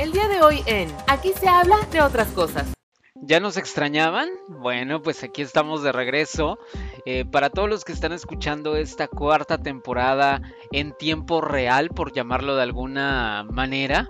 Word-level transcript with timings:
El 0.00 0.12
día 0.12 0.28
de 0.28 0.40
hoy 0.40 0.62
en 0.64 0.88
Aquí 1.08 1.34
se 1.38 1.46
habla 1.46 1.76
de 1.92 2.00
otras 2.00 2.28
cosas. 2.28 2.72
¿Ya 3.16 3.38
nos 3.38 3.58
extrañaban? 3.58 4.30
Bueno, 4.48 5.02
pues 5.02 5.22
aquí 5.22 5.42
estamos 5.42 5.82
de 5.82 5.92
regreso. 5.92 6.58
Eh, 7.04 7.26
para 7.26 7.50
todos 7.50 7.68
los 7.68 7.84
que 7.84 7.92
están 7.92 8.12
escuchando 8.12 8.76
esta 8.76 9.08
cuarta 9.08 9.58
temporada 9.58 10.40
en 10.72 10.96
tiempo 10.96 11.42
real, 11.42 11.90
por 11.90 12.14
llamarlo 12.14 12.56
de 12.56 12.62
alguna 12.62 13.44
manera, 13.50 14.08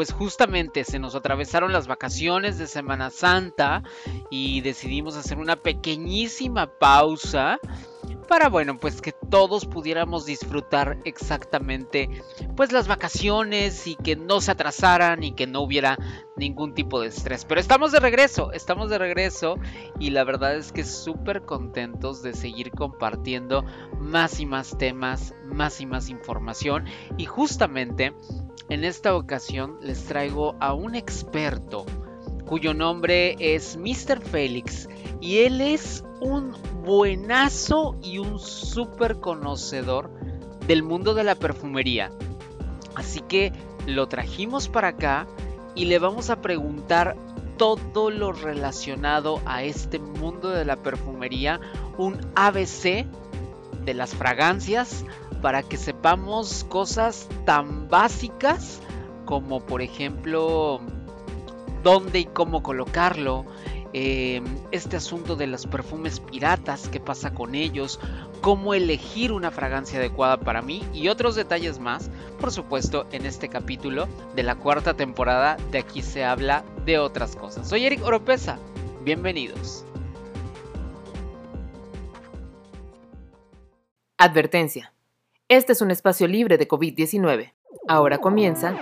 pues 0.00 0.14
justamente 0.14 0.84
se 0.84 0.98
nos 0.98 1.14
atravesaron 1.14 1.74
las 1.74 1.86
vacaciones 1.86 2.56
de 2.56 2.66
Semana 2.66 3.10
Santa 3.10 3.82
y 4.30 4.62
decidimos 4.62 5.14
hacer 5.14 5.36
una 5.36 5.56
pequeñísima 5.56 6.68
pausa 6.78 7.60
para 8.26 8.48
bueno, 8.48 8.78
pues 8.78 9.02
que 9.02 9.12
todos 9.12 9.66
pudiéramos 9.66 10.24
disfrutar 10.24 10.96
exactamente 11.04 12.08
pues 12.56 12.72
las 12.72 12.88
vacaciones 12.88 13.86
y 13.86 13.94
que 13.96 14.16
no 14.16 14.40
se 14.40 14.52
atrasaran 14.52 15.22
y 15.22 15.32
que 15.32 15.46
no 15.46 15.60
hubiera 15.60 15.98
ningún 16.36 16.72
tipo 16.72 17.00
de 17.00 17.08
estrés. 17.08 17.44
Pero 17.44 17.60
estamos 17.60 17.92
de 17.92 18.00
regreso, 18.00 18.52
estamos 18.52 18.88
de 18.88 18.96
regreso 18.98 19.56
y 19.98 20.10
la 20.10 20.24
verdad 20.24 20.54
es 20.54 20.72
que 20.72 20.84
súper 20.84 21.42
contentos 21.42 22.22
de 22.22 22.32
seguir 22.32 22.70
compartiendo 22.70 23.66
más 23.98 24.40
y 24.40 24.46
más 24.46 24.78
temas, 24.78 25.34
más 25.44 25.80
y 25.80 25.86
más 25.86 26.08
información 26.08 26.86
y 27.18 27.26
justamente 27.26 28.14
en 28.70 28.84
esta 28.84 29.16
ocasión 29.16 29.76
les 29.82 30.04
traigo 30.04 30.54
a 30.60 30.72
un 30.72 30.94
experto 30.94 31.84
cuyo 32.46 32.72
nombre 32.72 33.36
es 33.38 33.76
Mr. 33.76 34.20
Félix 34.22 34.88
y 35.20 35.38
él 35.38 35.60
es 35.60 36.04
un 36.20 36.52
buenazo 36.84 37.96
y 38.02 38.18
un 38.18 38.38
súper 38.38 39.18
conocedor 39.20 40.10
del 40.66 40.82
mundo 40.82 41.14
de 41.14 41.24
la 41.24 41.34
perfumería. 41.34 42.10
Así 42.94 43.20
que 43.20 43.52
lo 43.86 44.08
trajimos 44.08 44.68
para 44.68 44.88
acá 44.88 45.26
y 45.74 45.86
le 45.86 45.98
vamos 45.98 46.30
a 46.30 46.40
preguntar 46.40 47.16
todo 47.56 48.10
lo 48.10 48.32
relacionado 48.32 49.40
a 49.46 49.64
este 49.64 49.98
mundo 49.98 50.50
de 50.50 50.64
la 50.64 50.76
perfumería, 50.76 51.60
un 51.98 52.18
ABC 52.34 53.06
de 53.84 53.94
las 53.94 54.14
fragancias 54.14 55.04
para 55.40 55.62
que 55.62 55.76
sepamos 55.76 56.64
cosas 56.68 57.28
tan 57.44 57.88
básicas 57.88 58.80
como 59.24 59.60
por 59.60 59.82
ejemplo 59.82 60.80
dónde 61.82 62.20
y 62.20 62.24
cómo 62.24 62.62
colocarlo, 62.62 63.46
Em, 63.92 64.44
este 64.70 64.96
asunto 64.96 65.34
de 65.34 65.48
los 65.48 65.66
perfumes 65.66 66.20
piratas, 66.20 66.88
qué 66.88 67.00
pasa 67.00 67.34
con 67.34 67.56
ellos, 67.56 67.98
cómo 68.40 68.72
elegir 68.72 69.32
una 69.32 69.50
fragancia 69.50 69.98
adecuada 69.98 70.38
para 70.38 70.62
mí 70.62 70.84
y 70.94 71.08
otros 71.08 71.34
detalles 71.34 71.80
más, 71.80 72.08
por 72.38 72.52
supuesto, 72.52 73.08
en 73.10 73.26
este 73.26 73.48
capítulo 73.48 74.06
de 74.36 74.44
la 74.44 74.54
cuarta 74.54 74.94
temporada 74.94 75.56
de 75.72 75.78
Aquí 75.78 76.02
se 76.02 76.24
habla 76.24 76.64
de 76.84 76.98
otras 76.98 77.34
cosas. 77.34 77.68
Soy 77.68 77.84
Eric 77.84 78.04
Oropesa, 78.04 78.58
bienvenidos. 79.02 79.84
Advertencia. 84.18 84.92
Este 85.50 85.72
es 85.72 85.80
un 85.80 85.90
espacio 85.90 86.28
libre 86.28 86.58
de 86.58 86.68
COVID-19. 86.68 87.52
Ahora 87.88 88.18
comienza. 88.18 88.78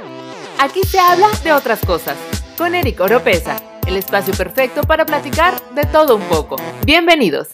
Aquí 0.59 0.83
se 0.83 0.99
habla 0.99 1.31
de 1.43 1.55
otras 1.55 1.81
cosas 1.81 2.19
con 2.59 2.75
Eric 2.75 3.01
Oropesa 3.01 3.57
el 3.87 3.97
espacio 3.97 4.35
perfecto 4.35 4.83
para 4.83 5.07
platicar 5.07 5.59
de 5.73 5.85
todo 5.85 6.17
un 6.17 6.23
poco. 6.25 6.57
Bienvenidos. 6.85 7.49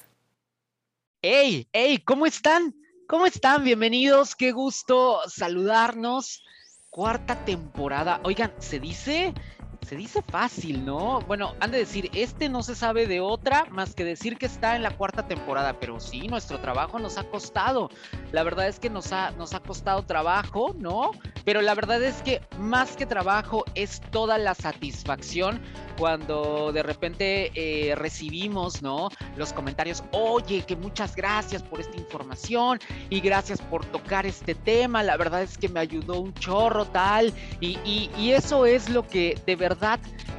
¡Hey! 1.23 1.69
¡Hey! 1.73 1.98
¿Cómo 1.98 2.27
están? 2.27 2.75
¿Cómo 3.07 3.25
están? 3.25 3.62
Bienvenidos, 3.62 4.35
qué 4.35 4.51
gusto 4.51 5.20
saludarnos. 5.29 6.42
Cuarta 6.91 7.45
temporada. 7.45 8.19
Oigan, 8.25 8.53
¿se 8.59 8.81
dice? 8.81 9.33
Se 9.85 9.97
dice 9.97 10.23
fácil, 10.23 10.85
¿no? 10.85 11.21
Bueno, 11.23 11.55
han 11.61 11.71
de 11.71 11.79
decir, 11.79 12.11
este 12.15 12.49
no 12.49 12.63
se 12.63 12.75
sabe 12.75 13.07
de 13.07 13.21
otra 13.21 13.67
más 13.71 13.95
que 13.95 14.05
decir 14.05 14.39
que 14.39 14.47
está 14.47 14.77
en 14.77 14.83
la 14.83 14.91
cuarta 14.91 15.27
temporada, 15.27 15.79
pero 15.79 16.01
sí, 16.01 16.27
nuestro 16.29 16.58
trabajo 16.61 16.98
nos 16.98 17.19
ha 17.19 17.25
costado. 17.25 17.91
La 18.33 18.42
verdad 18.42 18.69
es 18.69 18.79
que 18.79 18.89
nos 18.89 19.13
ha, 19.13 19.33
nos 19.33 19.55
ha 19.55 19.61
costado 19.61 20.03
trabajo, 20.05 20.75
¿no? 20.79 21.11
Pero 21.45 21.61
la 21.61 21.75
verdad 21.75 22.03
es 22.03 22.23
que 22.23 22.41
más 22.58 22.97
que 22.97 23.05
trabajo 23.05 23.64
es 23.75 24.01
toda 24.11 24.39
la 24.39 24.55
satisfacción 24.55 25.61
cuando 25.98 26.73
de 26.73 26.83
repente 26.83 27.53
eh, 27.55 27.95
recibimos, 27.95 28.83
¿no? 28.83 29.11
Los 29.37 29.53
comentarios, 29.53 30.03
oye, 30.13 30.63
que 30.63 30.77
muchas 30.77 31.14
gracias 31.14 31.63
por 31.63 31.81
esta 31.81 31.97
información 31.97 32.81
y 33.11 33.20
gracias 33.20 33.61
por 33.61 33.85
tocar 33.87 34.27
este 34.27 34.55
tema, 34.55 35.03
la 35.03 35.17
verdad 35.17 35.42
es 35.42 35.57
que 35.57 35.69
me 35.69 35.81
ayudó 35.81 36.20
un 36.20 36.35
chorro 36.35 36.85
tal, 36.87 37.33
y, 37.61 37.79
y, 37.85 38.33
eso 38.33 38.67
es 38.67 38.89
lo 38.89 39.07
que 39.07 39.39
de 39.47 39.55
verdad 39.55 39.73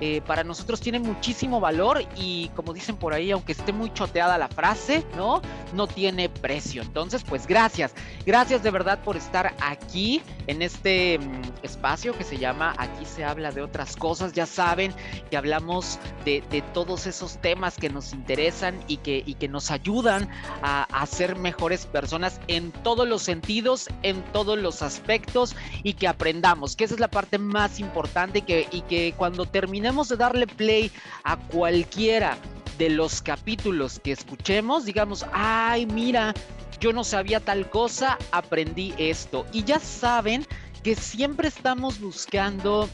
eh, 0.01 0.21
para 0.21 0.43
nosotros 0.43 0.81
tiene 0.81 0.99
muchísimo 0.99 1.59
valor 1.59 2.03
y 2.17 2.49
como 2.49 2.73
dicen 2.73 2.97
por 2.97 3.13
ahí, 3.13 3.31
aunque 3.31 3.53
esté 3.53 3.71
muy 3.71 3.93
choteada 3.93 4.37
la 4.37 4.49
frase, 4.49 5.05
¿no? 5.15 5.41
No 5.73 5.87
tiene 5.87 6.27
precio. 6.27 6.81
Entonces, 6.81 7.23
pues 7.23 7.47
gracias, 7.47 7.93
gracias 8.25 8.61
de 8.61 8.71
verdad 8.71 8.99
por 9.03 9.15
estar 9.15 9.55
aquí 9.61 10.21
en 10.47 10.61
este 10.61 11.19
mm, 11.19 11.41
espacio 11.63 12.17
que 12.17 12.23
se 12.23 12.37
llama 12.37 12.75
Aquí 12.77 13.05
se 13.05 13.23
habla 13.23 13.51
de 13.51 13.61
otras 13.61 13.95
cosas, 13.95 14.33
ya 14.33 14.45
saben 14.45 14.93
que 15.29 15.37
hablamos 15.37 15.99
de, 16.25 16.43
todos 16.73 17.05
esos 17.05 17.37
temas 17.37 17.77
que 17.77 17.89
nos 17.89 18.13
interesan 18.13 18.79
y 18.87 18.97
que, 18.97 19.47
nos 19.47 19.69
ayudan 19.69 20.27
a, 20.63 21.05
ser 21.05 21.35
mejores 21.35 21.85
personas 21.85 22.41
en 22.47 22.71
todos 22.71 23.07
los 23.07 23.21
sentidos, 23.21 23.87
en 24.01 24.23
todos 24.33 24.57
los 24.57 24.81
aspectos 24.81 25.55
y 25.83 25.93
que 25.93 26.07
aprendamos, 26.07 26.75
que 26.75 26.85
esa 26.85 26.95
es 26.95 26.99
la 26.99 27.09
parte 27.09 27.37
más 27.37 27.79
importante 27.79 28.39
y 28.71 28.81
que 28.81 29.13
cuando 29.15 29.24
terminemos 29.31 30.09
de 30.09 30.17
darle 30.17 30.47
play 30.47 30.91
a 31.23 31.37
cualquiera 31.37 32.37
de 32.77 32.89
los 32.89 33.21
capítulos 33.21 33.99
que 33.99 34.11
escuchemos, 34.11 34.85
digamos, 34.85 35.25
ay, 35.31 35.85
mira, 35.85 36.33
yo 36.79 36.91
no 36.93 37.03
sabía 37.03 37.39
tal 37.39 37.69
cosa, 37.69 38.17
aprendí 38.31 38.93
esto. 38.97 39.45
Y 39.53 39.63
ya 39.63 39.79
saben 39.79 40.45
que 40.83 40.95
siempre 40.95 41.47
estamos 41.47 41.99
buscando 41.99 42.89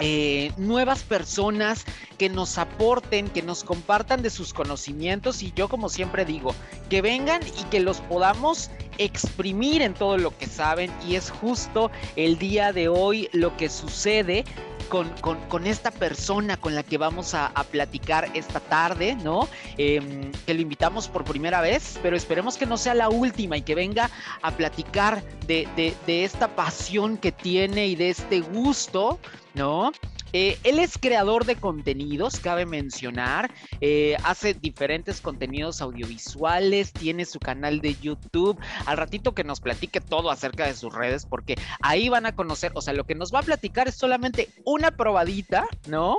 eh, 0.00 0.50
nuevas 0.56 1.04
personas 1.04 1.84
que 2.18 2.28
nos 2.28 2.58
aporten, 2.58 3.28
que 3.28 3.42
nos 3.42 3.62
compartan 3.62 4.22
de 4.22 4.30
sus 4.30 4.52
conocimientos 4.52 5.42
y 5.42 5.52
yo 5.54 5.68
como 5.68 5.88
siempre 5.88 6.24
digo, 6.24 6.54
que 6.90 7.02
vengan 7.02 7.42
y 7.60 7.62
que 7.64 7.78
los 7.78 8.00
podamos 8.00 8.70
exprimir 8.98 9.82
en 9.82 9.94
todo 9.94 10.18
lo 10.18 10.36
que 10.36 10.46
saben 10.46 10.92
y 11.06 11.14
es 11.14 11.30
justo 11.30 11.90
el 12.16 12.38
día 12.38 12.72
de 12.72 12.88
hoy 12.88 13.28
lo 13.32 13.56
que 13.56 13.68
sucede 13.68 14.44
con, 14.88 15.10
con, 15.20 15.66
esta 15.66 15.90
persona 15.90 16.56
con 16.56 16.74
la 16.74 16.82
que 16.82 16.98
vamos 16.98 17.34
a, 17.34 17.52
platicar 17.70 18.30
esta 18.34 18.60
tarde, 18.60 19.16
¿no? 19.16 19.48
Em, 19.78 20.30
que 20.46 20.54
lo 20.54 20.60
invitamos 20.60 21.08
por 21.08 21.24
primera 21.24 21.60
vez, 21.60 21.98
pero 22.02 22.16
esperemos 22.16 22.56
que 22.56 22.66
no 22.66 22.76
sea 22.76 22.94
la 22.94 23.08
última 23.08 23.56
y 23.56 23.62
que 23.62 23.74
venga 23.74 24.10
a 24.42 24.50
platicar 24.50 25.22
de, 25.46 25.66
de 25.76 26.24
esta 26.24 26.48
pasión 26.48 27.16
que 27.16 27.32
tiene 27.32 27.86
y 27.86 27.96
de 27.96 28.10
este 28.10 28.40
gusto, 28.40 29.18
¿no? 29.54 29.92
Eh, 30.34 30.58
él 30.64 30.80
es 30.80 30.98
creador 30.98 31.44
de 31.44 31.54
contenidos, 31.54 32.40
cabe 32.40 32.66
mencionar. 32.66 33.54
Eh, 33.80 34.16
hace 34.24 34.52
diferentes 34.52 35.20
contenidos 35.20 35.80
audiovisuales, 35.80 36.92
tiene 36.92 37.24
su 37.24 37.38
canal 37.38 37.80
de 37.80 37.94
YouTube. 37.94 38.58
Al 38.84 38.96
ratito 38.96 39.32
que 39.32 39.44
nos 39.44 39.60
platique 39.60 40.00
todo 40.00 40.32
acerca 40.32 40.66
de 40.66 40.74
sus 40.74 40.92
redes, 40.92 41.24
porque 41.24 41.54
ahí 41.80 42.08
van 42.08 42.26
a 42.26 42.34
conocer, 42.34 42.72
o 42.74 42.82
sea, 42.82 42.94
lo 42.94 43.04
que 43.04 43.14
nos 43.14 43.32
va 43.32 43.38
a 43.38 43.42
platicar 43.42 43.86
es 43.86 43.94
solamente 43.94 44.48
una 44.64 44.90
probadita, 44.90 45.68
¿no? 45.86 46.16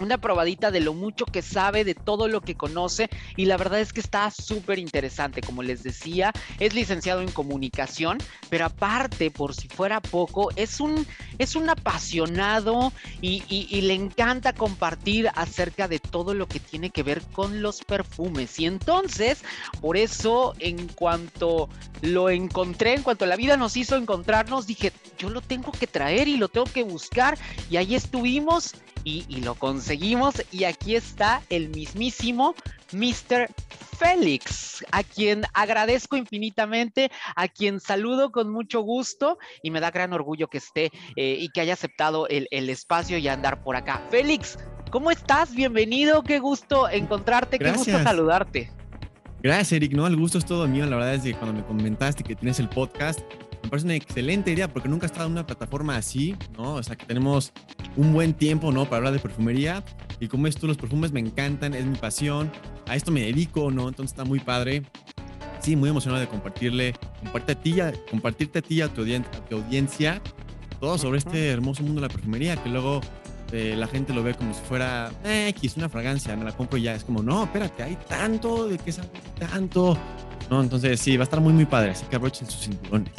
Una 0.00 0.18
probadita 0.18 0.70
de 0.70 0.80
lo 0.80 0.94
mucho 0.94 1.24
que 1.24 1.42
sabe, 1.42 1.84
de 1.84 1.94
todo 1.94 2.28
lo 2.28 2.40
que 2.40 2.54
conoce 2.54 3.08
y 3.36 3.46
la 3.46 3.56
verdad 3.56 3.80
es 3.80 3.92
que 3.92 4.00
está 4.00 4.30
súper 4.30 4.78
interesante, 4.78 5.40
como 5.40 5.62
les 5.62 5.82
decía, 5.82 6.32
es 6.58 6.74
licenciado 6.74 7.20
en 7.20 7.30
comunicación, 7.30 8.18
pero 8.50 8.66
aparte, 8.66 9.30
por 9.30 9.54
si 9.54 9.68
fuera 9.68 10.00
poco, 10.00 10.50
es 10.56 10.80
un, 10.80 11.06
es 11.38 11.56
un 11.56 11.70
apasionado 11.70 12.92
y, 13.20 13.42
le 13.82 13.94
encanta 13.94 14.52
compartir 14.52 15.28
acerca 15.34 15.88
de 15.88 15.98
todo 15.98 16.34
lo 16.34 16.46
que 16.46 16.60
tiene 16.60 16.90
que 16.90 17.02
ver 17.02 17.20
con 17.32 17.62
los 17.62 17.82
perfumes. 17.82 18.60
Y 18.60 18.66
entonces, 18.66 19.42
por 19.80 19.96
eso, 19.96 20.54
en 20.60 20.86
cuanto 20.88 21.68
lo 22.00 22.30
encontré, 22.30 22.94
en 22.94 23.02
cuanto 23.02 23.26
la 23.26 23.36
vida 23.36 23.56
nos 23.56 23.76
hizo 23.76 23.96
encontrarnos, 23.96 24.66
dije, 24.66 24.92
yo 25.18 25.30
lo 25.30 25.40
tengo 25.40 25.72
que 25.72 25.86
traer 25.86 26.28
y 26.28 26.36
lo 26.36 26.48
tengo 26.48 26.66
que 26.66 26.84
buscar 26.84 27.36
y 27.70 27.76
ahí 27.76 27.94
estuvimos 27.94 28.74
y, 29.04 29.24
y 29.28 29.40
lo 29.40 29.54
conseguimos 29.54 30.42
y 30.50 30.64
aquí 30.64 30.96
está 30.96 31.42
el 31.48 31.68
mismísimo 31.68 32.54
Mr. 32.92 33.48
Félix, 34.02 34.84
a 34.90 35.02
quien 35.02 35.44
agradezco 35.54 36.16
infinitamente, 36.16 37.10
a 37.36 37.48
quien 37.48 37.78
saludo 37.78 38.32
con 38.32 38.50
mucho 38.50 38.80
gusto 38.80 39.38
y 39.62 39.70
me 39.70 39.80
da 39.80 39.90
gran 39.90 40.12
orgullo 40.12 40.48
que 40.48 40.58
esté 40.58 40.90
eh, 41.16 41.36
y 41.38 41.48
que 41.50 41.60
haya 41.60 41.74
aceptado 41.74 42.26
el, 42.28 42.48
espacio 42.50 43.18
y 43.18 43.28
andar 43.28 43.62
por 43.62 43.76
acá. 43.76 44.02
Félix, 44.10 44.58
¿cómo 44.90 45.10
estás? 45.10 45.54
Bienvenido, 45.54 46.22
qué 46.22 46.38
gusto 46.38 46.88
encontrarte, 46.88 47.58
qué 47.58 47.70
gusto 47.72 48.02
saludarte. 48.02 48.72
Gracias, 49.42 49.72
Eric. 49.72 49.92
No, 49.92 50.06
el 50.06 50.16
gusto 50.16 50.38
es 50.38 50.44
todo 50.44 50.66
mío. 50.68 50.86
La 50.86 50.96
verdad 50.96 51.14
es 51.14 51.22
que 51.22 51.34
cuando 51.34 51.60
me 51.60 51.66
comentaste 51.66 52.22
que 52.22 52.34
tienes 52.36 52.60
el 52.60 52.68
podcast, 52.68 53.20
me 53.62 53.68
parece 53.68 53.86
una 53.86 53.94
excelente 53.94 54.50
idea 54.50 54.68
porque 54.68 54.88
nunca 54.88 55.06
he 55.06 55.08
estado 55.08 55.26
en 55.26 55.32
una 55.32 55.46
plataforma 55.46 55.96
así, 55.96 56.36
¿no? 56.56 56.74
O 56.74 56.82
sea, 56.82 56.96
que 56.96 57.06
tenemos 57.06 57.52
un 57.96 58.12
buen 58.12 58.34
tiempo, 58.34 58.72
¿no? 58.72 58.84
Para 58.84 58.98
hablar 58.98 59.12
de 59.12 59.18
perfumería. 59.18 59.84
Y 60.20 60.28
como 60.28 60.46
es 60.46 60.56
tú, 60.56 60.66
los 60.66 60.76
perfumes 60.76 61.12
me 61.12 61.20
encantan, 61.20 61.74
es 61.74 61.84
mi 61.84 61.96
pasión. 61.96 62.50
A 62.86 62.96
esto 62.96 63.10
me 63.10 63.22
dedico, 63.22 63.70
¿no? 63.70 63.88
Entonces 63.88 64.12
está 64.12 64.24
muy 64.24 64.40
padre. 64.40 64.82
Sí, 65.60 65.76
muy 65.76 65.90
emocionado 65.90 66.20
de 66.20 66.28
compartirle, 66.28 66.94
compartirte 67.20 67.52
a 67.52 67.62
ti, 67.62 67.80
a, 67.80 67.92
compartirte 68.10 68.58
a 68.58 68.62
ti, 68.62 68.80
a 68.80 68.88
tu, 68.88 69.02
a 69.02 69.44
tu 69.48 69.56
audiencia, 69.56 70.20
todo 70.80 70.98
sobre 70.98 71.18
este 71.18 71.50
hermoso 71.50 71.84
mundo 71.84 72.00
de 72.00 72.08
la 72.08 72.12
perfumería, 72.12 72.56
que 72.56 72.68
luego 72.68 73.00
eh, 73.52 73.76
la 73.76 73.86
gente 73.86 74.12
lo 74.12 74.24
ve 74.24 74.34
como 74.34 74.52
si 74.54 74.60
fuera 74.62 75.12
eh, 75.24 75.46
X, 75.50 75.76
una 75.76 75.88
fragancia, 75.88 76.34
me 76.34 76.44
la 76.44 76.50
compro 76.50 76.78
y 76.78 76.82
ya. 76.82 76.96
Es 76.96 77.04
como, 77.04 77.22
no, 77.22 77.44
espérate, 77.44 77.84
hay 77.84 77.96
tanto, 78.08 78.66
¿de 78.66 78.78
qué 78.78 78.90
sabe 78.90 79.08
tanto? 79.38 79.96
No, 80.50 80.62
entonces 80.62 80.98
sí, 80.98 81.16
va 81.16 81.22
a 81.22 81.24
estar 81.24 81.40
muy, 81.40 81.52
muy 81.52 81.66
padre, 81.66 81.92
así 81.92 82.04
que 82.06 82.16
aprovechen 82.16 82.50
sus 82.50 82.62
cinturones. 82.62 83.12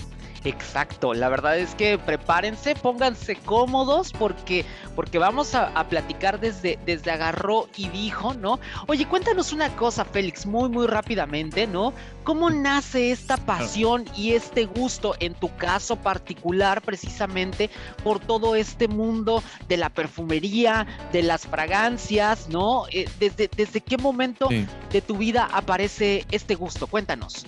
Exacto, 0.45 1.13
la 1.13 1.29
verdad 1.29 1.57
es 1.57 1.73
que 1.75 1.97
prepárense, 1.97 2.75
pónganse 2.75 3.37
cómodos 3.37 4.11
porque, 4.11 4.65
porque 4.95 5.17
vamos 5.17 5.55
a, 5.55 5.71
platicar 5.87 6.39
desde, 6.39 6.77
desde 6.85 7.11
agarró 7.11 7.67
y 7.77 7.87
dijo, 7.89 8.33
¿no? 8.33 8.59
Oye, 8.87 9.05
cuéntanos 9.05 9.53
una 9.53 9.73
cosa, 9.75 10.03
Félix, 10.03 10.45
muy, 10.45 10.69
muy 10.69 10.87
rápidamente, 10.87 11.67
¿no? 11.67 11.93
¿Cómo 12.23 12.49
nace 12.49 13.11
esta 13.11 13.37
pasión 13.37 14.05
y 14.15 14.33
este 14.33 14.65
gusto, 14.65 15.15
en 15.19 15.33
tu 15.33 15.53
caso 15.55 15.95
particular, 15.95 16.81
precisamente 16.81 17.69
por 18.03 18.19
todo 18.19 18.55
este 18.55 18.87
mundo 18.87 19.43
de 19.67 19.77
la 19.77 19.89
perfumería, 19.89 20.87
de 21.11 21.23
las 21.23 21.47
fragancias, 21.47 22.49
¿no? 22.49 22.85
Eh, 22.91 23.09
¿Desde, 23.19 23.49
desde 23.55 23.81
qué 23.81 23.97
momento 23.97 24.49
de 24.49 25.01
tu 25.01 25.17
vida 25.17 25.49
aparece 25.53 26.25
este 26.31 26.55
gusto? 26.55 26.87
Cuéntanos 26.87 27.45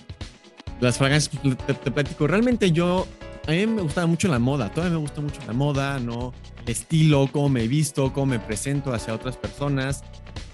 las 0.80 0.98
fragancias, 0.98 1.40
pues, 1.42 1.56
te, 1.56 1.90
platico, 1.90 2.26
realmente 2.26 2.70
yo, 2.72 3.06
a 3.46 3.50
mí 3.50 3.66
me 3.66 3.82
gustaba 3.82 4.06
mucho 4.06 4.28
la 4.28 4.38
moda, 4.38 4.70
todavía 4.70 4.96
me 4.96 5.02
gusta 5.02 5.20
mucho 5.20 5.40
la 5.46 5.52
moda, 5.52 5.98
¿no? 5.98 6.32
El 6.62 6.70
estilo, 6.70 7.28
cómo 7.32 7.48
me 7.48 7.66
visto, 7.68 8.12
cómo 8.12 8.26
me 8.26 8.38
presento 8.38 8.92
hacia 8.92 9.14
otras 9.14 9.36
personas. 9.36 10.04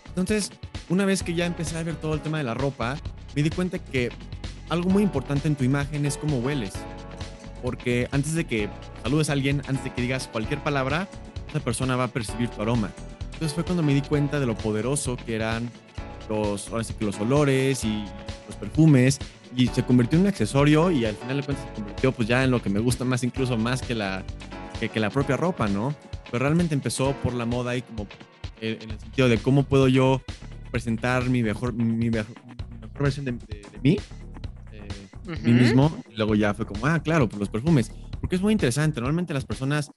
Entonces, 0.09 0.51
una 0.89 1.05
vez 1.05 1.23
que 1.23 1.35
ya 1.35 1.47
empecé 1.47 1.79
a 1.79 1.83
ver 1.83 1.97
todo 1.97 2.15
el 2.15 2.21
tema 2.21 2.39
de 2.39 2.45
la 2.45 2.55
ropa, 2.55 2.97
me 3.35 3.43
di 3.43 3.51
cuenta 3.51 3.79
que 3.79 4.11
algo 4.69 4.91
muy 4.91 5.03
importante 5.03 5.49
en 5.49 5.57
tu 5.57 5.65
imagen 5.65 6.07
es 6.07 6.17
cómo 6.17 6.39
hueles. 6.39 6.73
Porque 7.63 8.09
antes 8.11 8.35
de 8.35 8.45
que 8.45 8.69
saludes 9.03 9.31
a 9.31 9.33
alguien, 9.33 9.63
antes 9.69 9.85
de 9.85 9.93
que 9.93 10.03
digas 10.03 10.29
cualquier 10.29 10.63
palabra, 10.63 11.09
esa 11.49 11.61
persona 11.61 11.97
va 11.97 12.05
a 12.05 12.09
percibir 12.09 12.49
tu 12.49 12.61
aroma. 12.63 12.91
Entonces 13.33 13.55
fue 13.55 13.65
cuando 13.65 13.83
me 13.83 13.95
di 13.95 14.03
cuenta 14.03 14.39
de 14.39 14.47
lo 14.47 14.57
poderoso 14.57 15.17
que 15.17 15.35
eran 15.35 15.71
los, 16.29 16.69
ahora 16.69 16.85
sí 16.85 16.95
que 16.95 17.05
los 17.05 17.19
olores 17.21 17.85
y 17.85 18.05
los 18.47 18.57
perfumes 18.57 19.19
y 19.56 19.69
se 19.69 19.82
convirtió 19.82 20.16
en 20.16 20.22
un 20.22 20.28
accesorio 20.28 20.90
y 20.90 21.04
al 21.04 21.14
final 21.14 21.37
de 21.38 21.43
cuentas 21.43 21.66
se 21.66 21.75
convirtió 21.75 22.12
pues 22.12 22.28
ya 22.28 22.44
en 22.44 22.50
lo 22.50 22.62
que 22.62 22.70
me 22.70 22.81
gusta 22.81 23.04
más, 23.04 23.22
incluso 23.25 23.56
más 23.58 23.82
que 23.82 23.94
la, 23.94 24.25
que, 24.81 25.00
la 25.00 25.10
propia 25.10 25.37
ropa, 25.37 25.69
¿no? 25.69 25.94
Pero 26.31 26.44
realmente 26.44 26.75
empezó 26.75 27.12
por 27.22 27.34
la 27.34 27.44
moda 27.44 27.76
y 27.76 27.82
como 27.82 28.06
eh, 28.60 28.78
en 28.81 28.90
el 28.90 28.99
sentido 28.99 29.28
de 29.28 29.38
cómo 29.38 29.64
puedo 29.64 29.88
yo 29.88 30.22
presentar 30.70 31.28
mi 31.28 31.43
mejor, 31.43 31.75
mi 31.75 32.10
mejor, 32.10 32.34
versión 32.99 33.25
de, 33.25 33.32
mí, 33.82 33.99
eh, 34.72 35.38
mí 35.43 35.52
mismo. 35.52 35.94
Y 36.10 36.16
luego 36.16 36.34
ya 36.34 36.54
fue 36.54 36.64
como, 36.64 36.87
ah, 36.87 37.00
claro, 37.02 37.28
pues 37.28 37.40
los 37.40 37.49
perfumes. 37.49 37.93
Porque 38.20 38.37
es 38.37 38.43
muy 38.43 38.52
interesante. 38.52 39.00
Normalmente 39.00 39.34
las 39.34 39.44
personas 39.44 39.90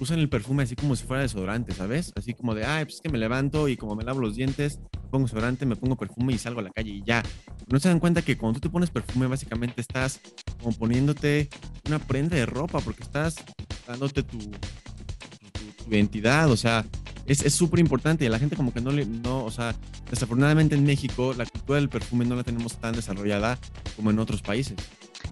usan 0.00 0.18
el 0.18 0.28
perfume 0.28 0.62
así 0.62 0.76
como 0.76 0.96
si 0.96 1.04
fuera 1.04 1.22
desodorante, 1.22 1.72
¿sabes? 1.72 2.12
Así 2.16 2.34
como 2.34 2.54
de, 2.54 2.64
ah, 2.64 2.80
pues 2.82 2.96
es 2.96 3.00
que 3.00 3.08
me 3.08 3.18
levanto 3.18 3.68
y 3.68 3.76
como 3.76 3.94
me 3.94 4.04
lavo 4.04 4.20
los 4.20 4.36
dientes, 4.36 4.80
pongo 5.10 5.26
desodorante, 5.26 5.66
me 5.66 5.76
pongo 5.76 5.96
perfume 5.96 6.32
y 6.32 6.38
salgo 6.38 6.60
a 6.60 6.64
la 6.64 6.70
calle 6.70 6.90
y 6.90 7.02
ya. 7.04 7.22
No 7.68 7.78
se 7.78 7.88
dan 7.88 8.00
cuenta 8.00 8.22
que 8.22 8.36
cuando 8.36 8.58
tú 8.58 8.68
te 8.68 8.72
pones 8.72 8.90
perfume, 8.90 9.26
básicamente 9.26 9.80
estás 9.80 10.20
como 10.60 10.76
poniéndote 10.76 11.48
una 11.86 11.98
prenda 11.98 12.36
de 12.36 12.46
ropa 12.46 12.80
porque 12.80 13.02
estás 13.02 13.36
dándote 13.86 14.22
tu, 14.22 14.38
identidad, 15.88 16.50
o 16.50 16.56
sea, 16.56 16.84
es 17.26 17.54
súper 17.54 17.78
importante 17.80 18.24
y 18.24 18.28
la 18.28 18.38
gente 18.38 18.56
como 18.56 18.72
que 18.72 18.80
no 18.80 18.90
le, 18.90 19.06
no, 19.06 19.44
o 19.44 19.50
sea, 19.50 19.74
desafortunadamente 20.10 20.74
en 20.74 20.84
México 20.84 21.34
la 21.36 21.46
cultura 21.46 21.78
del 21.78 21.88
perfume 21.88 22.24
no 22.24 22.36
la 22.36 22.42
tenemos 22.42 22.76
tan 22.78 22.94
desarrollada 22.94 23.58
como 23.96 24.10
en 24.10 24.18
otros 24.18 24.42
países. 24.42 24.76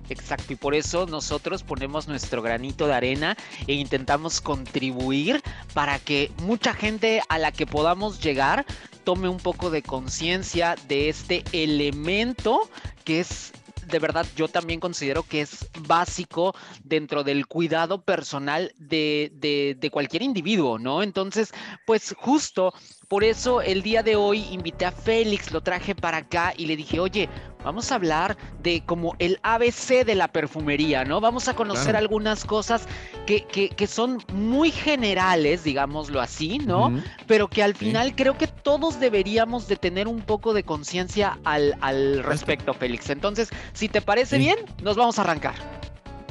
Exacto, 0.09 0.53
y 0.53 0.57
por 0.57 0.75
eso 0.75 1.07
nosotros 1.07 1.63
ponemos 1.63 2.09
nuestro 2.09 2.43
granito 2.43 2.87
de 2.87 2.95
arena 2.95 3.37
e 3.67 3.75
intentamos 3.75 4.41
contribuir 4.41 5.43
para 5.75 5.99
que 5.99 6.31
mucha 6.43 6.75
gente 6.75 7.23
a 7.29 7.39
la 7.39 7.53
que 7.53 7.67
podamos 7.67 8.21
llegar 8.21 8.67
tome 9.05 9.29
un 9.29 9.39
poco 9.39 9.71
de 9.71 9.83
conciencia 9.83 10.77
de 10.89 11.09
este 11.09 11.45
elemento 11.53 12.69
que 13.05 13.21
es 13.21 13.53
de 13.87 13.99
verdad 13.99 14.27
yo 14.37 14.49
también 14.49 14.81
considero 14.81 15.23
que 15.23 15.43
es 15.43 15.69
básico 15.87 16.55
dentro 16.85 17.25
del 17.25 17.47
cuidado 17.47 18.03
personal 18.03 18.73
de, 18.79 19.33
de, 19.35 19.77
de, 19.79 19.91
cualquier 19.91 20.23
individuo, 20.23 20.79
¿no? 20.79 21.03
Entonces, 21.03 21.53
pues 21.85 22.15
justo 22.17 22.73
por 23.13 23.25
eso 23.25 23.61
el 23.61 23.83
día 23.83 24.03
de 24.03 24.17
hoy 24.17 24.47
invité 24.53 24.87
a 24.87 24.91
Félix, 24.91 25.53
lo 25.53 25.61
traje 25.61 25.95
para 25.95 26.17
acá 26.17 26.55
y 26.57 26.65
le 26.65 26.79
dije, 26.79 26.99
oye, 26.99 27.29
vamos 27.63 27.93
a 27.93 27.97
hablar 27.97 28.39
de 28.63 28.83
como 28.87 29.17
el 29.19 29.39
ABC 29.43 30.07
de 30.07 30.15
la 30.15 30.29
perfumería, 30.29 31.05
¿no? 31.05 31.21
Vamos 31.21 31.47
a 31.47 31.55
conocer 31.55 31.95
algunas 31.95 32.47
cosas 32.47 32.89
que, 33.27 33.45
que, 33.45 33.87
son 33.87 34.23
muy 34.33 34.71
generales, 34.71 35.63
digámoslo 35.63 36.23
así, 36.23 36.57
¿no? 36.61 36.91
Pero 37.27 37.49
que 37.49 37.63
al 37.63 37.75
final 37.75 38.15
creo 38.17 38.39
que 38.39 38.47
todos 38.47 38.99
deberíamos 38.99 39.69
de 39.69 39.77
tener 39.77 40.09
un 40.09 40.23
poco 40.23 40.55
de 40.55 40.63
conciencia 40.63 41.39
al, 41.45 41.77
al, 41.83 42.25
respecto, 42.25 42.73
Félix. 42.73 43.11
Entonces, 43.11 43.51
si 43.75 43.91
te 43.91 44.01
parece 44.01 44.39
bien, 44.39 44.57
nos 44.83 44.97
vamos 44.97 45.19
a 45.19 45.21
arrancar. 45.21 45.57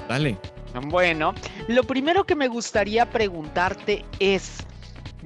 Dale. 0.09 0.35
Bueno, 0.87 1.35
lo 1.67 1.83
primero 1.83 2.23
que 2.23 2.35
me 2.35 2.47
gustaría 2.47 3.09
preguntarte 3.09 4.05
es, 4.19 4.65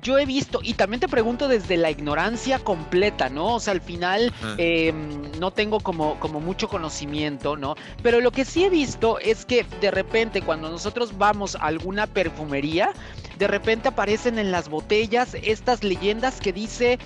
yo 0.06 0.20
he 0.20 0.26
visto, 0.28 0.60
y 0.62 0.76
también 0.76 1.00
te 1.00 1.08
pregunto 1.08 1.48
desde 1.48 1.78
la 1.78 1.90
ignorancia 1.90 2.60
completa, 2.60 3.28
¿no? 3.28 3.56
O 3.56 3.60
sea, 3.60 3.74
al 3.74 3.82
final 3.82 4.32
em, 4.60 5.32
no 5.40 5.50
tengo 5.50 5.80
como, 5.80 6.20
como 6.20 6.40
mucho 6.40 6.68
conocimiento, 6.68 7.58
¿no? 7.58 7.76
Pero 8.04 8.22
lo 8.22 8.30
que 8.30 8.46
sí 8.46 8.64
he 8.64 8.70
visto 8.70 9.18
es 9.18 9.46
que 9.46 9.66
de 9.82 9.90
repente 9.90 10.44
cuando 10.44 10.70
nosotros 10.70 11.18
vamos 11.18 11.56
a 11.56 11.66
alguna 11.66 12.06
perfumería, 12.06 12.94
de 13.40 13.48
repente 13.48 13.88
aparecen 13.88 14.38
en 14.38 14.52
las 14.52 14.70
botellas 14.70 15.36
estas 15.42 15.84
leyendas 15.84 16.40
que 16.40 16.54
dice 16.54 17.00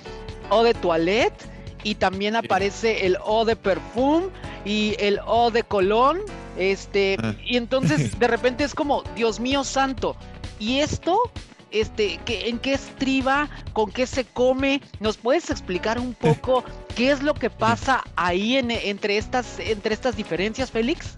O 0.50 0.62
de 0.62 0.74
toilette 0.74 1.32
y 1.82 1.94
también 1.94 2.36
aparece 2.36 3.06
el 3.06 3.16
O 3.24 3.46
de 3.46 3.56
perfume 3.56 4.26
y 4.66 4.94
el 4.98 5.20
O 5.24 5.50
de 5.50 5.62
colón, 5.62 6.20
este, 6.58 7.16
ah. 7.22 7.34
y 7.42 7.56
entonces 7.56 8.18
de 8.18 8.28
repente 8.28 8.62
es 8.62 8.74
como, 8.74 9.04
Dios 9.16 9.40
mío 9.40 9.64
santo, 9.64 10.16
y 10.58 10.80
esto 10.80 11.18
este, 11.70 12.20
¿en 12.26 12.58
qué 12.58 12.74
estriba? 12.74 13.48
¿Con 13.72 13.90
qué 13.90 14.06
se 14.06 14.24
come? 14.24 14.80
¿Nos 15.00 15.16
puedes 15.16 15.50
explicar 15.50 15.98
un 15.98 16.14
poco 16.14 16.64
qué 16.96 17.10
es 17.10 17.22
lo 17.22 17.34
que 17.34 17.50
pasa 17.50 18.02
ahí 18.16 18.56
entre, 18.56 19.16
estas, 19.16 19.58
entre 19.58 19.94
estas 19.94 20.16
diferencias, 20.16 20.70
Félix? 20.70 21.16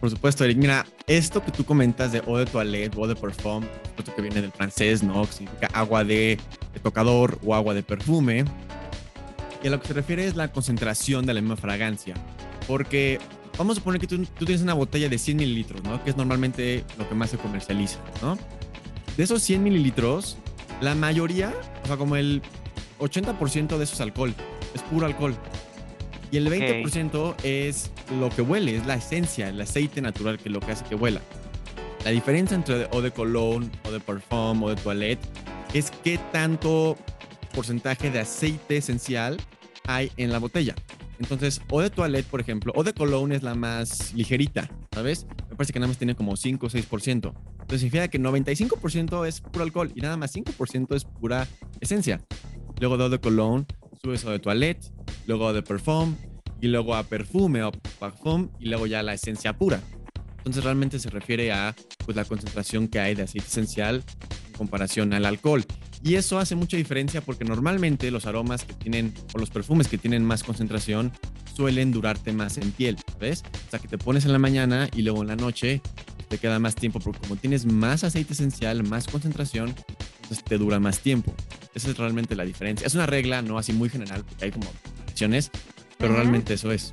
Por 0.00 0.10
supuesto, 0.10 0.44
Eric. 0.44 0.58
Mira, 0.58 0.86
esto 1.06 1.44
que 1.44 1.50
tú 1.50 1.64
comentas 1.64 2.12
de 2.12 2.18
eau 2.18 2.36
de 2.36 2.46
toilette 2.46 2.96
o 2.96 3.06
de 3.06 3.16
perfume, 3.16 3.66
esto 3.96 4.14
que 4.14 4.22
viene 4.22 4.40
del 4.40 4.52
francés, 4.52 5.02
¿no? 5.02 5.22
Que 5.22 5.32
significa 5.32 5.68
agua 5.72 6.04
de, 6.04 6.38
tocador 6.82 7.38
o 7.44 7.54
agua 7.54 7.74
de 7.74 7.82
perfume. 7.82 8.44
Y 9.62 9.66
a 9.66 9.70
lo 9.70 9.80
que 9.80 9.88
se 9.88 9.94
refiere 9.94 10.24
es 10.26 10.36
la 10.36 10.52
concentración 10.52 11.26
de 11.26 11.34
la 11.34 11.40
misma 11.40 11.56
fragancia. 11.56 12.14
Porque 12.68 13.18
vamos 13.56 13.76
a 13.76 13.80
suponer 13.80 14.00
que 14.00 14.06
tú, 14.06 14.24
tú 14.24 14.44
tienes 14.44 14.62
una 14.62 14.74
botella 14.74 15.08
de 15.08 15.18
100 15.18 15.36
mililitros, 15.36 15.82
¿no? 15.82 16.02
Que 16.04 16.10
es 16.10 16.16
normalmente 16.16 16.84
lo 16.96 17.08
que 17.08 17.16
más 17.16 17.30
se 17.30 17.38
comercializa, 17.38 17.98
¿no? 18.22 18.38
De 19.18 19.24
esos 19.24 19.42
100 19.42 19.64
mililitros, 19.64 20.38
la 20.80 20.94
mayoría, 20.94 21.52
o 21.82 21.86
sea, 21.88 21.96
como 21.96 22.14
el 22.14 22.40
80% 23.00 23.76
de 23.76 23.82
eso 23.82 23.94
es 23.94 24.00
alcohol, 24.00 24.32
es 24.72 24.82
puro 24.82 25.06
alcohol. 25.06 25.36
Y 26.30 26.36
el 26.36 26.48
20% 26.48 27.34
es 27.42 27.90
lo 28.20 28.30
que 28.30 28.42
huele, 28.42 28.76
es 28.76 28.86
la 28.86 28.94
esencia, 28.94 29.48
el 29.48 29.60
aceite 29.60 30.00
natural 30.00 30.38
que 30.38 30.48
es 30.48 30.52
lo 30.52 30.60
que 30.60 30.70
hace 30.70 30.84
que 30.84 30.94
huela. 30.94 31.20
La 32.04 32.12
diferencia 32.12 32.54
entre 32.54 32.86
o 32.92 33.02
de 33.02 33.10
cologne, 33.10 33.68
o 33.88 33.90
de 33.90 33.98
perfume, 33.98 34.66
o 34.66 34.68
de 34.68 34.76
toilette, 34.76 35.20
es 35.74 35.90
qué 36.04 36.20
tanto 36.30 36.96
porcentaje 37.52 38.12
de 38.12 38.20
aceite 38.20 38.76
esencial 38.76 39.36
hay 39.88 40.12
en 40.16 40.30
la 40.30 40.38
botella. 40.38 40.76
Entonces, 41.18 41.60
o 41.70 41.80
de 41.80 41.90
toilette, 41.90 42.26
por 42.26 42.40
ejemplo, 42.40 42.72
o 42.76 42.84
de 42.84 42.92
cologne 42.92 43.34
es 43.34 43.42
la 43.42 43.56
más 43.56 44.14
ligerita, 44.14 44.70
¿sabes? 44.92 45.26
Me 45.50 45.56
parece 45.56 45.72
que 45.72 45.80
nada 45.80 45.88
más 45.88 45.98
tiene 45.98 46.14
como 46.14 46.36
5 46.36 46.66
o 46.66 46.70
6%. 46.70 47.34
Entonces 47.68 47.82
significa 47.82 48.08
que 48.08 48.18
95% 48.18 49.26
es 49.26 49.42
puro 49.42 49.62
alcohol 49.62 49.92
y 49.94 50.00
nada 50.00 50.16
más 50.16 50.34
5% 50.34 50.96
es 50.96 51.04
pura 51.04 51.46
esencia. 51.80 52.18
Luego 52.80 52.96
de 52.96 53.10
de 53.10 53.20
cologne, 53.20 53.66
subes 54.02 54.24
a 54.24 54.30
de 54.30 54.38
toilette, 54.38 54.90
luego 55.26 55.52
de 55.52 55.62
perfume 55.62 56.16
y 56.62 56.68
luego 56.68 56.94
a 56.94 57.02
perfume 57.02 57.62
o 57.62 57.72
parfum 57.98 58.48
y 58.58 58.70
luego 58.70 58.86
ya 58.86 59.02
la 59.02 59.12
esencia 59.12 59.52
pura. 59.52 59.82
Entonces 60.38 60.64
realmente 60.64 60.98
se 60.98 61.10
refiere 61.10 61.52
a 61.52 61.76
pues, 62.06 62.16
la 62.16 62.24
concentración 62.24 62.88
que 62.88 63.00
hay 63.00 63.14
de 63.14 63.24
aceite 63.24 63.46
esencial 63.46 64.02
en 64.46 64.52
comparación 64.54 65.12
al 65.12 65.26
alcohol. 65.26 65.66
Y 66.02 66.14
eso 66.14 66.38
hace 66.38 66.54
mucha 66.54 66.76
diferencia 66.76 67.20
porque 67.20 67.44
normalmente 67.44 68.10
los 68.10 68.26
aromas 68.26 68.64
que 68.64 68.74
tienen 68.74 69.12
o 69.34 69.38
los 69.38 69.50
perfumes 69.50 69.88
que 69.88 69.98
tienen 69.98 70.24
más 70.24 70.42
concentración 70.42 71.12
suelen 71.54 71.90
durarte 71.90 72.32
más 72.32 72.56
en 72.58 72.70
piel, 72.70 72.96
¿ves? 73.18 73.42
O 73.66 73.70
sea, 73.70 73.78
que 73.80 73.88
te 73.88 73.98
pones 73.98 74.24
en 74.24 74.32
la 74.32 74.38
mañana 74.38 74.88
y 74.94 75.02
luego 75.02 75.22
en 75.22 75.28
la 75.28 75.36
noche 75.36 75.82
te 76.28 76.38
queda 76.38 76.58
más 76.58 76.74
tiempo, 76.74 77.00
porque 77.00 77.20
como 77.20 77.36
tienes 77.36 77.66
más 77.66 78.04
aceite 78.04 78.34
esencial, 78.34 78.84
más 78.84 79.06
concentración, 79.08 79.74
entonces 80.22 80.44
te 80.44 80.58
dura 80.58 80.78
más 80.78 81.00
tiempo. 81.00 81.34
Esa 81.74 81.90
es 81.90 81.96
realmente 81.96 82.36
la 82.36 82.44
diferencia. 82.44 82.86
Es 82.86 82.94
una 82.94 83.06
regla, 83.06 83.42
no 83.42 83.58
así 83.58 83.72
muy 83.72 83.88
general, 83.88 84.24
porque 84.24 84.44
hay 84.44 84.50
como 84.50 84.70
acciones, 85.08 85.50
pero 85.96 86.14
realmente 86.14 86.54
eso 86.54 86.70
es. 86.70 86.90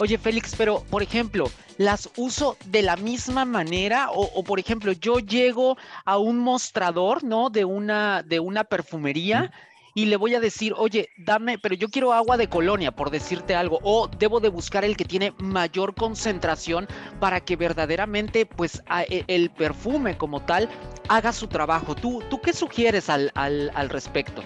Oye, 0.00 0.16
Félix, 0.16 0.54
pero 0.56 0.82
por 0.88 1.02
ejemplo, 1.02 1.50
¿las 1.76 2.08
uso 2.16 2.56
de 2.64 2.80
la 2.80 2.96
misma 2.96 3.44
manera? 3.44 4.08
O, 4.14 4.42
por 4.42 4.58
ejemplo, 4.58 4.92
yo 4.92 5.18
llego 5.18 5.76
a 6.06 6.16
un 6.16 6.38
mostrador, 6.38 7.22
¿no? 7.22 7.50
De 7.50 7.66
una, 7.66 8.22
de 8.22 8.40
una 8.40 8.64
perfumería 8.64 9.52
y 9.94 10.06
le 10.06 10.16
voy 10.16 10.34
a 10.34 10.40
decir, 10.40 10.72
oye, 10.78 11.10
dame, 11.18 11.58
pero 11.58 11.74
yo 11.74 11.90
quiero 11.90 12.14
agua 12.14 12.38
de 12.38 12.48
colonia, 12.48 12.92
por 12.92 13.10
decirte 13.10 13.54
algo, 13.54 13.78
o 13.82 14.08
debo 14.08 14.40
de 14.40 14.48
buscar 14.48 14.86
el 14.86 14.96
que 14.96 15.04
tiene 15.04 15.34
mayor 15.36 15.94
concentración 15.94 16.88
para 17.18 17.40
que 17.40 17.56
verdaderamente, 17.56 18.46
pues, 18.46 18.82
e, 19.10 19.24
el 19.26 19.50
perfume 19.50 20.16
como 20.16 20.40
tal 20.40 20.70
haga 21.08 21.30
su 21.34 21.46
trabajo. 21.46 21.94
¿Tú, 21.94 22.22
tú 22.30 22.40
qué 22.40 22.54
sugieres 22.54 23.10
al, 23.10 23.32
al, 23.34 23.90
respecto? 23.90 24.42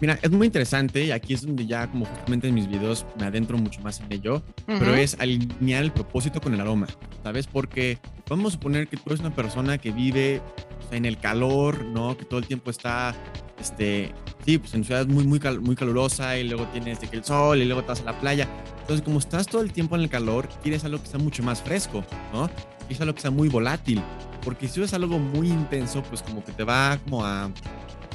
Mira, 0.00 0.18
es 0.20 0.30
muy 0.30 0.46
interesante 0.46 1.04
y 1.04 1.10
aquí 1.10 1.32
es 1.32 1.46
donde 1.46 1.66
ya 1.66 1.90
como 1.90 2.04
justamente 2.04 2.48
en 2.48 2.54
mis 2.54 2.68
videos 2.68 3.06
me 3.18 3.26
adentro 3.26 3.56
mucho 3.56 3.80
más 3.80 4.00
en 4.00 4.12
ello, 4.12 4.42
pero 4.66 4.94
es 4.94 5.16
alinear 5.18 5.84
el 5.84 5.92
propósito 5.92 6.40
con 6.40 6.52
el 6.52 6.60
aroma, 6.60 6.86
¿sabes? 7.22 7.46
Porque 7.46 7.98
vamos 8.28 8.52
a 8.52 8.56
suponer 8.56 8.88
que 8.88 8.96
tú 8.96 9.04
eres 9.06 9.20
una 9.20 9.34
persona 9.34 9.78
que 9.78 9.92
vive 9.92 10.42
en 10.90 11.06
el 11.06 11.16
calor, 11.18 11.82
¿no? 11.84 12.16
Que 12.16 12.26
todo 12.26 12.38
el 12.40 12.46
tiempo 12.46 12.70
está 12.70 13.14
este, 13.60 14.12
sí, 14.44 14.58
pues 14.58 14.74
en 14.74 14.84
ciudad 14.84 15.06
muy, 15.06 15.24
muy, 15.24 15.40
muy 15.60 15.76
calurosa 15.76 16.38
y 16.38 16.44
luego 16.44 16.66
tienes 16.68 16.98
que 16.98 17.16
el 17.16 17.24
sol 17.24 17.60
y 17.60 17.64
luego 17.64 17.82
vas 17.86 18.00
a 18.00 18.04
la 18.04 18.20
playa. 18.20 18.48
Entonces, 18.80 19.04
como 19.04 19.18
estás 19.18 19.46
todo 19.46 19.62
el 19.62 19.72
tiempo 19.72 19.96
en 19.96 20.02
el 20.02 20.10
calor, 20.10 20.48
quieres 20.62 20.84
algo 20.84 21.00
que 21.00 21.08
sea 21.08 21.18
mucho 21.18 21.42
más 21.42 21.62
fresco, 21.62 22.04
¿no? 22.32 22.50
Quieres 22.80 23.00
algo 23.00 23.14
que 23.14 23.22
sea 23.22 23.30
muy 23.30 23.48
volátil, 23.48 24.02
porque 24.44 24.68
si 24.68 24.82
es 24.82 24.94
algo 24.94 25.18
muy 25.18 25.48
intenso, 25.48 26.02
pues 26.04 26.22
como 26.22 26.44
que 26.44 26.52
te 26.52 26.64
va 26.64 26.98
como 27.04 27.24
a, 27.24 27.50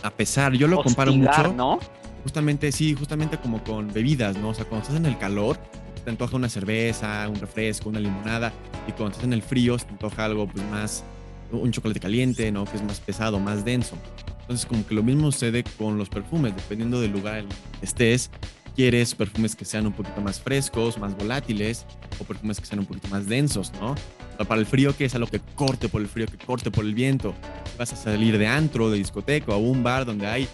a 0.04 0.10
pesar. 0.12 0.54
Yo 0.54 0.68
lo 0.68 0.84
comparo 0.84 1.14
mucho. 1.14 1.54
¿no? 1.54 1.80
Justamente, 2.24 2.72
sí, 2.72 2.94
justamente 2.94 3.38
como 3.38 3.64
con 3.64 3.92
bebidas, 3.92 4.38
¿no? 4.38 4.50
O 4.50 4.54
sea, 4.54 4.66
cuando 4.66 4.84
estás 4.84 4.98
en 4.98 5.06
el 5.06 5.18
calor, 5.18 5.58
te 6.04 6.10
antoja 6.10 6.36
una 6.36 6.50
cerveza, 6.50 7.28
un 7.28 7.36
refresco, 7.36 7.90
una 7.90 8.00
limonada, 8.00 8.54
y 8.88 8.92
cuando 8.92 9.12
estás 9.12 9.24
en 9.24 9.34
el 9.34 9.42
frío, 9.42 9.78
te 9.78 9.90
antoja 9.90 10.26
algo 10.26 10.48
pues 10.48 10.64
más, 10.70 11.04
un 11.52 11.72
chocolate 11.72 12.00
caliente, 12.00 12.52
¿no? 12.52 12.66
Que 12.66 12.78
es 12.78 12.84
más 12.84 13.00
pesado, 13.00 13.40
más 13.40 13.66
denso. 13.66 13.96
Entonces, 14.42 14.66
como 14.66 14.86
que 14.86 14.94
lo 14.94 15.04
mismo 15.04 15.32
sucede 15.32 15.64
con 15.78 15.98
los 15.98 16.10
perfumes, 16.10 16.56
dependiendo 16.56 17.02
del 17.02 17.12
lugar 17.12 17.40
en 17.40 17.46
el 17.46 17.50
que 17.80 17.86
estés. 17.86 18.30
Quieres 18.76 19.14
perfumes 19.16 19.56
que 19.56 19.66
sean 19.66 19.86
un 19.86 19.94
poquito 19.94 20.22
más 20.22 20.40
frescos, 20.40 20.98
más 20.98 21.16
volátiles, 21.18 21.86
o 22.20 22.24
perfumes 22.24 22.60
que 22.60 22.66
sean 22.66 22.80
un 22.80 22.86
poquito 22.86 23.08
más 23.10 23.28
densos, 23.28 23.72
¿no? 23.82 23.96
Para 24.46 24.60
el 24.60 24.66
frío, 24.66 24.96
que 24.96 25.06
es 25.06 25.16
algo 25.16 25.28
que 25.28 25.40
corte 25.56 25.90
por 25.90 26.02
el 26.02 26.08
frío, 26.08 26.28
que 26.28 26.38
corte 26.38 26.72
por 26.72 26.86
el 26.86 26.94
viento. 26.94 27.34
Vas 27.78 27.94
a 27.94 27.96
salir 27.96 28.38
de 28.38 28.48
antro, 28.48 28.90
de 28.90 28.98
discoteca, 28.98 29.52
o 29.52 29.56
a 29.56 29.58
un 29.58 29.84
bar 29.84 30.06
donde 30.06 30.28
hay 30.28 30.48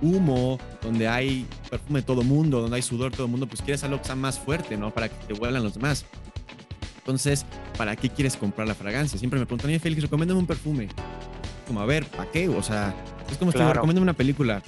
humo, 0.00 0.58
donde 0.82 1.08
hay 1.08 1.46
perfume 1.70 2.00
de 2.00 2.06
todo 2.06 2.22
mundo, 2.22 2.60
donde 2.60 2.76
hay 2.76 2.82
sudor 2.82 3.10
de 3.10 3.16
todo 3.16 3.28
mundo, 3.28 3.46
pues 3.46 3.62
quieres 3.62 3.82
algo 3.84 3.98
que 3.98 4.04
sea 4.04 4.16
más 4.16 4.38
fuerte, 4.38 4.76
¿no? 4.76 4.92
Para 4.92 5.08
que 5.08 5.14
te 5.26 5.34
huelan 5.34 5.62
los 5.62 5.74
demás. 5.74 6.04
Entonces, 6.98 7.46
¿para 7.76 7.96
qué 7.96 8.08
quieres 8.08 8.36
comprar 8.36 8.68
la 8.68 8.74
fragancia? 8.74 9.18
Siempre 9.18 9.38
me 9.38 9.46
preguntan, 9.46 9.70
oye, 9.70 9.78
Félix, 9.78 10.02
recomiéndame 10.02 10.40
un 10.40 10.46
perfume. 10.46 10.88
Como, 11.66 11.80
a 11.80 11.86
ver, 11.86 12.06
¿para 12.06 12.30
qué? 12.30 12.48
O 12.48 12.62
sea, 12.62 12.94
es 13.30 13.36
como 13.38 13.52
si 13.52 13.58
te 13.58 13.72
recomiendo 13.72 14.02
una 14.02 14.12
película. 14.12 14.62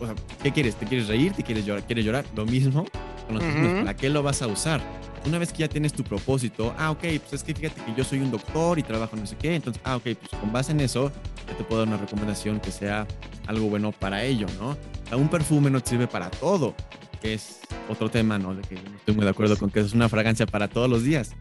O 0.00 0.06
sea, 0.06 0.14
¿qué 0.42 0.50
quieres? 0.50 0.76
¿Te 0.76 0.86
quieres 0.86 1.08
reír? 1.08 1.32
¿Te 1.32 1.42
quieres 1.42 1.64
llorar? 1.64 1.84
¿Quieres 1.84 2.04
llorar? 2.04 2.24
Lo 2.34 2.46
mismo 2.46 2.86
con 3.26 3.36
los 3.36 3.44
¿Para 3.84 3.96
qué 3.96 4.08
lo 4.08 4.22
vas 4.22 4.42
a 4.42 4.46
usar? 4.46 4.80
Una 5.26 5.38
vez 5.38 5.52
que 5.52 5.58
ya 5.58 5.68
tienes 5.68 5.92
tu 5.92 6.02
propósito, 6.02 6.74
ah, 6.78 6.90
ok, 6.90 7.00
pues 7.00 7.32
es 7.34 7.42
que 7.44 7.54
fíjate 7.54 7.82
que 7.82 7.94
yo 7.94 8.04
soy 8.04 8.20
un 8.20 8.30
doctor 8.30 8.78
y 8.78 8.82
trabajo 8.82 9.16
no 9.16 9.26
sé 9.26 9.36
qué, 9.36 9.54
entonces, 9.54 9.82
ah, 9.84 9.96
ok, 9.96 10.02
pues 10.02 10.40
con 10.40 10.50
base 10.50 10.72
en 10.72 10.80
eso, 10.80 11.12
ya 11.46 11.54
te 11.56 11.62
puedo 11.62 11.80
dar 11.80 11.88
una 11.88 11.98
recomendación 11.98 12.58
que 12.58 12.70
sea 12.70 13.06
algo 13.46 13.66
bueno 13.68 13.92
para 13.92 14.24
ello, 14.24 14.46
¿no? 14.58 14.78
Un 15.14 15.28
perfume 15.28 15.70
no 15.70 15.82
te 15.82 15.90
sirve 15.90 16.06
para 16.06 16.30
todo, 16.30 16.74
que 17.20 17.34
es 17.34 17.60
otro 17.90 18.08
tema, 18.08 18.38
¿no? 18.38 18.54
De 18.54 18.62
que 18.62 18.76
no 18.76 18.96
estoy 18.96 19.14
muy 19.14 19.24
de 19.24 19.30
acuerdo 19.30 19.58
con 19.58 19.68
que 19.68 19.80
es 19.80 19.92
una 19.92 20.08
fragancia 20.08 20.46
para 20.46 20.68
todos 20.68 20.88
los 20.88 21.04
días. 21.04 21.34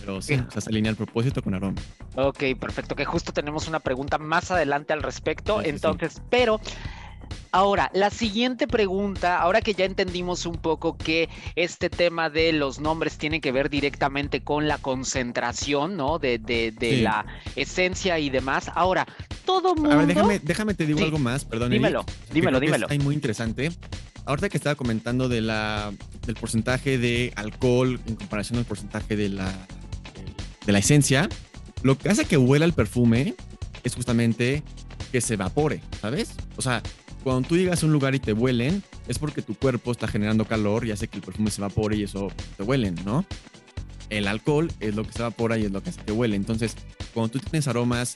Pero 0.00 0.22
sí, 0.22 0.34
o 0.34 0.50
sea, 0.50 0.60
se 0.60 0.70
alinea 0.70 0.90
el 0.90 0.96
propósito 0.96 1.42
con 1.42 1.54
aroma. 1.54 1.80
Ok, 2.14 2.44
perfecto, 2.60 2.94
que 2.94 3.04
justo 3.04 3.32
tenemos 3.32 3.66
una 3.66 3.80
pregunta 3.80 4.18
más 4.18 4.52
adelante 4.52 4.92
al 4.92 5.02
respecto. 5.02 5.62
Entonces, 5.62 6.22
pero 6.30 6.60
Ahora, 7.56 7.90
la 7.94 8.10
siguiente 8.10 8.68
pregunta, 8.68 9.38
ahora 9.38 9.62
que 9.62 9.72
ya 9.72 9.86
entendimos 9.86 10.44
un 10.44 10.56
poco 10.56 10.98
que 10.98 11.30
este 11.54 11.88
tema 11.88 12.28
de 12.28 12.52
los 12.52 12.80
nombres 12.80 13.16
tiene 13.16 13.40
que 13.40 13.50
ver 13.50 13.70
directamente 13.70 14.42
con 14.42 14.68
la 14.68 14.76
concentración, 14.76 15.96
¿no? 15.96 16.18
De, 16.18 16.74
la 17.00 17.24
esencia 17.54 18.18
y 18.18 18.28
demás. 18.28 18.70
Ahora, 18.74 19.06
todo 19.46 19.74
mundo... 19.74 19.90
A 19.90 19.96
ver, 19.96 20.06
déjame, 20.06 20.38
déjame 20.38 20.74
te 20.74 20.84
digo 20.84 21.02
algo 21.02 21.18
más, 21.18 21.46
perdón. 21.46 21.70
Dímelo, 21.70 22.04
dímelo, 22.30 22.60
dímelo. 22.60 22.90
Es 22.90 23.02
muy 23.02 23.14
interesante. 23.14 23.72
Ahorita 24.26 24.50
que 24.50 24.58
estaba 24.58 24.74
comentando 24.74 25.30
de 25.30 25.40
la, 25.40 25.94
del 26.26 26.34
porcentaje 26.34 26.98
de 26.98 27.32
alcohol 27.36 27.98
en 28.06 28.16
comparación 28.16 28.58
al 28.58 28.66
porcentaje 28.66 29.16
de 29.16 29.30
la, 29.30 29.50
de 30.66 30.72
la 30.72 30.78
esencia, 30.80 31.26
lo 31.80 31.96
que 31.96 32.10
hace 32.10 32.26
que 32.26 32.36
huela 32.36 32.66
el 32.66 32.74
perfume 32.74 33.34
es 33.82 33.94
justamente 33.94 34.62
que 35.10 35.22
se 35.22 35.34
evapore, 35.34 35.80
¿sabes? 36.02 36.34
O 36.58 36.60
sea, 36.60 36.82
cuando 37.26 37.48
tú 37.48 37.56
llegas 37.56 37.82
a 37.82 37.86
un 37.86 37.92
lugar 37.92 38.14
y 38.14 38.20
te 38.20 38.32
huelen, 38.32 38.84
es 39.08 39.18
porque 39.18 39.42
tu 39.42 39.56
cuerpo 39.56 39.90
está 39.90 40.06
generando 40.06 40.44
calor 40.44 40.86
y 40.86 40.92
hace 40.92 41.08
que 41.08 41.16
el 41.16 41.24
perfume 41.24 41.50
se 41.50 41.60
evapore 41.60 41.96
y 41.96 42.04
eso 42.04 42.28
te 42.56 42.62
huelen, 42.62 42.94
¿no? 43.04 43.24
El 44.10 44.28
alcohol 44.28 44.70
es 44.78 44.94
lo 44.94 45.02
que 45.02 45.10
se 45.10 45.18
evapora 45.22 45.58
y 45.58 45.64
es 45.64 45.72
lo 45.72 45.82
que 45.82 45.90
hace 45.90 46.00
que 46.04 46.12
huele. 46.12 46.36
Entonces, 46.36 46.76
cuando 47.12 47.32
tú 47.32 47.40
tienes 47.40 47.66
aromas 47.66 48.14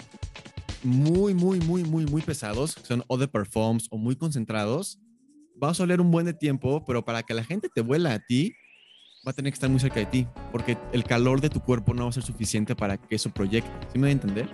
muy, 0.85 1.35
muy, 1.35 1.59
muy, 1.59 1.83
muy, 1.83 2.07
muy 2.07 2.23
pesados, 2.23 2.77
son 2.85 3.03
o 3.09 3.19
de 3.19 3.27
perfumes 3.27 3.89
o 3.91 3.99
muy 3.99 4.15
concentrados, 4.15 5.01
vas 5.57 5.81
a 5.81 5.83
oler 5.83 6.01
un 6.01 6.13
buen 6.13 6.27
de 6.27 6.33
tiempo, 6.33 6.85
pero 6.87 7.05
para 7.05 7.25
que 7.25 7.35
la 7.35 7.43
gente 7.43 7.69
te 7.69 7.81
huela 7.81 8.15
a 8.15 8.21
ti, 8.21 8.55
va 9.27 9.33
a 9.33 9.35
tener 9.35 9.53
que 9.53 9.57
estar 9.57 9.69
muy 9.69 9.81
cerca 9.81 10.01
de 10.01 10.07
ti, 10.07 10.27
porque 10.51 10.79
el 10.93 11.05
calor 11.05 11.41
de 11.41 11.51
tu 11.51 11.61
cuerpo 11.61 11.93
no 11.93 12.05
va 12.05 12.11
a 12.11 12.13
ser 12.13 12.23
suficiente 12.23 12.75
para 12.75 12.97
que 12.97 13.17
eso 13.17 13.31
proyecte. 13.31 13.71
¿Sí 13.93 13.99
me 13.99 14.03
voy 14.03 14.09
a 14.11 14.13
entender? 14.13 14.49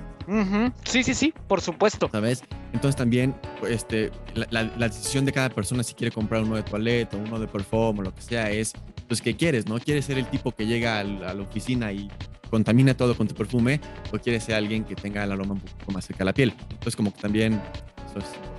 Sí, 0.84 1.04
sí, 1.04 1.14
sí, 1.14 1.32
por 1.46 1.60
supuesto. 1.60 2.08
¿Sabes? 2.10 2.42
Entonces 2.72 2.96
también 2.96 3.34
este, 3.68 4.10
la, 4.50 4.64
decisión 4.64 5.24
de 5.24 5.32
cada 5.32 5.50
persona 5.50 5.84
si 5.84 5.94
quiere 5.94 6.12
comprar 6.12 6.42
uno 6.42 6.56
de 6.56 6.64
toilette 6.64 7.14
o 7.14 7.18
uno 7.18 7.38
de 7.38 7.46
perfume 7.46 8.00
o 8.00 8.02
lo 8.02 8.14
que 8.14 8.22
sea 8.22 8.50
es, 8.50 8.72
pues, 9.06 9.22
¿qué 9.22 9.36
quieres? 9.36 9.68
¿No? 9.68 9.78
¿Quieres 9.78 10.04
ser 10.04 10.18
el 10.18 10.26
tipo 10.26 10.50
que 10.50 10.66
llega 10.66 10.98
a 10.98 11.04
la 11.04 11.42
oficina 11.42 11.92
y 11.92 12.10
contamina 12.50 12.96
todo 12.96 13.16
con 13.16 13.28
tu 13.28 13.34
perfume 13.36 13.80
o 14.12 14.18
quieres 14.18 14.44
ser 14.44 14.56
alguien 14.56 14.84
que 14.84 14.96
tenga 14.96 15.22
el 15.22 15.30
aroma 15.30 15.54
un 15.54 15.60
poco 15.60 15.92
más 15.92 16.06
cerca 16.06 16.18
de 16.18 16.24
la 16.26 16.34
piel? 16.34 16.52
Entonces 16.70 16.96
como 16.96 17.14
que 17.14 17.20
también 17.20 17.62
eso 18.10 18.18
es 18.18 18.55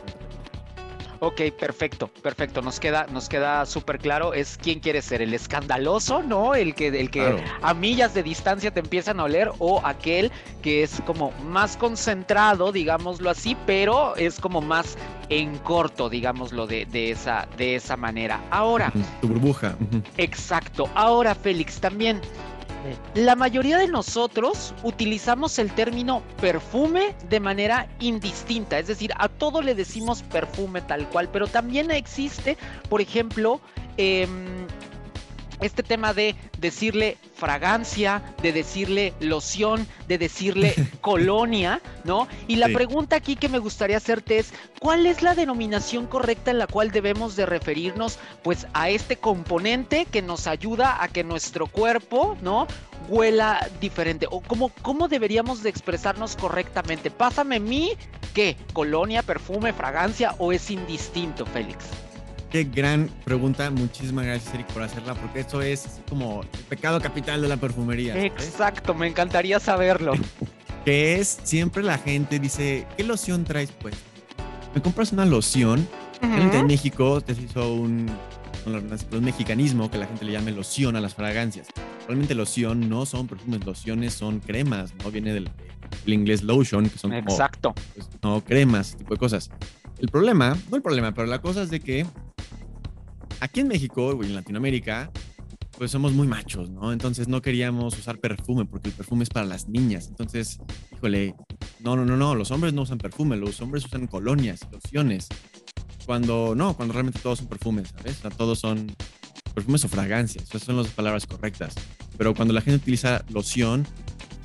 Ok, 1.19 1.41
perfecto, 1.59 2.07
perfecto. 2.07 2.61
Nos 2.61 2.79
queda, 2.79 3.07
nos 3.11 3.27
queda 3.29 3.65
súper 3.65 3.99
claro. 3.99 4.33
Es 4.33 4.57
quién 4.61 4.79
quiere 4.79 5.01
ser, 5.01 5.21
el 5.21 5.33
escandaloso, 5.33 6.21
¿no? 6.21 6.55
El 6.55 6.75
que, 6.75 6.87
el 6.87 7.09
que 7.09 7.43
a 7.61 7.73
millas 7.73 8.13
de 8.13 8.23
distancia 8.23 8.71
te 8.71 8.79
empiezan 8.79 9.19
a 9.19 9.23
oler, 9.23 9.51
o 9.59 9.81
aquel 9.83 10.31
que 10.61 10.83
es 10.83 11.01
como 11.05 11.31
más 11.49 11.77
concentrado, 11.77 12.71
digámoslo 12.71 13.29
así, 13.29 13.57
pero 13.65 14.15
es 14.15 14.39
como 14.39 14.61
más 14.61 14.97
en 15.29 15.57
corto, 15.59 16.09
digámoslo 16.09 16.67
de, 16.67 16.85
de 16.85 17.11
esa, 17.11 17.47
de 17.57 17.75
esa 17.75 17.97
manera. 17.97 18.41
Ahora. 18.51 18.91
Tu 19.21 19.27
burbuja. 19.27 19.75
Exacto. 20.17 20.89
Ahora, 20.93 21.35
Félix, 21.35 21.79
también 21.79 22.21
la 23.15 23.35
mayoría 23.35 23.77
de 23.77 23.87
nosotros 23.87 24.73
utilizamos 24.83 25.59
el 25.59 25.71
término 25.71 26.21
perfume 26.39 27.15
de 27.29 27.39
manera 27.39 27.87
indistinta, 27.99 28.79
es 28.79 28.87
decir, 28.87 29.11
a 29.17 29.27
todo 29.27 29.61
le 29.61 29.75
decimos 29.75 30.23
perfume 30.23 30.81
tal 30.81 31.07
cual, 31.09 31.29
pero 31.31 31.47
también 31.47 31.91
existe, 31.91 32.57
por 32.89 33.01
ejemplo, 33.01 33.59
eh, 33.97 34.27
este 35.61 35.83
tema 35.83 36.13
de 36.13 36.35
decirle 36.59 37.17
fragancia, 37.35 38.21
de 38.41 38.51
decirle 38.51 39.13
loción, 39.19 39.87
de 40.07 40.17
decirle 40.17 40.73
colonia, 41.01 41.81
¿no? 42.03 42.27
Y 42.47 42.57
la 42.57 42.67
pregunta 42.67 43.15
aquí 43.15 43.35
que 43.35 43.49
me 43.49 43.59
gustaría 43.59 43.97
hacerte 43.97 44.39
es, 44.39 44.53
¿cuál 44.79 45.05
es 45.05 45.21
la 45.21 45.35
denominación 45.35 46.07
correcta 46.07 46.51
en 46.51 46.59
la 46.59 46.67
cual 46.67 46.91
debemos 46.91 47.35
de 47.35 47.45
referirnos 47.45 48.19
pues 48.43 48.67
a 48.73 48.89
este 48.89 49.17
componente 49.17 50.05
que 50.05 50.21
nos 50.21 50.47
ayuda 50.47 51.03
a 51.03 51.07
que 51.07 51.23
nuestro 51.23 51.67
cuerpo, 51.67 52.37
¿no? 52.41 52.67
huela 53.07 53.67
diferente 53.79 54.27
o 54.29 54.41
cómo, 54.41 54.69
cómo 54.81 55.07
deberíamos 55.07 55.63
de 55.63 55.69
expresarnos 55.69 56.35
correctamente. 56.35 57.11
Pásame 57.11 57.59
mi, 57.59 57.93
¿qué? 58.33 58.57
¿Colonia, 58.73 59.23
perfume, 59.23 59.73
fragancia 59.73 60.35
o 60.39 60.51
es 60.51 60.69
indistinto, 60.71 61.45
Félix? 61.45 61.85
Qué 62.49 62.63
gran 62.63 63.09
pregunta. 63.25 63.69
Muchísimas 63.69 64.25
gracias, 64.25 64.53
Eric, 64.53 64.67
por 64.67 64.81
hacerla, 64.81 65.13
porque 65.15 65.41
esto 65.41 65.61
es 65.61 65.99
como 66.09 66.41
el 66.41 66.63
pecado 66.69 67.01
capital 67.01 67.41
de 67.41 67.49
la 67.49 67.57
perfumería. 67.57 68.17
Exacto, 68.23 68.93
me 68.93 69.07
encantaría 69.07 69.59
saberlo. 69.59 70.13
que 70.85 71.19
es 71.19 71.39
siempre 71.43 71.83
la 71.83 71.97
gente 71.97 72.39
dice, 72.39 72.87
¿qué 72.95 73.03
loción 73.03 73.43
traes? 73.43 73.71
Pues, 73.73 73.95
me 74.73 74.81
compras 74.81 75.11
una 75.11 75.25
loción. 75.25 75.85
En 76.21 76.65
México 76.65 77.21
se 77.25 77.33
hizo 77.33 77.73
un, 77.73 78.09
un, 78.65 79.23
mexicanismo 79.23 79.91
que 79.91 79.97
la 79.97 80.07
gente 80.07 80.25
le 80.25 80.31
llame 80.31 80.51
loción 80.51 80.95
a 80.95 81.01
las 81.01 81.13
fragancias. 81.13 81.67
realmente 82.07 82.33
loción 82.33 82.89
no 82.89 83.05
son 83.05 83.27
perfumes, 83.27 83.65
lociones 83.65 84.13
son 84.13 84.39
cremas, 84.39 84.93
¿no? 85.03 85.11
Viene 85.11 85.33
del, 85.33 85.51
del 86.05 86.13
inglés 86.13 86.41
lotion, 86.41 86.89
que 86.89 86.97
son 86.97 87.11
como, 87.11 87.31
Exacto. 87.31 87.75
pues, 87.93 88.09
no 88.23 88.41
cremas, 88.43 88.95
tipo 88.95 89.13
de 89.13 89.19
cosas. 89.19 89.51
El 89.99 90.07
problema, 90.07 90.57
no 90.69 90.77
el 90.77 90.81
problema, 90.81 91.13
pero 91.13 91.27
la 91.27 91.41
cosa 91.41 91.63
es 91.63 91.69
de 91.69 91.81
que 91.81 92.05
aquí 93.39 93.59
en 93.61 93.67
México 93.67 94.17
y 94.21 94.25
en 94.27 94.35
Latinoamérica, 94.35 95.11
pues 95.77 95.91
somos 95.91 96.13
muy 96.13 96.27
machos, 96.27 96.69
¿no? 96.69 96.91
Entonces 96.91 97.27
no 97.27 97.41
queríamos 97.41 97.97
usar 97.97 98.17
perfume 98.19 98.65
porque 98.65 98.89
el 98.89 98.95
perfume 98.95 99.23
es 99.23 99.29
para 99.29 99.45
las 99.45 99.67
niñas. 99.67 100.07
Entonces, 100.07 100.59
híjole, 100.95 101.35
no, 101.79 101.95
no, 101.95 102.03
no, 102.05 102.17
no, 102.17 102.33
los 102.35 102.49
hombres 102.51 102.73
no 102.73 102.81
usan 102.81 102.97
perfume, 102.97 103.37
los 103.37 103.61
hombres 103.61 103.85
usan 103.85 104.07
colonias, 104.07 104.61
lociones. 104.71 105.27
Cuando, 106.05 106.55
no, 106.55 106.75
cuando 106.75 106.93
realmente 106.93 107.19
todos 107.19 107.39
son 107.39 107.47
perfumes, 107.47 107.89
¿sabes? 107.95 108.17
O 108.19 108.21
sea, 108.21 108.31
todos 108.31 108.59
son 108.59 108.95
perfumes 109.53 109.83
o 109.85 109.89
fragancias, 109.89 110.45
esas 110.45 110.63
son 110.63 110.77
las 110.77 110.87
palabras 110.87 111.25
correctas. 111.27 111.75
Pero 112.17 112.33
cuando 112.33 112.53
la 112.53 112.61
gente 112.61 112.77
utiliza 112.77 113.23
loción, 113.29 113.85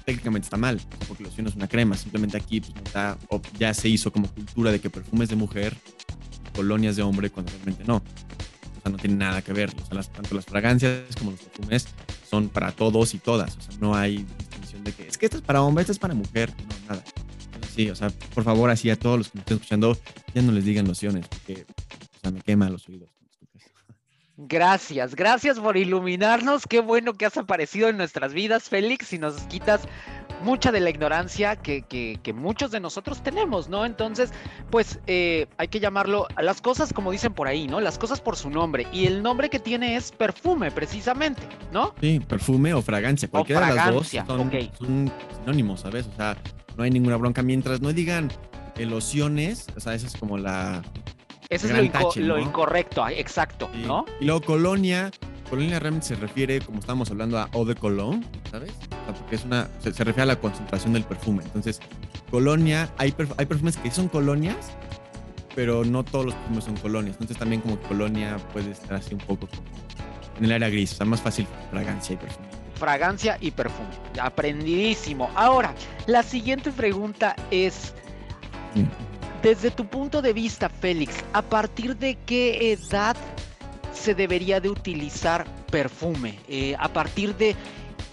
técnicamente 0.04 0.46
está 0.46 0.56
mal, 0.56 0.80
porque 1.08 1.22
loción 1.22 1.46
es 1.46 1.54
una 1.54 1.68
crema. 1.68 1.96
Simplemente 1.96 2.36
aquí 2.36 2.60
pues, 2.60 2.72
está- 2.84 3.16
ya 3.58 3.72
se 3.72 3.88
hizo 3.88 4.12
como 4.12 4.28
cultura 4.28 4.72
de 4.72 4.80
que 4.80 4.90
perfumes 4.90 5.28
de 5.28 5.36
mujer, 5.36 5.76
colonias 6.54 6.96
de 6.96 7.02
hombre, 7.02 7.30
cuando 7.30 7.52
realmente 7.52 7.84
no. 7.86 8.02
Sea, 8.82 8.90
no 8.90 8.98
tiene 8.98 9.16
nada 9.16 9.42
que 9.42 9.52
ver. 9.52 9.70
O 9.70 9.86
sea, 9.86 10.02
tanto 10.02 10.34
las 10.34 10.44
fragancias 10.44 11.02
como 11.18 11.32
los 11.32 11.40
perfumes 11.40 11.86
son 12.28 12.48
para 12.48 12.72
todos 12.72 13.14
y 13.14 13.18
todas. 13.18 13.56
O 13.56 13.60
sea, 13.60 13.74
no 13.80 13.94
hay 13.94 14.24
distinción 14.38 14.84
de 14.84 14.92
que 14.92 15.06
es 15.06 15.18
que 15.18 15.26
esto 15.26 15.38
es 15.38 15.42
para 15.42 15.62
hombre, 15.62 15.82
esto 15.82 15.92
es 15.92 15.98
para 15.98 16.14
mujer. 16.14 16.52
No, 16.56 16.94
nada. 16.94 17.04
Sí, 17.74 17.88
o 17.88 17.96
sea, 17.96 18.10
por 18.34 18.44
favor, 18.44 18.70
así 18.70 18.90
a 18.90 18.98
todos 18.98 19.18
los 19.18 19.28
que 19.28 19.38
me 19.38 19.40
estén 19.40 19.56
escuchando, 19.56 19.96
ya 20.34 20.42
no 20.42 20.52
les 20.52 20.64
digan 20.64 20.86
lociones, 20.86 21.26
porque 21.28 21.64
o 21.64 22.20
sea, 22.20 22.30
me 22.30 22.40
quema 22.40 22.68
los 22.68 22.86
oídos. 22.88 23.11
Gracias, 24.48 25.14
gracias 25.14 25.60
por 25.60 25.76
iluminarnos. 25.76 26.66
Qué 26.66 26.80
bueno 26.80 27.14
que 27.14 27.26
has 27.26 27.36
aparecido 27.36 27.88
en 27.88 27.96
nuestras 27.96 28.32
vidas, 28.32 28.64
Félix, 28.68 29.12
y 29.12 29.18
nos 29.18 29.34
quitas 29.42 29.82
mucha 30.42 30.72
de 30.72 30.80
la 30.80 30.90
ignorancia 30.90 31.54
que, 31.54 31.82
que- 31.82 32.18
que 32.22 32.32
muchos 32.32 32.72
de 32.72 32.80
nosotros 32.80 33.22
tenemos, 33.22 33.68
¿no? 33.68 33.86
Entonces, 33.86 34.32
pues 34.70 34.98
eh, 35.06 35.46
hay 35.58 35.68
que 35.68 35.78
llamarlo 35.78 36.26
a 36.34 36.42
las 36.42 36.60
cosas 36.60 36.92
como 36.92 37.12
dicen 37.12 37.32
por 37.32 37.46
ahí, 37.46 37.68
¿no? 37.68 37.80
Las 37.80 37.98
cosas 37.98 38.20
por 38.20 38.36
su 38.36 38.50
nombre. 38.50 38.86
Y 38.92 39.06
el 39.06 39.22
nombre 39.22 39.48
que 39.48 39.60
tiene 39.60 39.94
es 39.94 40.10
perfume, 40.10 40.72
precisamente, 40.72 41.42
¿no? 41.72 41.94
Sí, 42.00 42.18
perfume 42.18 42.74
o 42.74 42.82
fragancia. 42.82 43.28
Cualquiera 43.28 43.60
de 43.68 43.74
las 43.76 43.94
dos 43.94 44.08
fragancia, 44.08 44.26
son, 44.26 44.48
ok. 44.48 44.76
son 44.78 45.12
sinónimos, 45.38 45.80
¿sabes? 45.82 46.08
O 46.12 46.16
sea, 46.16 46.36
no 46.76 46.82
hay 46.82 46.90
ninguna 46.90 47.16
bronca. 47.16 47.42
Mientras 47.42 47.80
no 47.80 47.92
digan 47.92 48.32
eh, 48.76 48.86
lociones, 48.86 49.66
o 49.76 49.80
sea, 49.80 49.94
esa 49.94 50.08
es 50.08 50.16
como 50.16 50.36
la... 50.38 50.82
Ese 51.54 51.66
es 51.68 51.72
lo, 51.72 51.82
inco- 51.82 51.92
tache, 51.92 52.20
lo 52.20 52.36
¿no? 52.36 52.42
incorrecto, 52.42 53.04
ah, 53.04 53.12
exacto, 53.12 53.70
sí. 53.72 53.84
¿no? 53.86 54.04
Y 54.20 54.24
luego 54.26 54.40
colonia. 54.42 55.10
Colonia 55.50 55.78
realmente 55.78 56.06
se 56.06 56.14
refiere, 56.16 56.60
como 56.62 56.78
estábamos 56.78 57.10
hablando, 57.10 57.38
a 57.38 57.46
eau 57.52 57.66
de 57.66 57.74
cologne, 57.74 58.22
¿sabes? 58.50 58.70
O 58.70 59.04
sea, 59.04 59.14
porque 59.14 59.36
es 59.36 59.44
una... 59.44 59.68
Se, 59.80 59.92
se 59.92 60.02
refiere 60.02 60.22
a 60.22 60.26
la 60.34 60.36
concentración 60.40 60.94
del 60.94 61.04
perfume. 61.04 61.42
Entonces, 61.44 61.78
colonia, 62.30 62.88
hay, 62.96 63.10
perf- 63.10 63.34
hay 63.36 63.44
perfumes 63.44 63.76
que 63.76 63.90
son 63.90 64.08
colonias, 64.08 64.56
pero 65.54 65.84
no 65.84 66.04
todos 66.04 66.24
los 66.24 66.34
perfumes 66.36 66.64
son 66.64 66.76
colonias. 66.78 67.16
Entonces 67.16 67.36
también 67.36 67.60
como 67.60 67.76
colonia 67.80 68.38
puede 68.54 68.70
estar 68.70 68.94
así 68.94 69.12
un 69.12 69.20
poco 69.20 69.46
en 70.38 70.46
el 70.46 70.52
área 70.52 70.70
gris. 70.70 70.92
O 70.92 70.96
sea, 70.96 71.04
más 71.04 71.20
fácil 71.20 71.46
fragancia 71.70 72.14
y 72.14 72.16
perfume. 72.16 72.46
Fragancia 72.76 73.36
y 73.38 73.50
perfume. 73.50 73.88
Aprendidísimo. 74.22 75.30
Ahora, 75.34 75.74
la 76.06 76.22
siguiente 76.22 76.72
pregunta 76.72 77.36
es, 77.50 77.92
Sí. 78.74 78.86
Desde 79.42 79.70
tu 79.70 79.86
punto 79.86 80.22
de 80.22 80.32
vista, 80.32 80.68
Félix, 80.68 81.16
¿a 81.32 81.42
partir 81.42 81.96
de 81.96 82.16
qué 82.26 82.72
edad 82.72 83.16
se 83.92 84.14
debería 84.14 84.60
de 84.60 84.68
utilizar 84.68 85.46
perfume? 85.70 86.38
Eh, 86.48 86.76
¿A 86.78 86.88
partir 86.88 87.34
de 87.36 87.56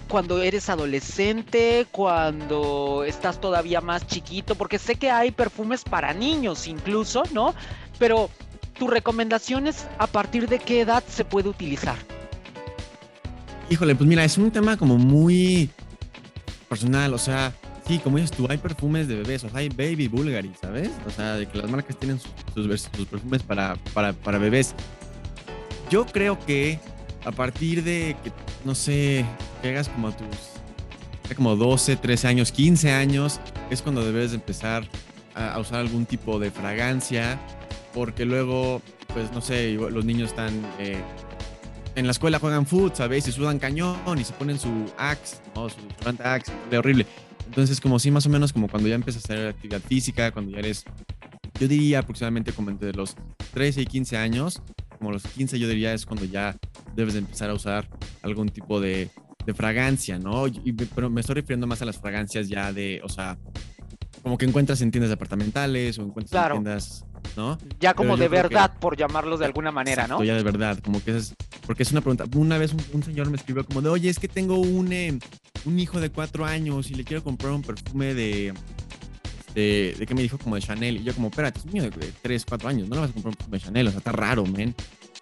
cuando 0.08 0.42
eres 0.42 0.70
adolescente, 0.70 1.86
cuando 1.92 3.04
estás 3.06 3.40
todavía 3.40 3.80
más 3.80 4.08
chiquito? 4.08 4.56
Porque 4.56 4.80
sé 4.80 4.96
que 4.96 5.12
hay 5.12 5.30
perfumes 5.32 5.84
para 5.84 6.14
niños 6.14 6.68
incluso, 6.68 7.24
¿no? 7.32 7.54
Pero 8.00 8.30
tu 8.78 8.88
recomendación 8.88 9.68
es 9.68 9.86
a 10.00 10.08
partir 10.08 10.50
de 10.50 10.58
qué 10.58 10.82
edad 10.82 11.04
se 11.08 11.26
puede 11.26 11.50
utilizar. 11.50 11.98
Híjole, 13.70 13.94
pues 13.94 14.08
mira, 14.08 14.24
es 14.24 14.38
un 14.40 14.50
tema 14.50 14.78
como 14.78 14.98
muy 14.98 15.70
personal, 16.68 17.14
o 17.14 17.20
sea, 17.20 17.54
sí, 17.90 17.98
como 17.98 18.18
dices 18.18 18.38
tú, 18.38 18.46
hay 18.48 18.60
perfumes 18.60 19.08
de 19.08 19.16
bebés, 19.16 19.44
o 19.44 19.50
sea, 19.50 19.62
hay 19.62 19.70
baby 19.70 20.08
Bulgari, 20.08 20.52
¿sabes? 20.62 20.92
O 21.08 21.10
sea, 21.10 21.34
de 21.34 21.48
que 21.48 21.58
las 21.58 21.72
marcas 21.72 21.98
tienen 21.98 22.20
sus, 22.20 22.32
sus 22.54 22.82
sus 22.96 23.08
perfumes 23.08 23.42
para, 23.42 23.78
para, 23.96 24.14
para 24.14 24.38
bebés. 24.38 24.76
Yo 25.90 26.06
creo 26.06 26.38
que 26.46 26.80
a 27.26 27.32
partir 27.32 27.84
de 27.84 28.16
que, 28.24 28.32
no 28.64 28.76
sé, 28.76 29.26
que 29.64 29.70
hagas 29.70 29.90
como 29.90 30.10
a 30.10 30.12
tus, 30.16 31.36
como 31.36 31.56
12, 31.56 31.96
13 31.96 32.28
años, 32.28 32.52
15 32.52 32.92
años, 32.92 33.40
es 33.72 33.82
cuando 33.82 34.06
debes 34.06 34.32
de 34.32 34.36
empezar 34.36 34.88
a, 35.34 35.54
a 35.54 35.60
usar 35.60 35.80
algún 35.80 36.06
tipo 36.06 36.38
de 36.38 36.52
fragancia, 36.52 37.40
porque 37.96 38.24
luego, 38.24 38.84
pues 39.16 39.32
no 39.32 39.42
sé, 39.42 39.74
los 39.74 40.06
niños 40.06 40.30
están... 40.30 40.54
eh, 40.78 41.02
en 41.96 42.06
la 42.06 42.12
escuela 42.12 42.38
juegan 42.38 42.68
foot, 42.68 42.96
¿sabes? 42.96 43.28
Y 43.28 43.32
sudan 43.32 43.58
cañón 43.58 43.98
y 44.20 44.24
se 44.24 44.32
ponen 44.34 44.60
su 44.60 44.70
axe, 44.96 45.38
¿no? 45.56 45.70
Su 45.70 45.82
desodorante 45.82 46.24
axe, 46.24 46.54
horrible. 46.78 47.08
Entonces, 47.50 47.82
como 47.82 48.00
sí, 48.00 48.12
más 48.12 48.26
o 48.26 48.30
menos 48.30 48.54
como 48.54 48.68
cuando 48.70 48.88
ya 48.88 48.96
empiezas 48.96 49.24
a 49.30 49.34
hacer 49.34 49.48
actividad 49.48 49.82
física, 49.82 50.32
cuando 50.32 50.52
ya 50.52 50.60
eres, 50.60 50.86
yo 51.60 51.68
diría 51.68 52.00
aproximadamente 52.00 52.54
como 52.54 52.70
entre 52.70 52.94
los 52.94 53.16
13 53.54 53.82
y 53.82 53.86
15 53.86 54.18
años, 54.18 54.62
como 54.98 55.12
los 55.12 55.24
15 55.24 55.58
yo 55.60 55.68
diría 55.68 55.94
es 55.94 56.06
cuando 56.06 56.26
ya 56.26 56.56
debes 56.96 57.14
de 57.14 57.20
empezar 57.20 57.50
a 57.50 57.54
usar 57.54 57.90
algún 58.22 58.50
tipo 58.50 58.80
de, 58.80 59.10
de 59.46 59.54
fragancia, 59.54 60.20
¿no? 60.20 60.48
Y, 60.48 60.74
pero 60.96 61.10
me 61.10 61.22
estoy 61.22 61.36
refiriendo 61.36 61.66
más 61.68 61.82
a 61.82 61.86
las 61.86 61.98
fragancias 61.98 62.48
ya 62.50 62.72
de, 62.72 63.02
o 63.04 63.10
sea, 63.10 63.38
como 64.22 64.38
que 64.38 64.46
encuentras 64.46 64.82
en 64.82 64.92
tiendas 64.92 65.10
departamentales 65.10 65.98
o 65.98 66.04
encuentras 66.04 66.32
Claro. 66.32 66.56
en 66.58 66.64
tiendas, 66.64 67.06
¿no? 67.36 67.58
Ya 67.80 67.94
como 67.94 68.18
de 68.18 68.26
que- 68.26 68.30
verdad, 68.30 68.74
por 68.80 68.98
llamarlo 68.98 69.38
de 69.38 69.46
alguna 69.46 69.72
manera, 69.72 70.04
Exacto, 70.04 70.20
¿no? 70.20 70.26
Ya 70.26 70.36
de 70.36 70.44
verdad, 70.44 70.80
como 70.80 71.04
que 71.04 71.18
es, 71.18 71.36
porque 71.66 71.84
es 71.84 71.92
una 71.92 72.02
pregunta. 72.02 72.26
Una 72.36 72.58
vez 72.58 72.74
un, 72.74 72.84
un 72.94 73.04
señor 73.04 73.30
me 73.30 73.38
escribió 73.38 73.66
como 73.66 73.82
de, 73.82 73.90
oye, 73.90 74.10
es 74.10 74.20
que 74.20 74.28
tengo 74.28 74.58
un, 74.60 74.92
eh, 74.92 75.18
un 75.66 75.80
hijo 75.80 76.00
de 76.00 76.10
cuatro 76.10 76.46
años 76.46 76.90
y 76.92 76.96
le 76.96 77.04
quiero 77.04 77.24
comprar 77.24 77.52
un 77.54 77.62
perfume 77.62 78.14
de, 78.14 78.54
de, 79.56 79.96
de 79.98 80.06
¿qué 80.08 80.14
me 80.16 80.22
dijo? 80.22 80.38
Como 80.38 80.56
de 80.56 80.62
Chanel. 80.62 80.98
Y 80.98 81.04
yo 81.04 81.14
como, 81.14 81.28
espérate, 81.30 81.60
es 81.60 81.66
un 81.66 81.72
niño 81.72 81.84
de, 81.84 81.92
de 81.92 82.12
tres, 82.22 82.46
cuatro 82.46 82.70
años, 82.70 82.88
no 82.90 82.96
le 82.96 83.02
vas 83.02 83.10
a 83.10 83.14
comprar 83.14 83.32
un 83.32 83.36
perfume 83.38 83.58
de 83.58 83.64
Chanel, 83.64 83.88
o 83.88 83.92
sea, 83.92 83.98
está 84.00 84.12
raro, 84.12 84.46
men. 84.46 84.76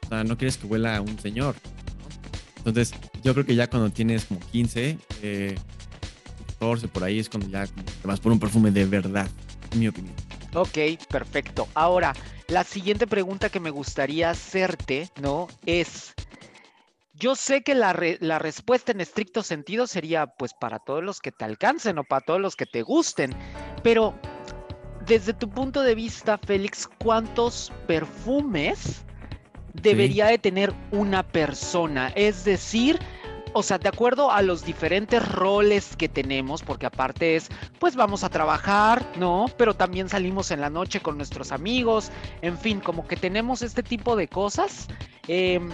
O 0.06 0.10
sea, 0.10 0.24
no 0.24 0.38
quieres 0.38 0.58
que 0.58 0.68
huela 0.68 0.98
a 0.98 1.02
un 1.02 1.18
señor. 1.20 1.56
¿no? 1.56 2.70
Entonces, 2.70 2.94
yo 3.24 3.34
creo 3.34 3.46
que 3.46 3.56
ya 3.56 3.70
cuando 3.70 3.90
tienes 3.90 4.26
como 4.26 4.40
15, 4.40 4.98
eh, 5.22 5.56
14 6.60 6.88
por 6.88 7.04
ahí 7.04 7.20
es 7.20 7.30
cuando 7.30 7.48
ya 7.50 7.66
te 7.68 8.08
vas 8.08 8.20
por 8.20 8.32
un 8.32 8.40
perfume 8.40 8.72
de 8.72 8.86
verdad, 8.86 9.30
en 9.72 9.80
mi 9.80 9.88
opinión. 9.88 10.16
Ok, 10.58 10.78
perfecto. 11.10 11.68
Ahora, 11.76 12.14
la 12.48 12.64
siguiente 12.64 13.06
pregunta 13.06 13.50
que 13.50 13.60
me 13.60 13.70
gustaría 13.70 14.32
hacerte, 14.32 15.10
¿no? 15.22 15.48
Es, 15.68 16.16
yo 17.14 17.36
sé 17.36 17.62
que 17.62 17.76
la, 17.76 17.94
re- 17.94 18.18
la 18.22 18.40
respuesta 18.40 18.92
en 18.92 19.02
estricto 19.02 19.44
sentido 19.44 19.86
sería, 19.86 20.26
pues, 20.26 20.54
para 20.60 20.80
todos 20.80 21.04
los 21.04 21.20
que 21.20 21.32
te 21.32 21.46
alcancen 21.46 22.00
o 22.00 22.04
para 22.04 22.22
todos 22.22 22.42
los 22.42 22.56
que 22.56 22.66
te 22.66 22.82
gusten, 22.82 23.36
pero 23.84 24.16
desde 25.06 25.34
tu 25.34 25.48
punto 25.48 25.84
de 25.84 25.94
vista, 25.94 26.40
Félix, 26.40 26.90
¿cuántos 27.04 27.72
perfumes 27.86 29.06
debería 29.74 30.26
de 30.26 30.40
tener 30.40 30.74
una 30.92 31.22
persona? 31.22 32.12
Es 32.16 32.44
decir... 32.46 33.00
O 33.58 33.64
sea, 33.64 33.80
de 33.80 33.90
acuerdo 33.90 34.32
a 34.32 34.44
los 34.44 34.64
diferentes 34.64 35.28
roles 35.32 35.96
que 35.96 36.08
tenemos, 36.08 36.62
porque 36.62 36.86
aparte 36.86 37.36
es 37.36 37.50
pues 37.80 37.96
vamos 37.96 38.24
a 38.24 38.30
trabajar, 38.30 39.04
¿no? 39.18 39.48
Pero 39.58 39.74
también 39.74 40.10
salimos 40.10 40.52
en 40.52 40.62
la 40.62 40.70
noche 40.70 41.00
con 41.00 41.18
nuestros 41.18 41.52
amigos, 41.52 42.12
en 42.44 42.56
fin, 42.58 42.80
como 42.80 43.08
que 43.08 43.16
tenemos 43.16 43.64
este 43.64 43.82
tipo 43.82 44.16
de 44.16 44.28
cosas. 44.28 44.88
em, 45.28 45.70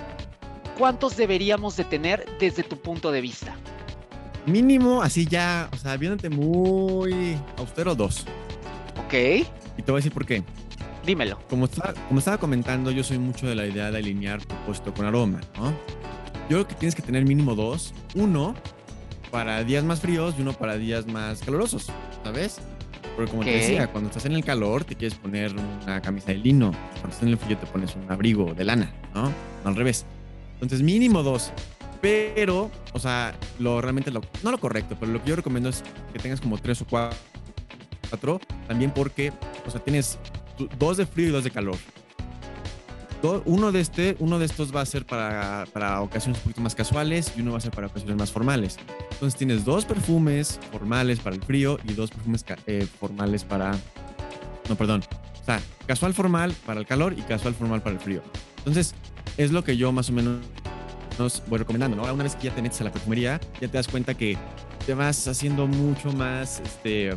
¿Cuántos 0.78 1.18
deberíamos 1.18 1.76
de 1.76 1.84
tener 1.84 2.26
desde 2.40 2.64
tu 2.64 2.78
punto 2.82 3.12
de 3.12 3.20
vista? 3.22 3.54
Mínimo, 4.46 5.02
así 5.04 5.26
ya, 5.26 5.70
o 5.74 5.76
sea, 5.78 5.98
viéndote 5.98 6.30
muy 6.30 7.38
austero, 7.58 7.96
dos. 7.96 8.26
¿Ok? 9.06 9.14
Y 9.78 9.82
te 9.84 9.92
voy 9.92 9.96
a 9.96 10.00
decir 10.00 10.14
por 10.14 10.26
qué. 10.26 10.42
Dímelo. 11.06 11.38
Como, 11.50 11.66
estaba- 11.66 11.94
como 12.08 12.20
estaba 12.20 12.38
comentando, 12.38 12.92
yo 12.92 13.04
soy 13.04 13.20
mucho 13.20 13.46
de 13.46 13.56
la 13.56 13.66
idea 13.66 13.92
de 13.92 13.98
alinear 13.98 14.40
propósito 14.40 14.94
con 14.94 15.06
aroma, 15.06 15.42
¿no? 15.58 15.74
Yo 16.50 16.58
creo 16.58 16.68
que 16.68 16.76
tienes 16.76 16.96
que 16.96 17.02
tener 17.02 17.26
mínimo 17.26 17.56
dos. 17.56 17.94
Uno 18.16 18.56
para 19.32 19.64
días 19.64 19.84
más 19.84 20.00
fríos 20.00 20.36
y 20.38 20.42
uno 20.42 20.54
para 20.54 20.78
días 20.78 21.08
más 21.08 21.42
calurosos, 21.42 21.88
¿sabes? 22.24 22.60
Porque 23.16 23.32
como 23.32 23.44
te 23.44 23.52
decía, 23.52 23.88
cuando 23.88 24.10
estás 24.10 24.26
en 24.26 24.34
el 24.34 24.44
calor 24.44 24.84
te 24.84 24.96
quieres 24.96 25.18
poner 25.18 25.54
una 25.84 26.02
camisa 26.02 26.28
de 26.28 26.38
lino. 26.38 26.72
Cuando 26.92 27.10
estás 27.10 27.24
en 27.24 27.30
el 27.30 27.38
frío 27.38 27.58
te 27.58 27.66
pones 27.68 27.96
un 27.96 28.12
abrigo 28.12 28.54
de 28.54 28.64
lana, 28.64 28.92
¿no? 29.14 29.24
No 29.24 29.70
al 29.70 29.76
revés. 29.76 30.06
Entonces 30.56 30.82
mínimo 30.82 31.24
dos. 31.24 31.52
Pero, 32.02 32.70
o 32.92 33.00
sea, 33.00 33.34
lo 33.60 33.80
realmente, 33.82 34.12
lo, 34.12 34.22
no 34.44 34.52
lo 34.52 34.60
correcto, 34.60 34.98
pero 35.00 35.12
lo 35.12 35.24
que 35.24 35.30
yo 35.30 35.36
recomiendo 35.38 35.70
es 35.70 35.84
que 36.12 36.20
tengas 36.20 36.42
como 36.42 36.58
tres 36.58 36.82
o 36.82 36.86
cuatro. 36.86 38.42
también 38.68 38.92
porque, 38.92 39.32
o 39.66 39.72
sea, 39.72 39.80
tienes 39.80 40.20
dos 40.78 40.98
de 40.98 41.06
frío 41.06 41.30
y 41.30 41.32
dos 41.32 41.44
de 41.44 41.52
calor. 41.52 41.78
Uno 43.46 43.72
de, 43.72 43.80
este, 43.80 44.18
uno 44.20 44.38
de 44.38 44.46
estos 44.46 44.76
va 44.76 44.82
a 44.82 44.86
ser 44.86 45.06
para, 45.06 45.66
para 45.72 46.02
ocasiones 46.02 46.40
un 46.40 46.44
poquito 46.44 46.62
más 46.62 46.76
casuales 46.76 47.32
y 47.38 47.42
uno 47.42 47.52
va 47.52 47.58
a 47.58 47.62
ser 47.62 47.72
para 47.72 47.88
ocasiones 47.88 48.18
más 48.18 48.32
formales. 48.32 48.78
Entonces 49.12 49.38
tienes 49.38 49.64
dos 49.64 49.86
perfumes 49.86 50.60
formales 50.72 51.20
para 51.20 51.36
el 51.36 51.42
frío 51.42 51.80
y 51.88 51.94
dos 51.94 52.12
perfumes 52.12 52.44
eh, 52.68 52.86
formales 53.00 53.44
para... 53.44 53.72
No, 54.68 54.76
perdón. 54.76 55.04
O 55.42 55.46
sea, 55.46 55.62
casual 55.86 56.14
formal 56.14 56.54
para 56.66 56.80
el 56.80 56.86
calor 56.86 57.14
y 57.18 57.22
casual 57.22 57.54
formal 57.54 57.82
para 57.82 57.96
el 57.96 58.02
frío. 58.02 58.22
Entonces, 58.58 58.94
es 59.38 59.52
lo 59.52 59.64
que 59.64 59.78
yo 59.78 59.92
más 59.92 60.10
o 60.10 60.14
menos 60.14 60.40
nos 61.18 61.44
voy 61.48 61.60
recomendando, 61.60 61.96
¿no? 61.96 62.14
Una 62.14 62.24
vez 62.24 62.36
que 62.36 62.46
ya 62.48 62.56
te 62.56 62.62
metes 62.62 62.82
a 62.82 62.86
la 62.86 62.92
perfumería, 62.92 63.40
ya 63.62 63.68
te 63.68 63.78
das 63.78 63.88
cuenta 63.88 64.14
que 64.14 64.38
te 64.86 64.94
vas 64.94 65.28
haciendo 65.28 65.68
mucho 65.68 66.12
más, 66.12 66.60
este, 66.60 67.16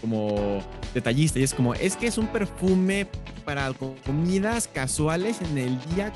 como 0.00 0.60
detallista 0.94 1.38
y 1.38 1.42
es 1.42 1.54
como, 1.54 1.74
es 1.74 1.96
que 1.96 2.06
es 2.06 2.18
un 2.18 2.26
perfume 2.28 3.06
para 3.46 3.72
comidas 4.04 4.68
casuales 4.68 5.40
en 5.40 5.56
el 5.56 5.78
día 5.94 6.12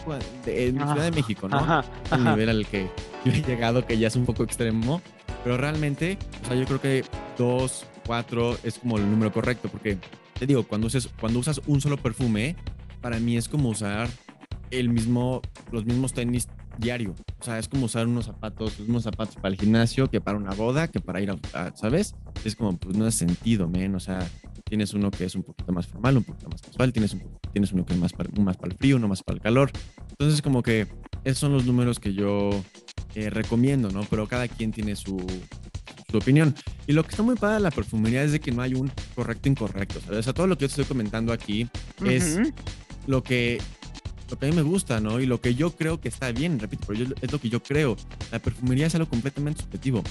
en 0.47 0.77
Ciudad 0.77 1.05
de 1.05 1.12
México, 1.12 1.49
¿no? 1.49 1.59
Ajá, 1.59 1.85
El 2.11 2.25
nivel 2.25 2.49
al 2.49 2.66
que 2.66 2.90
yo 3.25 3.33
he 3.33 3.43
llegado, 3.43 3.87
que 3.87 3.97
ya 3.97 4.09
es 4.09 4.16
un 4.16 4.27
poco 4.27 4.43
extremo, 4.43 5.01
pero 5.45 5.57
realmente, 5.57 6.19
o 6.43 6.49
sea, 6.49 6.57
yo 6.57 6.66
creo 6.66 6.81
que 6.81 7.05
dos, 7.38 7.87
cuatro 8.05 8.59
es 8.64 8.81
como 8.81 8.99
el 8.99 9.09
número 9.09 9.33
correcto, 9.33 9.69
porque 9.69 9.97
te 10.38 10.47
digo, 10.47 10.64
cuando, 10.64 10.88
usas, 10.88 11.09
cuando 11.21 11.38
usas 11.38 11.61
un 11.66 11.81
solo 11.81 11.97
perfume, 11.97 12.57
para 13.01 13.21
mí 13.21 13.37
es 13.37 13.49
como 13.49 13.69
usar 13.69 14.09
el 14.71 14.88
mismo, 14.88 15.40
los 15.71 15.85
mismos 15.85 16.12
tenis 16.12 16.49
diario. 16.79 17.14
O 17.40 17.45
sea, 17.45 17.59
es 17.59 17.69
como 17.69 17.87
usar 17.87 18.07
unos 18.07 18.27
zapatos, 18.27 18.79
los 18.79 18.88
mismos 18.88 19.05
zapatos 19.05 19.37
para 19.37 19.49
el 19.49 19.61
gimnasio 19.61 20.11
que 20.11 20.21
para 20.21 20.37
una 20.37 20.55
boda, 20.55 20.88
que 20.88 21.01
para 21.01 21.21
ir 21.21 21.31
a, 21.31 21.77
¿sabes? 21.77 22.14
Es 22.45 22.57
como, 22.57 22.77
pues 22.77 22.97
no 22.97 23.07
es 23.07 23.14
sentido, 23.14 23.69
men. 23.69 23.95
O 23.95 24.01
sea, 24.01 24.29
tienes 24.70 24.94
uno 24.94 25.11
que 25.11 25.24
es 25.24 25.35
un 25.35 25.42
poquito 25.42 25.72
más 25.72 25.88
formal, 25.88 26.16
un 26.16 26.24
poquito 26.24 26.48
más 26.48 26.62
casual, 26.62 26.92
tienes, 26.92 27.12
un, 27.12 27.22
tienes 27.52 27.72
uno 27.72 27.85
que 27.85 27.92
es 27.92 27.98
más 27.98 28.12
para, 28.12 28.30
más 28.40 28.56
para 28.56 28.72
el 28.72 28.78
frío, 28.78 28.96
uno 28.96 29.09
más 29.09 29.22
para 29.22 29.35
el 29.35 29.42
calor. 29.42 29.70
Entonces, 30.11 30.40
como 30.40 30.62
que 30.62 30.87
esos 31.24 31.38
son 31.38 31.52
los 31.52 31.66
números 31.66 31.98
que 31.98 32.14
yo 32.14 32.50
eh, 33.16 33.30
recomiendo, 33.30 33.90
¿no? 33.90 34.02
Pero 34.09 34.28
cada 34.28 34.46
quien 34.46 34.70
tiene 34.70 34.94
su, 34.94 35.20
su 36.09 36.16
opinión. 36.16 36.54
Y 36.87 36.92
lo 36.92 37.02
que 37.02 37.11
está 37.11 37.24
muy 37.24 37.35
padre 37.35 37.56
de 37.56 37.61
la 37.62 37.72
perfumería 37.72 38.22
es 38.22 38.30
de 38.30 38.38
que 38.38 38.52
no 38.52 38.62
hay 38.62 38.74
un 38.74 38.90
correcto 39.16 39.48
incorrecto, 39.48 40.00
¿sabes? 40.00 40.20
O 40.20 40.22
sea, 40.22 40.33
todo 40.33 40.46
lo 40.46 40.56
que 40.56 40.62
yo 40.62 40.68
te 40.68 40.80
estoy 40.80 40.85
comentando 40.85 41.33
aquí 41.33 41.68
es 42.06 42.38
lo 43.09 43.24
que 43.24 43.61
lo 44.31 44.38
que 44.38 44.47
a 44.47 44.49
mí 44.49 44.55
me 44.55 44.62
gusta, 44.62 45.01
¿no? 45.01 45.21
Y 45.21 45.27
lo 45.27 45.40
que 45.40 45.55
yo 45.55 45.73
creo 45.73 46.01
que 46.01 46.09
está 46.09 46.31
bien, 46.33 46.59
repito, 46.59 46.85
pero 46.87 47.01
yo, 47.01 47.14
es 47.21 47.33
lo 47.33 47.40
que 47.40 47.49
yo 47.49 47.62
creo. 47.62 47.97
La 48.31 48.38
perfumería 48.38 48.87
es 48.87 48.95
algo 48.95 49.09
completamente 49.09 49.62
subjetivo, 49.62 50.03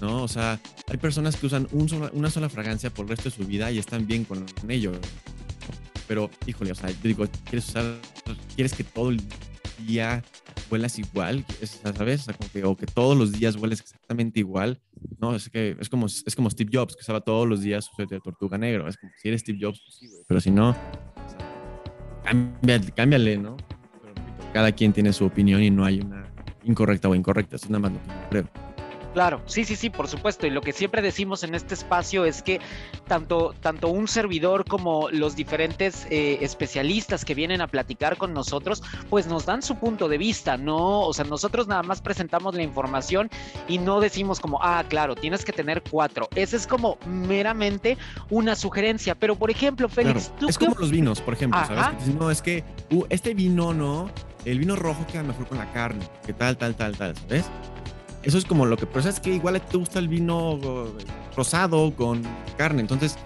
¿no? 0.00 0.22
O 0.22 0.28
sea, 0.28 0.60
hay 0.88 0.96
personas 0.96 1.36
que 1.36 1.46
usan 1.46 1.68
una 1.72 2.30
sola 2.30 2.48
fragancia 2.48 2.90
por 2.90 3.04
el 3.04 3.10
resto 3.10 3.30
de 3.30 3.36
su 3.36 3.44
vida 3.44 3.70
y 3.70 3.78
están 3.78 4.06
bien 4.06 4.24
con 4.24 4.46
ello. 4.68 4.92
Pero, 6.06 6.30
híjole, 6.46 6.72
o 6.72 6.74
sea, 6.74 6.90
yo 6.90 6.96
digo, 7.02 7.26
¿quieres 7.44 7.68
usar, 7.68 7.96
quieres 8.54 8.74
que 8.74 8.84
todo 8.84 9.10
el 9.10 9.20
día 9.86 10.22
huelas 10.70 10.98
igual? 10.98 11.44
¿Sabes? 11.62 12.22
O 12.22 12.24
sea, 12.24 12.34
como 12.34 12.50
que, 12.50 12.64
o 12.64 12.76
que 12.76 12.86
todos 12.86 13.16
los 13.16 13.32
días 13.32 13.56
hueles 13.56 13.80
exactamente 13.80 14.38
igual. 14.38 14.80
No, 15.18 15.34
es 15.34 15.48
que 15.48 15.76
es 15.80 15.88
como, 15.88 16.06
es 16.06 16.36
como 16.36 16.50
Steve 16.50 16.70
Jobs, 16.72 16.94
que 16.94 17.00
usaba 17.00 17.20
todos 17.22 17.48
los 17.48 17.62
días 17.62 17.86
su 17.86 18.06
de 18.06 18.20
tortuga 18.20 18.58
negro. 18.58 18.86
Es 18.86 18.96
como, 18.96 19.12
si 19.20 19.28
eres 19.28 19.40
Steve 19.40 19.58
Jobs, 19.60 19.80
pues 19.84 19.96
sí, 19.96 20.08
güey. 20.08 20.22
Pero 20.28 20.40
si 20.40 20.50
no, 20.50 20.76
cámbiale, 22.24 22.90
cámbiale 22.92 23.36
¿no? 23.38 23.56
cada 24.52 24.72
quien 24.72 24.92
tiene 24.92 25.12
su 25.12 25.24
opinión 25.24 25.62
y 25.62 25.70
no 25.70 25.84
hay 25.84 26.00
una 26.00 26.24
incorrecta 26.62 27.08
o 27.08 27.14
incorrecta, 27.14 27.56
es 27.56 27.68
nada 27.68 27.90
más 27.90 27.92
que. 28.30 28.63
Claro, 29.14 29.40
sí, 29.46 29.64
sí, 29.64 29.76
sí, 29.76 29.90
por 29.90 30.08
supuesto. 30.08 30.44
Y 30.46 30.50
lo 30.50 30.60
que 30.60 30.72
siempre 30.72 31.00
decimos 31.00 31.44
en 31.44 31.54
este 31.54 31.74
espacio 31.74 32.24
es 32.24 32.42
que 32.42 32.60
tanto, 33.06 33.54
tanto 33.60 33.88
un 33.88 34.08
servidor 34.08 34.64
como 34.64 35.08
los 35.08 35.36
diferentes 35.36 36.06
eh, 36.10 36.38
especialistas 36.40 37.24
que 37.24 37.34
vienen 37.34 37.60
a 37.60 37.68
platicar 37.68 38.16
con 38.16 38.34
nosotros, 38.34 38.82
pues 39.10 39.28
nos 39.28 39.46
dan 39.46 39.62
su 39.62 39.76
punto 39.76 40.08
de 40.08 40.18
vista, 40.18 40.56
¿no? 40.56 41.02
O 41.02 41.12
sea, 41.12 41.24
nosotros 41.24 41.68
nada 41.68 41.84
más 41.84 42.02
presentamos 42.02 42.56
la 42.56 42.64
información 42.64 43.30
y 43.68 43.78
no 43.78 44.00
decimos 44.00 44.40
como, 44.40 44.58
ah, 44.60 44.84
claro, 44.88 45.14
tienes 45.14 45.44
que 45.44 45.52
tener 45.52 45.84
cuatro. 45.88 46.28
Esa 46.34 46.56
es 46.56 46.66
como 46.66 46.98
meramente 47.06 47.96
una 48.30 48.56
sugerencia. 48.56 49.14
Pero, 49.14 49.36
por 49.36 49.48
ejemplo, 49.48 49.88
Félix, 49.88 50.32
¿tú 50.40 50.48
Es 50.48 50.58
como 50.58 50.74
los 50.74 50.90
vinos, 50.90 51.20
por 51.20 51.34
ejemplo, 51.34 51.60
¿sabes? 51.66 52.08
no, 52.08 52.32
es 52.32 52.42
que 52.42 52.64
uh, 52.90 53.04
este 53.10 53.32
vino, 53.32 53.72
¿no? 53.72 54.10
El 54.44 54.58
vino 54.58 54.74
rojo 54.74 55.06
queda 55.06 55.22
mejor 55.22 55.46
con 55.46 55.58
la 55.58 55.72
carne, 55.72 56.04
que 56.26 56.32
tal, 56.32 56.56
tal, 56.56 56.74
tal, 56.74 56.96
tal, 56.96 57.16
¿sabes? 57.16 57.46
Eso 58.24 58.38
es 58.38 58.44
como 58.44 58.66
lo 58.66 58.76
que, 58.76 58.86
pero 58.86 59.08
es 59.08 59.20
que 59.20 59.34
igual 59.34 59.60
te 59.60 59.76
gusta 59.76 59.98
el 59.98 60.08
vino 60.08 60.58
rosado 61.36 61.94
con 61.94 62.22
carne, 62.56 62.80
entonces 62.80 63.16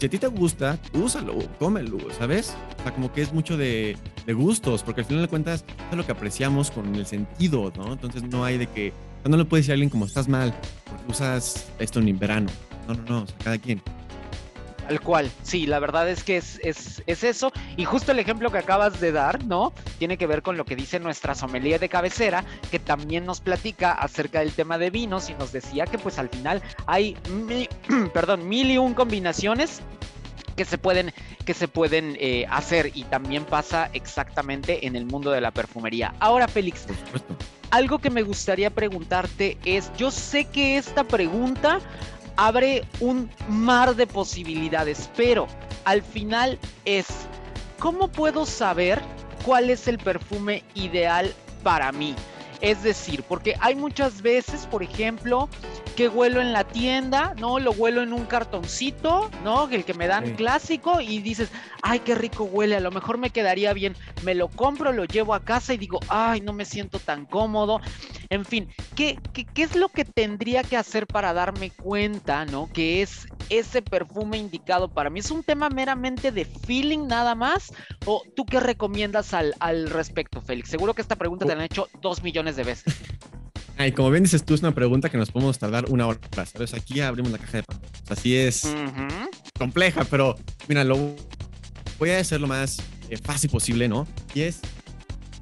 si 0.00 0.06
a 0.06 0.08
ti 0.08 0.18
te 0.18 0.28
gusta, 0.28 0.78
úsalo, 0.94 1.36
cómelo, 1.58 1.98
¿sabes? 2.18 2.56
O 2.78 2.82
sea, 2.82 2.94
como 2.94 3.12
que 3.12 3.20
es 3.20 3.34
mucho 3.34 3.58
de, 3.58 3.98
gustos, 4.28 4.82
porque 4.82 5.02
al 5.02 5.06
final 5.06 5.22
de 5.24 5.28
cuentas 5.28 5.64
es 5.90 5.96
lo 5.96 6.06
que 6.06 6.12
apreciamos 6.12 6.70
con 6.70 6.94
el 6.94 7.04
sentido, 7.04 7.70
¿no? 7.76 7.92
Entonces 7.92 8.22
no 8.22 8.42
hay 8.44 8.56
de 8.56 8.66
que, 8.66 8.94
no 9.28 9.36
le 9.36 9.44
puedes 9.44 9.66
decir 9.66 9.72
a 9.72 9.74
alguien 9.74 9.90
como 9.90 10.06
estás 10.06 10.26
mal, 10.26 10.54
porque 10.86 11.04
usas 11.06 11.66
esto 11.78 12.00
en 12.00 12.18
verano. 12.18 12.48
No, 12.88 12.94
no, 12.94 13.02
no, 13.02 13.22
o 13.24 13.26
sea, 13.26 13.36
cada 13.44 13.58
quien. 13.58 13.82
Tal 14.90 15.00
cual, 15.00 15.30
sí, 15.44 15.68
la 15.68 15.78
verdad 15.78 16.08
es 16.08 16.24
que 16.24 16.36
es, 16.36 16.58
es, 16.64 17.00
es, 17.06 17.22
eso. 17.22 17.52
Y 17.76 17.84
justo 17.84 18.10
el 18.10 18.18
ejemplo 18.18 18.50
que 18.50 18.58
acabas 18.58 19.00
de 19.00 19.12
dar, 19.12 19.44
¿no? 19.44 19.72
Tiene 20.00 20.16
que 20.16 20.26
ver 20.26 20.42
con 20.42 20.56
lo 20.56 20.64
que 20.64 20.74
dice 20.74 20.98
nuestra 20.98 21.36
sommelier 21.36 21.78
de 21.78 21.88
cabecera, 21.88 22.44
que 22.72 22.80
también 22.80 23.24
nos 23.24 23.40
platica 23.40 23.92
acerca 23.92 24.40
del 24.40 24.50
tema 24.50 24.78
de 24.78 24.90
vinos 24.90 25.30
y 25.30 25.34
nos 25.34 25.52
decía 25.52 25.84
que 25.84 25.96
pues 25.96 26.18
al 26.18 26.28
final 26.28 26.60
hay, 26.88 27.16
perdón, 28.12 28.48
mil 28.48 28.68
y 28.68 28.78
un 28.78 28.94
combinaciones 28.94 29.80
que 30.56 30.64
se 30.64 30.76
pueden, 30.76 31.12
que 31.44 31.54
se 31.54 31.68
pueden 31.68 32.16
eh, 32.18 32.46
hacer 32.50 32.90
y 32.92 33.04
también 33.04 33.44
pasa 33.44 33.90
exactamente 33.92 34.88
en 34.88 34.96
el 34.96 35.06
mundo 35.06 35.30
de 35.30 35.40
la 35.40 35.52
perfumería. 35.52 36.14
Ahora, 36.18 36.48
Félix, 36.48 36.86
algo 37.70 38.00
que 38.00 38.10
me 38.10 38.22
gustaría 38.22 38.70
preguntarte 38.70 39.56
es, 39.64 39.92
yo 39.96 40.10
sé 40.10 40.46
que 40.46 40.78
esta 40.78 41.04
pregunta 41.04 41.78
abre 42.40 42.84
un 43.00 43.30
mar 43.50 43.94
de 43.94 44.06
posibilidades, 44.06 45.10
pero 45.14 45.46
al 45.84 46.02
final 46.02 46.58
es, 46.86 47.06
¿cómo 47.78 48.08
puedo 48.08 48.46
saber 48.46 48.98
cuál 49.44 49.68
es 49.68 49.86
el 49.88 49.98
perfume 49.98 50.64
ideal 50.74 51.34
para 51.62 51.92
mí? 51.92 52.14
Es 52.60 52.82
decir, 52.82 53.24
porque 53.26 53.56
hay 53.60 53.74
muchas 53.74 54.20
veces, 54.20 54.66
por 54.66 54.82
ejemplo, 54.82 55.48
que 55.96 56.08
huelo 56.08 56.40
en 56.40 56.52
la 56.52 56.64
tienda, 56.64 57.34
¿no? 57.38 57.58
Lo 57.58 57.72
huelo 57.72 58.02
en 58.02 58.12
un 58.12 58.26
cartoncito, 58.26 59.30
¿no? 59.44 59.68
El 59.68 59.84
que 59.84 59.94
me 59.94 60.06
dan 60.06 60.34
clásico 60.34 61.00
y 61.00 61.20
dices, 61.20 61.50
ay, 61.82 62.00
qué 62.00 62.14
rico 62.14 62.44
huele, 62.44 62.76
a 62.76 62.80
lo 62.80 62.90
mejor 62.90 63.18
me 63.18 63.30
quedaría 63.30 63.72
bien. 63.72 63.96
Me 64.22 64.34
lo 64.34 64.48
compro, 64.48 64.92
lo 64.92 65.04
llevo 65.04 65.34
a 65.34 65.40
casa 65.40 65.72
y 65.72 65.78
digo, 65.78 66.00
ay, 66.08 66.40
no 66.42 66.52
me 66.52 66.64
siento 66.64 66.98
tan 66.98 67.24
cómodo. 67.24 67.80
En 68.28 68.44
fin, 68.44 68.68
¿qué, 68.94 69.18
qué, 69.32 69.44
qué 69.44 69.62
es 69.62 69.74
lo 69.74 69.88
que 69.88 70.04
tendría 70.04 70.62
que 70.62 70.76
hacer 70.76 71.06
para 71.06 71.32
darme 71.32 71.70
cuenta, 71.70 72.44
¿no? 72.44 72.68
Que 72.72 73.02
es 73.02 73.26
ese 73.48 73.82
perfume 73.82 74.38
indicado 74.38 74.88
para 74.88 75.10
mí. 75.10 75.20
¿Es 75.20 75.30
un 75.30 75.42
tema 75.42 75.68
meramente 75.68 76.30
de 76.30 76.44
feeling 76.44 77.06
nada 77.08 77.34
más? 77.34 77.72
¿O 78.06 78.22
tú 78.36 78.46
qué 78.46 78.60
recomiendas 78.60 79.34
al, 79.34 79.54
al 79.58 79.90
respecto, 79.90 80.40
Félix? 80.40 80.70
Seguro 80.70 80.94
que 80.94 81.02
esta 81.02 81.16
pregunta 81.16 81.44
te 81.44 81.52
la 81.52 81.58
han 81.58 81.64
hecho 81.64 81.88
dos 82.00 82.22
millones 82.22 82.49
de 82.56 82.64
veces. 82.64 82.94
Ay, 83.78 83.92
como 83.92 84.10
bien 84.10 84.24
dices 84.24 84.44
tú, 84.44 84.54
es 84.54 84.60
una 84.60 84.74
pregunta 84.74 85.08
que 85.08 85.16
nos 85.16 85.30
podemos 85.30 85.58
tardar 85.58 85.86
una 85.88 86.06
hora, 86.06 86.20
¿sabes? 86.44 86.74
Aquí 86.74 87.00
abrimos 87.00 87.32
la 87.32 87.38
caja 87.38 87.58
de 87.58 87.62
Pandora. 87.62 87.90
Así 88.10 88.36
es 88.36 88.66
compleja, 89.60 90.04
pero 90.04 90.36
mira, 90.68 90.84
lo 90.84 91.14
voy 91.98 92.10
a 92.10 92.18
hacer 92.18 92.40
lo 92.40 92.46
más 92.46 92.78
eh, 93.10 93.18
fácil 93.18 93.50
posible, 93.50 93.88
¿no? 93.88 94.08
Y 94.34 94.40
es, 94.40 94.60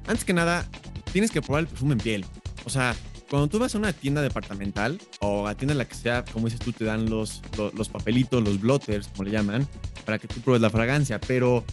antes 0.07 0.25
que 0.25 0.33
nada, 0.33 0.67
tienes 1.13 1.31
que 1.31 1.41
probar 1.41 1.61
el 1.61 1.67
perfume 1.67 1.93
en 1.93 1.99
piel. 1.99 2.25
O 2.65 2.69
sea, 2.69 2.95
cuando 3.29 3.47
tú 3.47 3.59
vas 3.59 3.75
a 3.75 3.77
una 3.77 3.93
tienda 3.93 4.21
departamental 4.21 4.99
o 5.21 5.47
a 5.47 5.55
tienda 5.55 5.71
en 5.73 5.77
la 5.77 5.87
que 5.87 5.95
sea, 5.95 6.25
como 6.25 6.47
dices 6.47 6.59
tú, 6.59 6.73
te 6.73 6.83
dan 6.83 7.09
los, 7.09 7.41
los, 7.75 7.87
papelitos, 7.87 8.43
los 8.43 8.59
blotters, 8.59 9.07
como 9.07 9.23
le 9.23 9.31
llaman, 9.31 9.67
para 10.05 10.19
que 10.19 10.27
tú 10.27 10.41
pruebes 10.41 10.61
la 10.61 10.69
fragancia. 10.69 11.19
Pero 11.21 11.63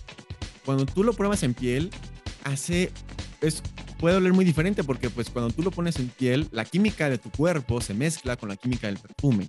cuando 0.64 0.86
tú 0.86 1.02
lo 1.02 1.14
pruebas 1.14 1.42
en 1.42 1.54
piel, 1.54 1.90
hace. 2.44 2.92
Es, 3.40 3.62
puede 3.98 4.16
oler 4.16 4.32
muy 4.32 4.44
diferente 4.44 4.84
porque, 4.84 5.10
pues, 5.10 5.30
cuando 5.30 5.52
tú 5.52 5.62
lo 5.62 5.70
pones 5.70 5.98
en 5.98 6.08
piel, 6.08 6.48
la 6.52 6.64
química 6.64 7.08
de 7.08 7.18
tu 7.18 7.30
cuerpo 7.30 7.80
se 7.80 7.94
mezcla 7.94 8.36
con 8.36 8.48
la 8.48 8.56
química 8.56 8.86
del 8.86 8.98
perfume. 8.98 9.48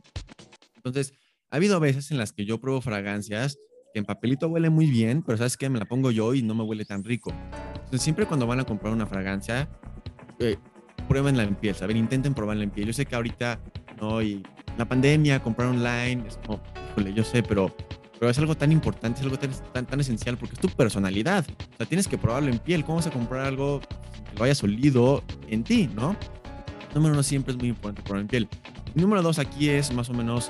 Entonces, 0.76 1.14
ha 1.50 1.58
habido 1.58 1.80
veces 1.80 2.12
en 2.12 2.18
las 2.18 2.34
que 2.34 2.46
yo 2.46 2.60
pruebo 2.60 2.82
fragancias 2.82 3.58
que 3.94 4.00
en 4.00 4.06
papelito 4.06 4.48
huele 4.48 4.70
muy 4.70 4.88
bien, 4.88 5.24
pero 5.24 5.38
sabes 5.38 5.58
que 5.58 5.70
me 5.70 5.80
la 5.80 5.86
pongo 5.86 6.12
yo 6.12 6.34
y 6.34 6.42
no 6.42 6.56
me 6.56 6.64
huele 6.64 6.86
tan 6.86 7.04
rico. 7.04 7.34
Entonces, 7.76 8.02
siempre 8.02 8.26
cuando 8.26 8.46
van 8.46 8.60
a 8.60 8.66
comprar 8.66 8.94
una 8.94 9.08
fragancia, 9.08 9.70
eh, 10.40 10.58
pruébenla 11.08 11.44
en 11.44 11.56
piel, 11.56 11.76
¿saben? 11.76 11.98
Intenten 11.98 12.34
probarla 12.34 12.64
en 12.64 12.70
piel. 12.70 12.88
Yo 12.88 12.94
sé 12.94 13.06
que 13.06 13.16
ahorita, 13.16 13.60
¿no? 14.00 14.22
Y 14.22 14.44
la 14.78 14.86
pandemia, 14.88 15.42
comprar 15.42 15.70
online, 15.70 16.24
es 16.28 16.38
como, 16.38 16.62
híjole, 16.92 17.14
yo 17.14 17.24
sé, 17.24 17.44
pero, 17.44 17.76
pero 18.20 18.32
es 18.32 18.40
algo 18.40 18.56
tan 18.56 18.72
importante, 18.72 19.20
es 19.20 19.26
algo 19.26 19.38
tan, 19.38 19.86
tan, 19.86 20.00
esencial 20.00 20.38
porque 20.38 20.56
es 20.56 20.62
tu 20.62 20.70
personalidad. 20.70 21.46
O 21.74 21.78
sea, 21.78 21.86
tienes 21.86 22.08
que 22.08 22.18
probarlo 22.18 22.50
en 22.50 22.60
piel. 22.60 22.84
¿Cómo 22.84 22.98
vas 22.98 23.08
a 23.08 23.12
comprar 23.12 23.46
algo 23.46 23.80
que 23.80 24.38
lo 24.38 24.44
hayas 24.44 24.64
olido 24.64 25.24
en 25.48 25.64
ti, 25.64 25.90
¿no? 25.94 26.16
Número 26.96 27.14
uno, 27.14 27.24
siempre 27.24 27.52
es 27.54 27.60
muy 27.60 27.70
importante 27.70 28.02
probarlo 28.02 28.22
en 28.22 28.28
piel. 28.28 28.48
número 28.96 29.22
dos, 29.22 29.40
aquí 29.40 29.70
es 29.70 29.94
más 29.94 30.10
o 30.10 30.14
menos 30.14 30.50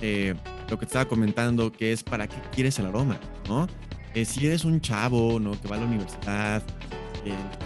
eh, 0.00 0.34
lo 0.68 0.78
que 0.78 0.86
te 0.86 0.90
estaba 0.90 1.06
comentando, 1.06 1.72
que 1.72 1.92
es 1.92 2.02
para 2.02 2.28
qué 2.28 2.36
quieres 2.52 2.78
el 2.78 2.86
aroma, 2.86 3.18
¿no? 3.48 3.66
Eh, 4.14 4.24
si 4.24 4.46
eres 4.46 4.64
un 4.64 4.80
chavo, 4.80 5.38
¿no? 5.40 5.60
Que 5.60 5.68
va 5.68 5.76
a 5.76 5.80
la 5.80 5.86
universidad, 5.86 6.62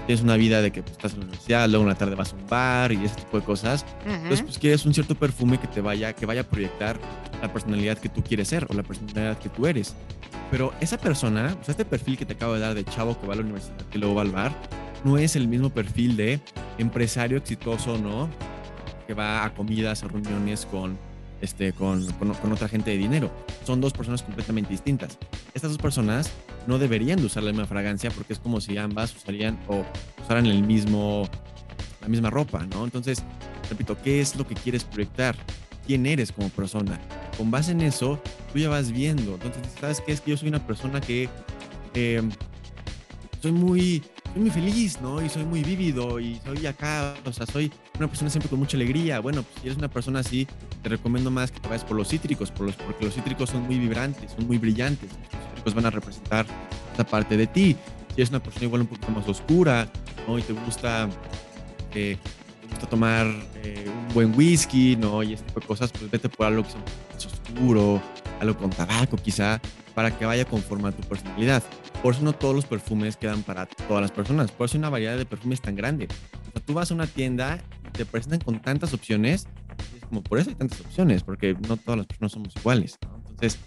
tienes 0.06 0.22
una 0.22 0.36
vida 0.36 0.60
de 0.62 0.70
que 0.70 0.82
pues, 0.82 0.92
estás 0.92 1.12
en 1.14 1.20
la 1.20 1.24
universidad, 1.26 1.68
luego 1.68 1.84
una 1.84 1.94
tarde 1.94 2.14
vas 2.14 2.32
a 2.32 2.36
un 2.36 2.46
bar 2.46 2.92
y 2.92 3.04
ese 3.04 3.16
tipo 3.16 3.38
de 3.38 3.44
cosas. 3.44 3.84
Entonces, 4.06 4.42
pues 4.42 4.58
quieres 4.58 4.84
un 4.86 4.94
cierto 4.94 5.14
perfume 5.14 5.58
que 5.58 5.66
te 5.66 5.80
vaya, 5.80 6.12
que 6.12 6.26
vaya 6.26 6.42
a 6.42 6.44
proyectar 6.44 6.98
la 7.40 7.52
personalidad 7.52 7.98
que 7.98 8.08
tú 8.08 8.22
quieres 8.22 8.48
ser 8.48 8.66
o 8.70 8.74
la 8.74 8.82
personalidad 8.82 9.38
que 9.38 9.48
tú 9.48 9.66
eres. 9.66 9.94
Pero 10.50 10.72
esa 10.80 10.98
persona, 10.98 11.56
o 11.60 11.64
sea, 11.64 11.72
este 11.72 11.84
perfil 11.84 12.16
que 12.16 12.26
te 12.26 12.34
acabo 12.34 12.54
de 12.54 12.60
dar 12.60 12.74
de 12.74 12.84
chavo 12.84 13.18
que 13.20 13.26
va 13.26 13.34
a 13.34 13.36
la 13.36 13.42
universidad, 13.42 13.76
que 13.90 13.98
luego 13.98 14.14
va 14.14 14.22
al 14.22 14.30
bar, 14.30 14.52
no 15.04 15.18
es 15.18 15.36
el 15.36 15.48
mismo 15.48 15.70
perfil 15.70 16.16
de 16.16 16.40
empresario 16.78 17.38
exitoso, 17.38 17.98
¿no? 17.98 18.28
Que 19.06 19.14
va 19.14 19.44
a 19.44 19.54
comidas, 19.54 20.02
a 20.02 20.08
reuniones 20.08 20.66
con, 20.66 20.98
este, 21.40 21.72
con, 21.72 22.06
otra 22.52 22.68
gente 22.68 22.90
de 22.90 22.98
dinero. 22.98 23.30
Son 23.64 23.80
dos 23.80 23.92
personas 23.92 24.22
completamente 24.22 24.70
distintas. 24.70 25.18
Estas 25.54 25.70
dos 25.70 25.80
personas 25.80 26.30
no 26.66 26.78
deberían 26.78 27.18
de 27.18 27.26
usar 27.26 27.42
la 27.42 27.50
misma 27.52 27.66
fragancia 27.66 28.10
porque 28.10 28.32
es 28.32 28.38
como 28.38 28.60
si 28.60 28.76
ambas 28.78 29.14
usarían 29.14 29.58
o 29.68 29.84
usaran 30.22 30.46
el 30.46 30.62
mismo, 30.62 31.28
la 32.00 32.08
misma 32.08 32.30
ropa, 32.30 32.66
¿no? 32.66 32.84
Entonces, 32.84 33.22
repito, 33.68 33.96
¿qué 34.02 34.20
es 34.20 34.36
lo 34.36 34.46
que 34.46 34.54
quieres 34.54 34.84
proyectar? 34.84 35.36
¿Quién 35.86 36.06
eres 36.06 36.32
como 36.32 36.48
persona? 36.48 36.98
Con 37.36 37.50
base 37.50 37.72
en 37.72 37.82
eso, 37.82 38.20
tú 38.52 38.58
ya 38.58 38.68
vas 38.68 38.90
viendo. 38.90 39.34
Entonces, 39.34 39.62
¿sabes 39.80 40.00
qué? 40.00 40.12
Es 40.12 40.20
que 40.20 40.30
yo 40.30 40.36
soy 40.36 40.48
una 40.48 40.66
persona 40.66 41.00
que 41.00 41.28
eh, 41.94 42.22
soy 43.42 43.52
muy 43.52 44.02
muy 44.40 44.50
feliz, 44.50 45.00
¿no? 45.00 45.24
Y 45.24 45.28
soy 45.28 45.44
muy 45.44 45.62
vívido 45.62 46.18
y 46.18 46.40
soy 46.44 46.66
acá, 46.66 47.14
o 47.24 47.32
sea, 47.32 47.46
soy 47.46 47.70
una 47.98 48.08
persona 48.08 48.30
siempre 48.30 48.48
con 48.48 48.58
mucha 48.58 48.76
alegría. 48.76 49.20
Bueno, 49.20 49.42
pues 49.42 49.54
si 49.60 49.66
eres 49.66 49.78
una 49.78 49.88
persona 49.88 50.20
así, 50.20 50.46
te 50.82 50.88
recomiendo 50.88 51.30
más 51.30 51.50
que 51.50 51.60
te 51.60 51.68
vayas 51.68 51.84
por 51.84 51.96
los 51.96 52.08
cítricos, 52.08 52.50
por 52.50 52.66
los, 52.66 52.76
porque 52.76 53.04
los 53.04 53.14
cítricos 53.14 53.50
son 53.50 53.62
muy 53.62 53.78
vibrantes, 53.78 54.32
son 54.32 54.46
muy 54.46 54.58
brillantes. 54.58 55.10
Los 55.10 55.44
cítricos 55.48 55.74
van 55.74 55.86
a 55.86 55.90
representar 55.90 56.46
esa 56.92 57.04
parte 57.04 57.36
de 57.36 57.46
ti. 57.46 57.76
Si 58.08 58.20
eres 58.20 58.30
una 58.30 58.42
persona 58.42 58.66
igual 58.66 58.82
un 58.82 58.86
poquito 58.88 59.10
más 59.12 59.28
oscura, 59.28 59.88
¿no? 60.26 60.38
Y 60.38 60.42
te 60.42 60.52
gusta, 60.52 61.08
eh, 61.94 62.16
te 62.60 62.66
gusta 62.68 62.86
tomar 62.88 63.26
eh, 63.62 63.88
un 63.88 64.14
buen 64.14 64.34
whisky, 64.36 64.96
¿no? 64.96 65.22
Y 65.22 65.34
ese 65.34 65.44
tipo 65.44 65.60
de 65.60 65.66
cosas, 65.66 65.92
pues 65.92 66.10
vete 66.10 66.28
por 66.28 66.46
algo 66.46 66.64
que 66.64 66.70
sea 66.70 66.80
más 66.80 67.26
oscuro, 67.26 68.02
algo 68.40 68.56
con 68.56 68.70
tabaco 68.70 69.16
quizá, 69.16 69.60
para 69.94 70.16
que 70.16 70.24
vaya 70.24 70.44
conforme 70.44 70.88
a 70.88 70.92
tu 70.92 71.06
personalidad. 71.08 71.62
Por 72.02 72.12
eso 72.12 72.22
no 72.22 72.32
todos 72.32 72.54
los 72.54 72.66
perfumes 72.66 73.16
quedan 73.16 73.42
para 73.44 73.66
todas 73.66 74.02
las 74.02 74.10
personas. 74.10 74.50
Por 74.50 74.66
eso 74.66 74.76
hay 74.76 74.80
una 74.80 74.90
variedad 74.90 75.16
de 75.16 75.24
perfumes 75.24 75.60
tan 75.60 75.74
grande. 75.76 76.08
O 76.48 76.52
sea, 76.52 76.60
tú 76.60 76.74
vas 76.74 76.90
a 76.90 76.94
una 76.94 77.06
tienda 77.06 77.60
te 77.94 78.04
presentan 78.04 78.40
con 78.40 78.60
tantas 78.60 78.92
opciones. 78.92 79.46
Es 79.96 80.06
como 80.06 80.22
por 80.22 80.38
eso 80.38 80.50
hay 80.50 80.56
tantas 80.56 80.80
opciones, 80.80 81.22
porque 81.22 81.56
no 81.66 81.76
todas 81.76 81.98
las 81.98 82.06
personas 82.06 82.32
somos 82.32 82.56
iguales. 82.56 82.98
Entonces, 83.30 83.58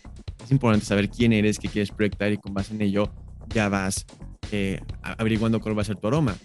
es 0.43 0.51
importante 0.51 0.85
saber 0.85 1.09
quién 1.09 1.33
eres, 1.33 1.57
qué 1.57 1.67
quieres 1.67 1.91
proyectar 1.91 2.31
y 2.31 2.37
con 2.37 2.53
base 2.53 2.73
en 2.73 2.81
ello 2.81 3.11
ya 3.49 3.69
vas 3.69 4.05
eh, 4.51 4.79
averiguando 5.01 5.59
cuál 5.59 5.77
va 5.77 5.81
a 5.81 5.85
ser 5.85 5.95
tu 5.95 6.07
aroma. 6.07 6.35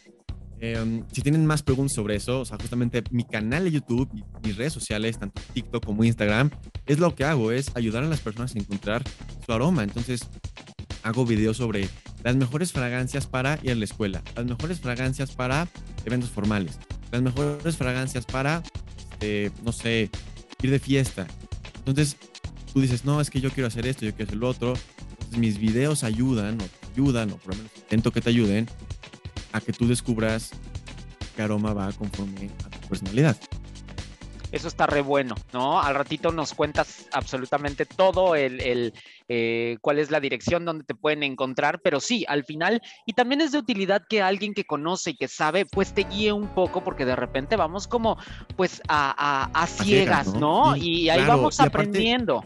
Em, 0.61 1.05
si 1.11 1.23
tienen 1.23 1.45
más 1.45 1.63
preguntas 1.63 1.95
sobre 1.97 2.15
eso, 2.15 2.41
o 2.41 2.45
sea, 2.45 2.57
justamente 2.57 3.03
mi 3.11 3.25
canal 3.25 3.65
de 3.65 3.73
YouTube 3.73 4.09
mis 4.45 4.57
redes 4.57 4.73
sociales, 4.73 5.19
tanto 5.19 5.43
TikTok 5.53 5.85
como 5.85 6.05
Instagram, 6.05 6.51
es 6.87 7.01
lo 7.01 7.15
que 7.17 7.25
hago, 7.25 7.51
es 7.51 7.75
ayudar 7.75 8.05
a 8.05 8.07
las 8.07 8.21
personas 8.21 8.55
a 8.55 8.59
encontrar 8.61 9.03
su 9.45 9.53
aroma. 9.53 9.83
Entonces, 9.83 10.29
hago 11.03 11.27
videos 11.27 11.57
sobre 11.57 11.89
las 12.23 12.37
mejores 12.37 12.71
fragancias 12.73 13.27
para 13.27 13.59
ir 13.63 13.73
a 13.73 13.75
la 13.75 13.85
escuela, 13.85 14.23
las 14.37 14.45
mejores 14.45 14.81
fragancias 14.81 15.33
para 15.33 15.67
eventos 16.05 16.31
formales, 16.31 16.79
las 17.13 17.23
mejores 17.23 17.77
fragancias 17.77 18.25
para, 18.25 18.63
este, 18.99 19.53
no 19.63 19.73
sé, 19.73 20.11
ir 20.63 20.71
de 20.71 20.79
fiesta. 20.79 21.27
Entonces, 21.77 22.17
tú 22.73 22.81
dices, 22.81 23.05
no, 23.05 23.21
es 23.21 23.31
que 23.31 23.41
yo 23.41 23.51
quiero 23.51 23.69
hacer 23.69 23.87
esto, 23.87 24.05
yo 24.05 24.15
quiero 24.15 24.31
hacer 24.31 24.39
lo 24.39 24.49
otro. 24.49 24.75
Entonces, 25.11 25.39
mis 25.39 25.59
videos 25.59 26.05
ayudan, 26.05 26.61
o 26.61 26.65
te 26.65 26.93
ayudan, 26.93 27.31
o 27.31 27.37
por 27.37 27.55
lo 27.55 27.59
menos 27.59 27.73
intento 27.77 28.11
que 28.11 28.21
te 28.21 28.31
ayuden 28.31 28.67
a 29.53 29.61
que 29.61 29.73
tú 29.73 29.87
descubras 29.87 30.51
qué 31.37 31.43
aroma 31.43 31.73
va 31.73 31.93
conforme 31.93 32.51
a 32.65 32.71
tu 32.71 32.89
personalidad. 32.89 33.37
Eso 34.53 34.69
está 34.69 34.87
re 34.87 35.01
bueno, 35.01 35.35
¿no? 35.53 35.81
Al 35.81 35.95
ratito 35.95 36.31
nos 36.31 36.53
cuentas 36.53 37.09
absolutamente 37.13 37.87
todo, 37.87 38.37
el, 38.37 38.93
eh, 39.29 39.79
cuál 39.81 39.99
es 39.99 40.11
la 40.11 40.21
dirección 40.21 40.67
donde 40.67 40.85
te 40.85 40.95
pueden 40.95 41.23
encontrar, 41.23 41.81
pero 41.83 42.01
sí, 42.01 42.27
al 42.29 42.45
final, 42.45 42.83
y 43.07 43.15
también 43.15 43.41
es 43.41 43.53
de 43.53 43.59
utilidad 43.59 44.03
que 44.07 44.21
alguien 44.21 44.53
que 44.53 44.65
conoce 44.65 45.11
y 45.11 45.17
que 45.17 45.27
sabe, 45.27 45.65
pues 45.65 45.95
te 45.95 46.05
guíe 46.05 46.33
un 46.33 46.49
poco, 46.49 46.85
porque 46.85 47.07
de 47.07 47.17
repente 47.17 47.57
vamos 47.57 47.89
como, 47.89 48.19
pues, 48.55 48.83
a, 48.89 49.49
a, 49.55 49.67
ciegas, 49.67 50.35
¿no? 50.35 50.77
Y, 50.77 51.09
ahí 51.09 51.25
vamos 51.27 51.59
aprendiendo. 51.59 52.45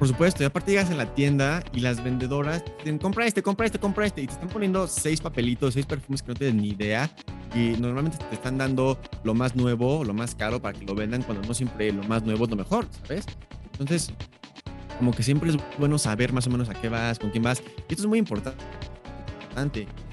Por 0.00 0.08
supuesto, 0.08 0.42
y 0.42 0.46
aparte 0.46 0.70
llegas 0.70 0.90
en 0.90 0.96
la 0.96 1.14
tienda 1.14 1.62
y 1.74 1.80
las 1.80 2.02
vendedoras 2.02 2.64
te 2.64 2.72
dicen, 2.78 2.96
compra 2.96 3.26
este, 3.26 3.42
compra 3.42 3.66
este, 3.66 3.78
compra 3.78 4.06
este, 4.06 4.22
y 4.22 4.26
te 4.26 4.32
están 4.32 4.48
poniendo 4.48 4.88
seis 4.88 5.20
papelitos, 5.20 5.74
seis 5.74 5.84
perfumes 5.84 6.22
que 6.22 6.28
no 6.28 6.34
tienes 6.36 6.54
ni 6.54 6.68
idea, 6.70 7.10
y 7.54 7.78
normalmente 7.78 8.16
te 8.16 8.34
están 8.34 8.56
dando 8.56 8.98
lo 9.24 9.34
más 9.34 9.54
nuevo, 9.54 10.02
lo 10.02 10.14
más 10.14 10.34
caro 10.34 10.58
para 10.58 10.78
que 10.78 10.86
lo 10.86 10.94
vendan, 10.94 11.22
cuando 11.22 11.46
no 11.46 11.52
siempre 11.52 11.92
lo 11.92 12.02
más 12.04 12.22
nuevo 12.22 12.44
es 12.44 12.50
lo 12.50 12.56
mejor, 12.56 12.88
¿sabes? 13.06 13.26
Entonces, 13.72 14.10
como 14.96 15.12
que 15.12 15.22
siempre 15.22 15.50
es 15.50 15.58
bueno 15.78 15.98
saber 15.98 16.32
más 16.32 16.46
o 16.46 16.50
menos 16.50 16.70
a 16.70 16.74
qué 16.80 16.88
vas, 16.88 17.18
con 17.18 17.28
quién 17.28 17.42
vas, 17.42 17.60
y 17.60 17.92
esto 17.92 18.04
es 18.04 18.06
muy 18.06 18.20
importante. 18.20 18.56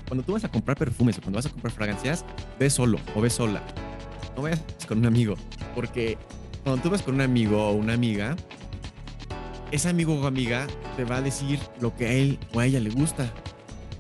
Cuando 0.06 0.22
tú 0.26 0.34
vas 0.34 0.44
a 0.44 0.52
comprar 0.52 0.78
perfumes 0.78 1.18
o 1.18 1.22
cuando 1.22 1.38
vas 1.38 1.46
a 1.46 1.50
comprar 1.50 1.72
fragancias, 1.72 2.26
ve 2.60 2.70
solo 2.70 3.00
o 3.16 3.22
ve 3.22 3.30
sola. 3.30 3.64
No 4.36 4.42
vayas 4.42 4.62
con 4.86 4.98
un 4.98 5.06
amigo, 5.06 5.36
porque 5.74 6.18
cuando 6.66 6.84
tú 6.84 6.90
vas 6.90 7.02
con 7.02 7.16
un 7.16 7.22
amigo 7.22 7.70
o 7.70 7.72
una 7.72 7.94
amiga, 7.94 8.36
ese 9.72 9.90
amigo 9.90 10.16
o 10.16 10.28
amiga 10.28 10.68
te 10.96 11.04
va 11.04 11.18
a 11.18 11.22
decir 11.22 11.60
lo 11.82 11.96
que 11.96 12.06
a 12.06 12.12
él 12.14 12.40
o 12.54 12.60
a 12.60 12.66
ella 12.66 12.80
le 12.80 12.90
gusta. 12.90 13.32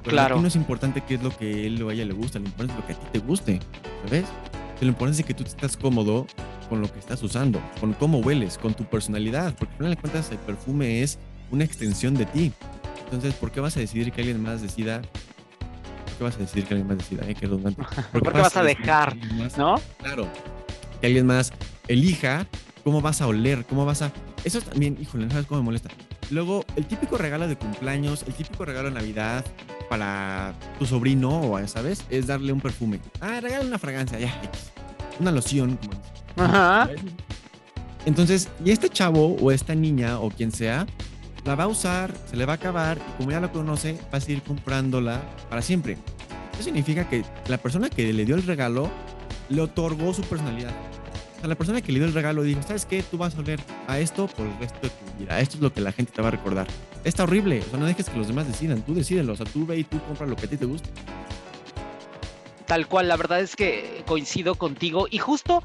Pero 0.03 0.11
claro. 0.11 0.35
Aquí 0.35 0.41
no 0.41 0.47
es 0.47 0.55
importante 0.55 1.01
qué 1.01 1.15
es 1.15 1.23
lo 1.23 1.35
que 1.35 1.45
a 1.45 1.57
él 1.57 1.81
o 1.81 1.89
a 1.89 1.93
ella 1.93 2.05
le 2.05 2.13
gusta, 2.13 2.39
lo 2.39 2.45
importante 2.45 2.73
es 2.73 2.79
lo 2.79 2.87
que 2.87 2.93
a 2.93 2.99
ti 2.99 3.07
te 3.11 3.19
guste, 3.19 3.59
¿sabes? 4.05 4.25
Lo 4.79 4.87
importante 4.87 5.21
es 5.21 5.27
que 5.27 5.33
tú 5.33 5.43
estás 5.43 5.75
cómodo 5.75 6.27
con 6.69 6.81
lo 6.81 6.91
que 6.91 6.99
estás 6.99 7.21
usando, 7.23 7.61
con 7.79 7.93
cómo 7.93 8.19
hueles, 8.19 8.57
con 8.57 8.73
tu 8.73 8.85
personalidad, 8.85 9.55
porque 9.55 9.73
al 9.73 9.77
final 9.77 9.95
de 9.95 10.01
cuentas 10.01 10.31
el 10.31 10.37
perfume 10.37 11.01
es 11.01 11.17
una 11.51 11.63
extensión 11.63 12.13
de 12.13 12.25
ti. 12.25 12.53
Entonces, 13.05 13.33
¿por 13.33 13.51
qué 13.51 13.59
vas 13.59 13.75
a 13.77 13.79
decidir 13.79 14.11
que 14.11 14.21
alguien 14.21 14.41
más 14.41 14.61
decida? 14.61 15.01
¿Por 15.01 16.13
qué 16.17 16.23
vas 16.23 16.35
a 16.35 16.39
decidir 16.39 16.65
que 16.65 16.73
alguien 16.73 16.87
más 16.87 16.97
decida? 16.97 17.25
Eh? 17.27 17.35
Qué 17.35 17.47
¿Por 18.11 18.21
qué 18.21 18.29
vas, 18.29 18.55
a 18.55 18.63
dejar? 18.63 19.15
¿No? 19.57 19.75
Claro. 19.99 20.27
Que 20.99 21.07
alguien 21.07 21.25
más 21.25 21.53
elija 21.87 22.45
cómo 22.83 23.01
vas 23.01 23.21
a 23.21 23.27
oler, 23.27 23.65
cómo 23.65 23.85
vas 23.85 24.01
a 24.01 24.11
eso 24.47 24.61
también, 24.61 24.97
híjole, 24.99 25.25
no 25.25 25.31
sabes 25.31 25.45
cómo 25.45 25.61
me 25.61 25.65
molesta. 25.65 25.89
Luego, 26.31 26.65
el 26.75 26.85
típico 26.85 27.17
regalo 27.17 27.47
de 27.47 27.57
cumpleaños, 27.57 28.23
el 28.27 28.33
típico 28.33 28.65
regalo 28.65 28.89
de 28.89 28.95
Navidad 28.95 29.45
para 29.89 30.53
tu 30.79 30.85
sobrino, 30.85 31.51
o 31.51 31.67
¿sabes? 31.67 32.03
Es 32.09 32.27
darle 32.27 32.51
un 32.53 32.61
perfume. 32.61 32.99
Ah, 33.19 33.39
regala 33.41 33.65
una 33.65 33.77
fragancia, 33.77 34.19
ya, 34.19 34.41
Una 35.19 35.31
loción, 35.31 35.77
Ajá. 36.37 36.89
Entonces, 38.05 38.49
y 38.63 38.71
este 38.71 38.89
chavo 38.89 39.35
o 39.35 39.51
esta 39.51 39.75
niña 39.75 40.19
o 40.19 40.29
quien 40.29 40.51
sea, 40.51 40.85
la 41.43 41.55
va 41.55 41.65
a 41.65 41.67
usar, 41.67 42.13
se 42.29 42.37
le 42.37 42.45
va 42.45 42.53
a 42.53 42.55
acabar 42.55 42.97
y 42.97 43.17
como 43.17 43.31
ya 43.31 43.41
lo 43.41 43.51
conoce, 43.51 43.99
va 44.13 44.19
a 44.19 44.21
seguir 44.21 44.41
comprándola 44.43 45.21
para 45.49 45.61
siempre. 45.61 45.97
Eso 46.53 46.63
significa 46.63 47.09
que 47.09 47.25
la 47.47 47.57
persona 47.57 47.89
que 47.89 48.13
le 48.13 48.25
dio 48.25 48.35
el 48.35 48.43
regalo 48.43 48.89
le 49.49 49.61
otorgó 49.61 50.13
su 50.13 50.21
personalidad 50.21 50.71
a 51.43 51.47
la 51.47 51.55
persona 51.55 51.81
que 51.81 51.91
le 51.91 51.99
dio 51.99 52.07
el 52.07 52.13
regalo 52.13 52.43
dijo, 52.43 52.61
¿sabes 52.63 52.85
qué? 52.85 53.03
Tú 53.03 53.17
vas 53.17 53.35
a 53.35 53.39
oler 53.39 53.59
a 53.87 53.99
esto 53.99 54.27
por 54.27 54.45
el 54.47 54.57
resto 54.57 54.79
de 54.81 54.89
tu 54.89 55.19
vida. 55.19 55.39
Esto 55.39 55.57
es 55.57 55.61
lo 55.61 55.71
que 55.71 55.81
la 55.81 55.91
gente 55.91 56.11
te 56.11 56.21
va 56.21 56.29
a 56.29 56.31
recordar. 56.31 56.67
Está 57.03 57.23
horrible. 57.23 57.61
O 57.65 57.69
sea, 57.69 57.79
no 57.79 57.85
dejes 57.85 58.09
que 58.09 58.17
los 58.17 58.27
demás 58.27 58.47
decidan. 58.47 58.81
Tú 58.81 58.93
decídelo. 58.93 59.33
O 59.33 59.35
sea, 59.35 59.45
tú 59.45 59.65
ve 59.65 59.77
y 59.77 59.83
tú 59.83 59.99
compra 60.01 60.25
lo 60.25 60.35
que 60.35 60.45
a 60.45 60.49
ti 60.49 60.57
te 60.57 60.65
guste. 60.65 60.89
Tal 62.65 62.87
cual. 62.87 63.07
La 63.07 63.17
verdad 63.17 63.39
es 63.39 63.55
que 63.55 64.03
coincido 64.07 64.55
contigo. 64.55 65.07
Y 65.09 65.19
justo 65.19 65.63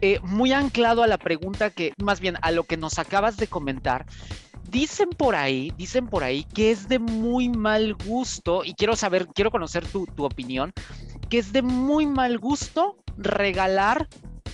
eh, 0.00 0.20
muy 0.22 0.52
anclado 0.52 1.02
a 1.02 1.06
la 1.06 1.18
pregunta 1.18 1.70
que, 1.70 1.92
más 1.98 2.20
bien 2.20 2.36
a 2.42 2.50
lo 2.52 2.64
que 2.64 2.76
nos 2.76 2.98
acabas 2.98 3.36
de 3.36 3.48
comentar, 3.48 4.06
dicen 4.70 5.10
por 5.10 5.34
ahí, 5.34 5.72
dicen 5.76 6.06
por 6.06 6.24
ahí 6.24 6.44
que 6.54 6.70
es 6.70 6.88
de 6.88 6.98
muy 6.98 7.48
mal 7.48 7.94
gusto, 7.94 8.64
y 8.64 8.74
quiero 8.74 8.96
saber, 8.96 9.28
quiero 9.34 9.50
conocer 9.50 9.86
tu, 9.86 10.06
tu 10.06 10.24
opinión, 10.24 10.72
que 11.28 11.38
es 11.38 11.52
de 11.52 11.62
muy 11.62 12.06
mal 12.06 12.38
gusto 12.38 13.01
regalar 13.16 14.08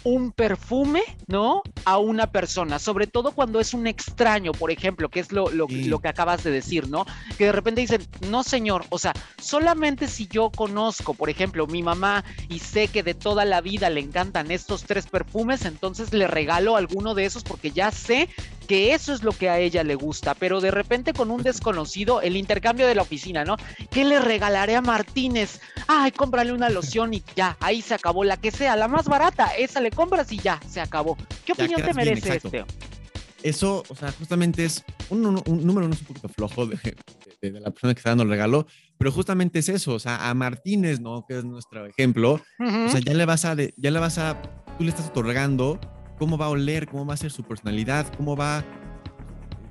un 0.04 0.32
perfume, 0.32 1.02
¿no? 1.26 1.62
A 1.84 1.98
una 1.98 2.30
persona, 2.30 2.78
sobre 2.78 3.06
todo 3.06 3.32
cuando 3.32 3.60
es 3.60 3.74
un 3.74 3.86
extraño, 3.86 4.52
por 4.52 4.70
ejemplo, 4.70 5.08
que 5.08 5.20
es 5.20 5.32
lo, 5.32 5.50
lo, 5.50 5.66
que 5.66 6.08
acabas 6.08 6.44
de 6.44 6.50
decir, 6.50 6.88
¿no? 6.88 7.04
Que 7.36 7.46
de 7.46 7.52
repente 7.52 7.80
dicen, 7.80 8.06
no 8.28 8.42
señor, 8.42 8.84
o 8.90 8.98
sea, 8.98 9.12
solamente 9.40 10.06
si 10.08 10.26
yo 10.28 10.50
conozco, 10.50 11.14
por 11.14 11.30
ejemplo, 11.30 11.66
mi 11.66 11.82
mamá 11.82 12.24
y 12.48 12.60
sé 12.60 12.88
que 12.88 13.02
de 13.02 13.14
toda 13.14 13.44
la 13.44 13.60
vida 13.60 13.90
le 13.90 14.00
encantan 14.00 14.50
estos 14.50 14.84
tres 14.84 15.06
perfumes, 15.06 15.64
entonces 15.64 16.12
le 16.12 16.26
regalo 16.26 16.76
alguno 16.76 17.14
de 17.14 17.24
esos 17.24 17.42
porque 17.42 17.70
ya 17.70 17.90
sé 17.90 18.28
que 18.68 18.94
eso 18.94 19.12
es 19.12 19.24
lo 19.24 19.32
que 19.32 19.48
a 19.48 19.58
ella 19.58 19.82
le 19.82 19.94
gusta, 19.94 20.34
pero 20.34 20.60
de 20.60 20.70
repente 20.70 21.14
con 21.14 21.30
un 21.30 21.42
desconocido, 21.42 22.20
el 22.20 22.36
intercambio 22.36 22.86
de 22.86 22.94
la 22.94 23.02
oficina, 23.02 23.44
¿no? 23.44 23.56
¿Qué 23.90 24.04
le 24.04 24.20
regalaré 24.20 24.76
a 24.76 24.82
Martínez? 24.82 25.60
Ay, 25.88 26.12
cómprale 26.12 26.52
una 26.52 26.68
loción 26.68 27.14
y 27.14 27.24
ya, 27.34 27.56
ahí 27.60 27.80
se 27.80 27.94
acabó 27.94 28.22
la 28.24 28.36
que 28.36 28.50
sea, 28.50 28.76
la 28.76 28.86
más 28.86 29.06
barata, 29.06 29.46
esa 29.58 29.80
le 29.80 29.90
compras 29.90 30.30
y 30.30 30.38
ya, 30.38 30.60
se 30.68 30.80
acabó. 30.80 31.16
¿Qué 31.46 31.52
opinión 31.52 31.82
te 31.82 31.94
merece 31.94 32.36
este? 32.36 32.64
Eso, 33.42 33.84
o 33.88 33.94
sea, 33.94 34.12
justamente 34.12 34.64
es 34.64 34.84
un, 35.10 35.22
número 35.22 35.86
uno 35.86 35.94
es 35.94 36.00
un 36.00 36.06
poquito 36.06 36.28
flojo 36.28 36.66
de, 36.66 36.76
de, 37.40 37.52
la 37.52 37.70
persona 37.70 37.94
que 37.94 38.00
está 38.00 38.10
dando 38.10 38.24
el 38.24 38.30
regalo, 38.30 38.66
pero 38.98 39.12
justamente 39.12 39.60
es 39.60 39.68
eso, 39.70 39.94
o 39.94 39.98
sea, 39.98 40.28
a 40.28 40.34
Martínez, 40.34 41.00
¿no? 41.00 41.24
Que 41.26 41.38
es 41.38 41.44
nuestro 41.44 41.86
ejemplo, 41.86 42.34
o 42.58 42.88
sea, 42.90 43.00
ya 43.00 43.14
le 43.14 43.24
vas 43.24 43.46
a, 43.46 43.56
ya 43.56 43.90
le 43.90 43.98
vas 43.98 44.18
a, 44.18 44.42
tú 44.76 44.84
le 44.84 44.90
estás 44.90 45.06
otorgando 45.06 45.80
cómo 46.18 46.36
va 46.36 46.46
a 46.46 46.50
oler, 46.50 46.86
cómo 46.88 47.06
va 47.06 47.14
a 47.14 47.16
ser 47.16 47.30
su 47.30 47.42
personalidad, 47.42 48.06
cómo 48.16 48.36
va, 48.36 48.64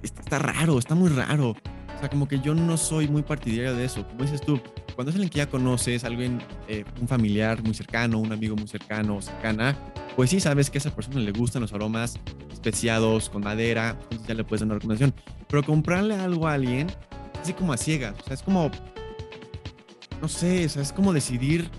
está, 0.02 0.22
está 0.22 0.40
raro, 0.40 0.80
está 0.80 0.96
muy 0.96 1.10
raro. 1.10 1.56
O 1.96 2.00
sea, 2.00 2.10
como 2.10 2.28
que 2.28 2.40
yo 2.40 2.54
no 2.54 2.78
soy 2.78 3.08
muy 3.08 3.24
partidario 3.24 3.76
de 3.76 3.86
eso. 3.86 4.08
Como 4.08 4.22
dices 4.22 4.42
tú, 4.42 4.62
cuando 4.96 5.10
es 5.10 5.16
alguien 5.16 5.30
que 5.30 5.38
ya 5.38 5.50
conoces, 5.50 6.04
alguien, 6.04 6.40
eh, 6.68 6.86
un 7.02 7.08
familiar 7.08 7.62
muy 7.64 7.74
cercano, 7.74 8.20
un 8.20 8.32
amigo 8.32 8.56
muy 8.56 8.68
cercano 8.68 9.18
o 9.18 9.22
cercana, 9.22 9.76
pues 10.16 10.30
sí 10.30 10.40
sabes 10.40 10.70
que 10.70 10.78
a 10.78 10.80
esa 10.80 10.96
persona 10.96 11.20
le 11.20 11.32
gustan 11.32 11.64
los 11.64 11.74
aromas 11.74 12.20
especiados 12.52 13.30
con 13.30 13.44
madera, 13.44 13.98
entonces 14.04 14.28
ya 14.28 14.34
le 14.34 14.44
puedes 14.44 14.62
dar 14.62 14.68
una 14.68 14.76
recomendación. 14.76 15.14
Pero 15.48 15.64
comprarle 15.64 16.16
algo 16.16 16.48
a 16.48 16.54
alguien, 16.54 16.88
así 17.42 17.54
como 17.54 17.74
a 17.74 17.78
ciegas, 17.78 18.16
o 18.20 18.24
sea, 18.24 18.34
es 18.36 18.44
como, 18.44 18.70
no 20.22 20.28
sé, 20.28 20.66
o 20.66 20.70
sea, 20.70 20.82
es 20.82 20.94
como 20.94 21.14
decidir 21.14 21.70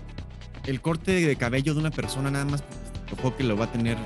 el 0.65 0.81
corte 0.81 1.13
de 1.13 1.35
cabello 1.35 1.73
de 1.73 1.79
una 1.79 1.91
persona 1.91 2.29
nada 2.29 2.45
más 2.45 2.63
porque 3.21 3.37
que 3.37 3.43
lo 3.43 3.57
va 3.57 3.65
a 3.65 3.71
tener 3.71 3.97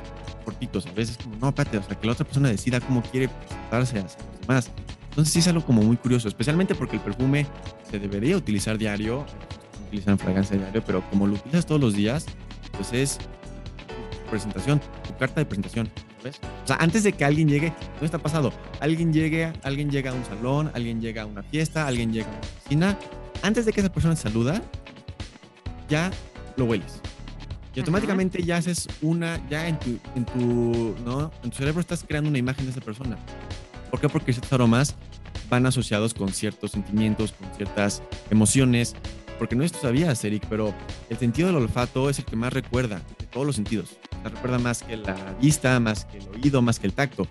cortitos. 0.43 0.85
A 0.87 0.91
veces 0.91 1.17
como, 1.17 1.35
no, 1.37 1.49
espérate, 1.49 1.77
o 1.77 1.83
sea, 1.83 1.99
que 1.99 2.05
la 2.05 2.13
otra 2.13 2.25
persona 2.25 2.49
decida 2.49 2.79
cómo 2.79 3.01
quiere 3.01 3.29
presentarse 3.29 3.99
a 3.99 4.03
los 4.03 4.17
demás. 4.41 4.71
Entonces 5.09 5.33
sí 5.33 5.39
es 5.39 5.47
algo 5.47 5.63
como 5.65 5.81
muy 5.83 5.97
curioso, 5.97 6.27
especialmente 6.27 6.73
porque 6.75 6.95
el 6.95 7.01
perfume 7.01 7.45
se 7.89 7.99
debería 7.99 8.35
utilizar 8.35 8.77
diario, 8.77 9.25
utilizan 9.87 10.17
fragancia 10.17 10.57
diario, 10.57 10.83
pero 10.83 11.07
como 11.09 11.27
lo 11.27 11.35
utilizas 11.35 11.65
todos 11.65 11.79
los 11.79 11.93
días, 11.93 12.25
pues 12.71 12.91
es 12.93 13.19
presentación, 14.29 14.81
tu 15.07 15.15
carta 15.17 15.39
de 15.39 15.45
presentación, 15.45 15.87
¿ves? 16.23 16.39
O 16.63 16.67
sea, 16.67 16.77
antes 16.77 17.03
de 17.03 17.13
que 17.13 17.23
alguien 17.23 17.47
llegue, 17.47 17.71
¿no 17.99 18.05
está 18.05 18.17
pasado? 18.17 18.51
Alguien 18.79 19.13
llegue, 19.13 19.53
alguien 19.61 19.91
llega 19.91 20.09
a 20.09 20.13
un 20.15 20.25
salón, 20.25 20.71
alguien 20.73 20.99
llega 20.99 21.21
a 21.21 21.25
una 21.27 21.43
fiesta, 21.43 21.85
alguien 21.85 22.11
llega 22.11 22.25
a 22.25 22.31
una 22.31 22.39
oficina, 22.39 22.97
antes 23.43 23.67
de 23.67 23.73
que 23.73 23.81
esa 23.81 23.91
persona 23.91 24.15
saluda, 24.15 24.63
ya 25.87 26.09
lo 26.57 26.65
hueles. 26.65 27.01
Y 27.75 27.79
automáticamente 27.79 28.43
ya 28.43 28.57
haces 28.57 28.87
una, 29.01 29.41
ya 29.49 29.67
en 29.67 29.79
tu, 29.79 29.99
en 30.15 30.25
tu, 30.25 30.95
¿no? 31.03 31.31
En 31.43 31.49
tu 31.49 31.57
cerebro 31.57 31.81
estás 31.81 32.03
creando 32.07 32.29
una 32.29 32.37
imagen 32.37 32.65
de 32.65 32.71
esa 32.71 32.81
persona. 32.81 33.17
¿Por 33.89 33.99
qué? 33.99 34.09
Porque 34.09 34.31
ciertos 34.31 34.53
aromas 34.53 34.95
van 35.49 35.65
asociados 35.65 36.13
con 36.13 36.29
ciertos 36.29 36.71
sentimientos, 36.71 37.33
con 37.33 37.51
ciertas 37.55 38.03
emociones. 38.29 38.95
Porque 39.39 39.55
no 39.55 39.63
esto 39.63 39.79
sabías, 39.81 40.23
Eric, 40.23 40.45
pero 40.49 40.73
el 41.09 41.17
sentido 41.17 41.47
del 41.47 41.57
olfato 41.57 42.09
es 42.09 42.19
el 42.19 42.25
que 42.25 42.35
más 42.35 42.53
recuerda 42.53 43.01
de 43.19 43.25
todos 43.25 43.45
los 43.45 43.55
sentidos. 43.55 43.97
recuerda 44.23 44.59
más 44.59 44.83
que 44.83 44.95
la 44.95 45.15
vista, 45.41 45.79
más 45.79 46.05
que 46.05 46.19
el 46.19 46.27
oído, 46.29 46.61
más 46.61 46.79
que 46.79 46.87
el 46.87 46.93
tacto. 46.93 47.27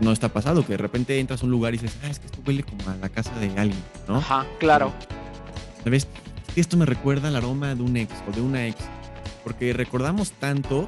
No 0.00 0.12
está 0.12 0.28
pasado 0.28 0.64
que 0.64 0.72
de 0.72 0.76
repente 0.76 1.18
entras 1.18 1.42
a 1.42 1.46
un 1.46 1.50
lugar 1.50 1.74
y 1.74 1.78
dices, 1.78 1.98
ah, 2.04 2.08
es 2.08 2.18
que 2.18 2.26
esto 2.26 2.38
huele 2.46 2.62
como 2.62 2.90
a 2.90 2.96
la 2.96 3.08
casa 3.08 3.34
de 3.40 3.46
alguien, 3.58 3.82
¿no? 4.06 4.18
Ajá, 4.18 4.46
claro. 4.58 4.92
¿Sabes? 5.82 6.06
Esto 6.54 6.76
me 6.76 6.84
recuerda 6.84 7.28
al 7.28 7.36
aroma 7.36 7.74
de 7.74 7.82
un 7.82 7.96
ex 7.96 8.12
o 8.28 8.32
de 8.32 8.42
una 8.42 8.66
ex. 8.66 8.76
Porque 9.48 9.72
recordamos 9.72 10.32
tanto, 10.32 10.86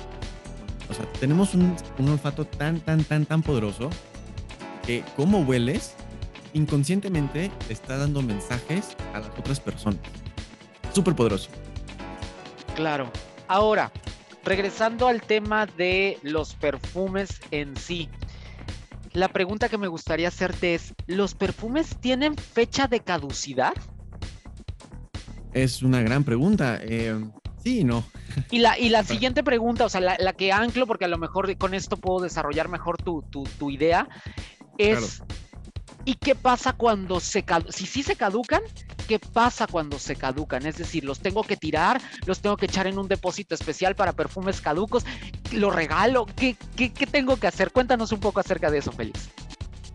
o 0.91 0.93
sea, 0.93 1.11
tenemos 1.19 1.55
un, 1.55 1.75
un 1.97 2.09
olfato 2.11 2.45
tan, 2.45 2.79
tan, 2.81 3.03
tan, 3.05 3.25
tan 3.25 3.43
poderoso 3.43 3.89
que 4.85 5.03
cómo 5.17 5.41
hueles 5.41 5.95
inconscientemente 6.53 7.51
te 7.67 7.73
está 7.73 7.97
dando 7.97 8.21
mensajes 8.21 8.99
a 9.15 9.21
las 9.21 9.31
otras 9.31 9.61
personas. 9.61 10.01
Súper 10.93 11.15
poderoso. 11.15 11.49
Claro. 12.77 13.11
Ahora, 13.49 13.91
regresando 14.45 15.09
al 15.09 15.23
tema 15.23 15.65
de 15.65 16.19
los 16.21 16.55
perfumes 16.55 17.41
en 17.51 17.75
sí. 17.79 18.11
La 19.15 19.29
pregunta 19.29 19.71
que 19.71 19.79
me 19.79 19.89
gustaría 19.89 20.29
hacerte 20.29 20.75
es, 20.75 20.93
¿los 21.07 21.35
perfumes 21.35 21.97
tienen 21.99 22.37
fecha 22.37 22.89
de 22.89 23.01
caducidad? 23.01 23.73
Es 25.55 25.83
una 25.83 26.03
gran 26.03 26.25
pregunta. 26.25 26.79
Eh, 26.83 27.19
sí 27.63 27.85
no. 27.85 28.05
Y 28.51 28.59
la, 28.59 28.79
y 28.79 28.89
la 28.89 29.05
siguiente 29.05 29.43
pregunta, 29.43 29.85
o 29.85 29.89
sea, 29.89 30.01
la, 30.01 30.33
que 30.33 30.53
anclo, 30.53 30.87
porque 30.87 31.05
a 31.05 31.09
lo 31.09 31.19
mejor 31.19 31.57
con 31.57 31.75
esto 31.75 31.97
puedo 31.97 32.21
desarrollar 32.21 32.69
mejor 32.69 32.97
tu, 32.97 33.23
tu 33.31 33.71
idea, 33.71 34.09
es 34.79 35.23
¿y 36.05 36.15
qué 36.15 36.35
pasa 36.35 36.73
cuando 36.73 37.21
se 37.21 37.45
si 37.71 37.87
sí 37.87 38.03
se 38.03 38.17
caducan? 38.17 38.63
¿Qué 39.07 39.19
pasa 39.19 39.67
cuando 39.67 39.99
se 39.99 40.17
caducan? 40.17 40.67
Es 40.67 40.79
decir, 40.79 41.05
los 41.05 41.21
tengo 41.21 41.43
que 41.43 41.57
tirar, 41.57 42.01
los 42.27 42.41
tengo 42.41 42.57
que 42.57 42.67
echar 42.67 42.87
en 42.87 42.99
un 42.99 43.09
depósito 43.09 43.55
especial 43.55 43.97
para 43.97 44.13
perfumes 44.13 44.61
caducos, 44.61 45.05
lo 45.53 45.71
regalo, 45.71 46.27
¿qué, 46.37 46.57
qué, 46.77 46.93
qué 46.93 47.07
tengo 47.07 47.37
que 47.37 47.47
hacer? 47.47 47.73
Cuéntanos 47.73 48.13
un 48.13 48.21
poco 48.21 48.41
acerca 48.41 48.71
de 48.71 48.79
eso, 48.79 48.93
Félix. 48.93 49.29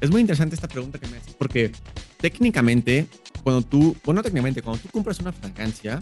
Es 0.01 0.11
muy 0.11 0.21
interesante 0.21 0.55
esta 0.55 0.67
pregunta 0.67 0.99
que 0.99 1.07
me 1.07 1.17
haces 1.17 1.33
porque 1.33 1.71
técnicamente, 2.17 3.07
cuando 3.43 3.61
tú, 3.61 3.95
bueno, 4.03 4.21
técnicamente, 4.21 4.61
cuando 4.61 4.81
tú 4.81 4.89
compras 4.89 5.19
una 5.19 5.31
fragancia, 5.31 6.01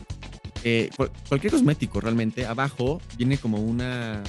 eh, 0.63 0.89
cualquier 1.28 1.52
cosmético 1.52 1.99
realmente, 1.99 2.45
abajo 2.45 3.02
viene 3.17 3.38
como 3.38 3.58
una, 3.58 4.23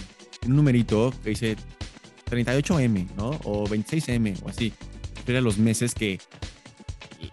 un 0.47 0.57
numerito 0.57 1.13
que 1.23 1.31
dice 1.31 1.57
38M, 2.31 3.15
¿no? 3.17 3.31
O 3.45 3.67
26M 3.67 4.43
o 4.43 4.49
así. 4.49 4.73
A 5.27 5.41
los 5.41 5.57
meses 5.57 5.95
que 5.95 6.21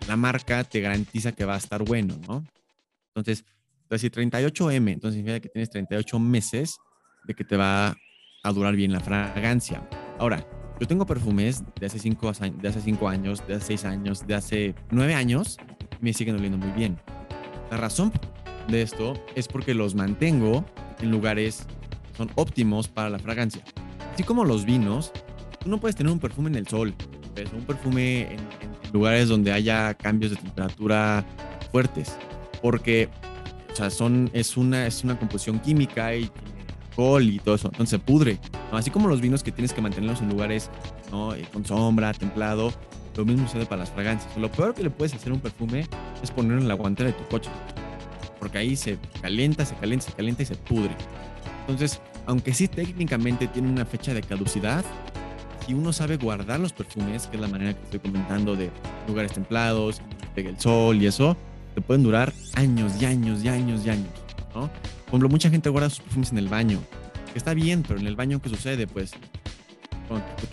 la 0.08 0.16
marca 0.16 0.64
te 0.64 0.80
garantiza 0.80 1.34
que 1.34 1.44
va 1.44 1.56
a 1.56 1.58
estar 1.58 1.84
bueno, 1.84 2.18
¿no? 2.28 2.46
Entonces, 3.08 3.44
si 3.98 4.10
38M, 4.10 4.94
entonces 4.94 5.18
significa 5.18 5.40
que 5.42 5.50
tienes 5.50 5.70
38 5.70 6.20
meses 6.20 6.78
de 7.26 7.34
que 7.34 7.44
te 7.44 7.58
va 7.58 7.96
a 8.44 8.52
durar 8.54 8.76
bien 8.76 8.94
la 8.94 9.02
fragancia. 9.02 9.88
Ahora, 10.20 10.48
yo 10.80 10.88
tengo 10.88 11.06
perfumes 11.06 11.64
de 11.80 11.86
hace 11.86 12.00
5 12.00 12.32
de 12.62 12.68
hace 12.68 12.82
cinco 12.82 13.10
años, 13.10 13.46
de 13.46 13.56
hace 13.56 13.66
6 13.68 13.86
años, 13.86 14.26
de 14.26 14.36
hace 14.36 14.76
9 14.92 15.14
años, 15.14 15.58
y 16.00 16.04
me 16.04 16.14
siguen 16.14 16.36
oliendo 16.36 16.58
muy 16.58 16.72
bien. 16.72 16.98
La 17.70 17.78
razón 17.78 18.12
de 18.68 18.82
esto 18.82 19.14
es 19.36 19.48
porque 19.48 19.74
los 19.74 19.96
mantengo 19.96 20.66
en 21.00 21.12
lugares 21.12 21.66
que 22.10 22.18
son 22.18 22.32
óptimos 22.36 22.88
para 22.88 23.10
la 23.10 23.20
fragancia. 23.20 23.64
Así 24.14 24.24
como 24.24 24.46
los 24.46 24.66
vinos, 24.66 25.12
tú 25.60 25.70
no 25.70 25.80
puedes 25.80 25.96
tener 25.96 26.12
un 26.12 26.20
perfume 26.20 26.50
en 26.50 26.56
el 26.56 26.68
sol, 26.68 26.94
un 27.54 27.66
perfume 27.66 28.34
en, 28.34 28.40
lugares 28.94 29.30
donde 29.30 29.54
haya 29.54 29.94
cambios 29.94 30.32
de 30.32 30.38
temperatura 30.38 31.26
fuertes, 31.72 32.18
porque 32.62 33.10
o 33.72 33.90
son, 33.90 34.30
es, 34.34 34.58
una, 34.58 34.86
es 34.86 35.06
una 35.06 35.18
composición 35.18 35.60
química 35.60 36.14
y 36.14 36.30
alcohol 36.92 37.24
y 37.24 37.40
todo 37.40 37.56
eso, 37.56 37.68
entonces 37.68 37.90
se 37.90 38.00
pudre. 38.00 38.40
Así 38.72 38.90
como 38.90 39.08
los 39.08 39.22
vinos 39.22 39.44
que 39.44 39.52
tienes 39.52 39.74
que 39.74 39.82
mantenerlos 39.82 40.22
en 40.22 40.30
lugares. 40.30 40.70
Eh, 41.36 41.46
con 41.52 41.66
sombra, 41.66 42.14
templado, 42.14 42.72
lo 43.18 43.26
mismo 43.26 43.46
sucede 43.48 43.66
para 43.66 43.80
las 43.80 43.92
fragancias. 43.92 44.36
Lo 44.38 44.50
peor 44.50 44.74
que 44.74 44.84
le 44.84 44.90
puedes 44.90 45.14
hacer 45.14 45.32
a 45.32 45.36
un 45.36 45.42
perfume 45.42 45.86
es 46.24 46.32
ponerlo 46.32 46.62
en 46.62 46.68
la 46.68 46.74
guantera 46.76 47.12
de 47.12 47.18
tu 47.18 47.28
coche, 47.28 47.50
porque 48.42 48.58
ahí 48.58 48.76
se 48.76 48.98
calienta, 49.22 49.64
se 49.64 49.76
calienta, 49.76 50.08
se 50.08 50.14
calienta 50.14 50.42
y 50.42 50.46
se 50.48 50.56
pudre. 50.56 50.90
Entonces, 51.62 52.02
aunque 52.26 52.56
sí 52.56 52.68
técnicamente 52.68 53.48
tiene 53.48 53.70
una 53.70 53.86
fecha 53.86 54.16
de 54.16 54.24
caducidad, 54.24 54.84
si 55.64 55.76
uno 55.76 55.94
sabe 55.94 56.18
guardar 56.18 56.60
los 56.60 56.74
perfumes, 56.74 57.28
que 57.28 57.38
es 57.38 57.42
la 57.42 57.48
manera 57.48 57.76
que 57.76 57.84
estoy 57.84 58.00
comentando 58.00 58.56
de 58.56 58.72
lugares 59.08 59.34
templados, 59.34 60.02
que 60.34 60.42
el 60.42 60.60
sol 60.60 61.00
y 61.00 61.06
eso, 61.06 61.38
te 61.76 61.82
pueden 61.82 62.02
durar 62.02 62.34
años 62.56 62.94
y 63.00 63.06
años 63.06 63.44
y 63.44 63.48
años 63.48 63.86
y 63.86 63.92
años, 63.92 64.10
¿no? 64.56 64.62
Por 64.62 65.10
ejemplo, 65.10 65.30
mucha 65.30 65.52
gente 65.52 65.70
guarda 65.70 65.92
sus 65.92 66.00
perfumes 66.00 66.32
en 66.32 66.40
el 66.40 66.48
baño, 66.48 66.80
que 67.32 67.38
está 67.38 67.54
bien, 67.54 67.84
pero 67.88 68.00
en 68.00 68.08
el 68.08 68.16
baño, 68.16 68.42
¿qué 68.42 68.50
sucede? 68.50 68.88
Pues 68.88 69.12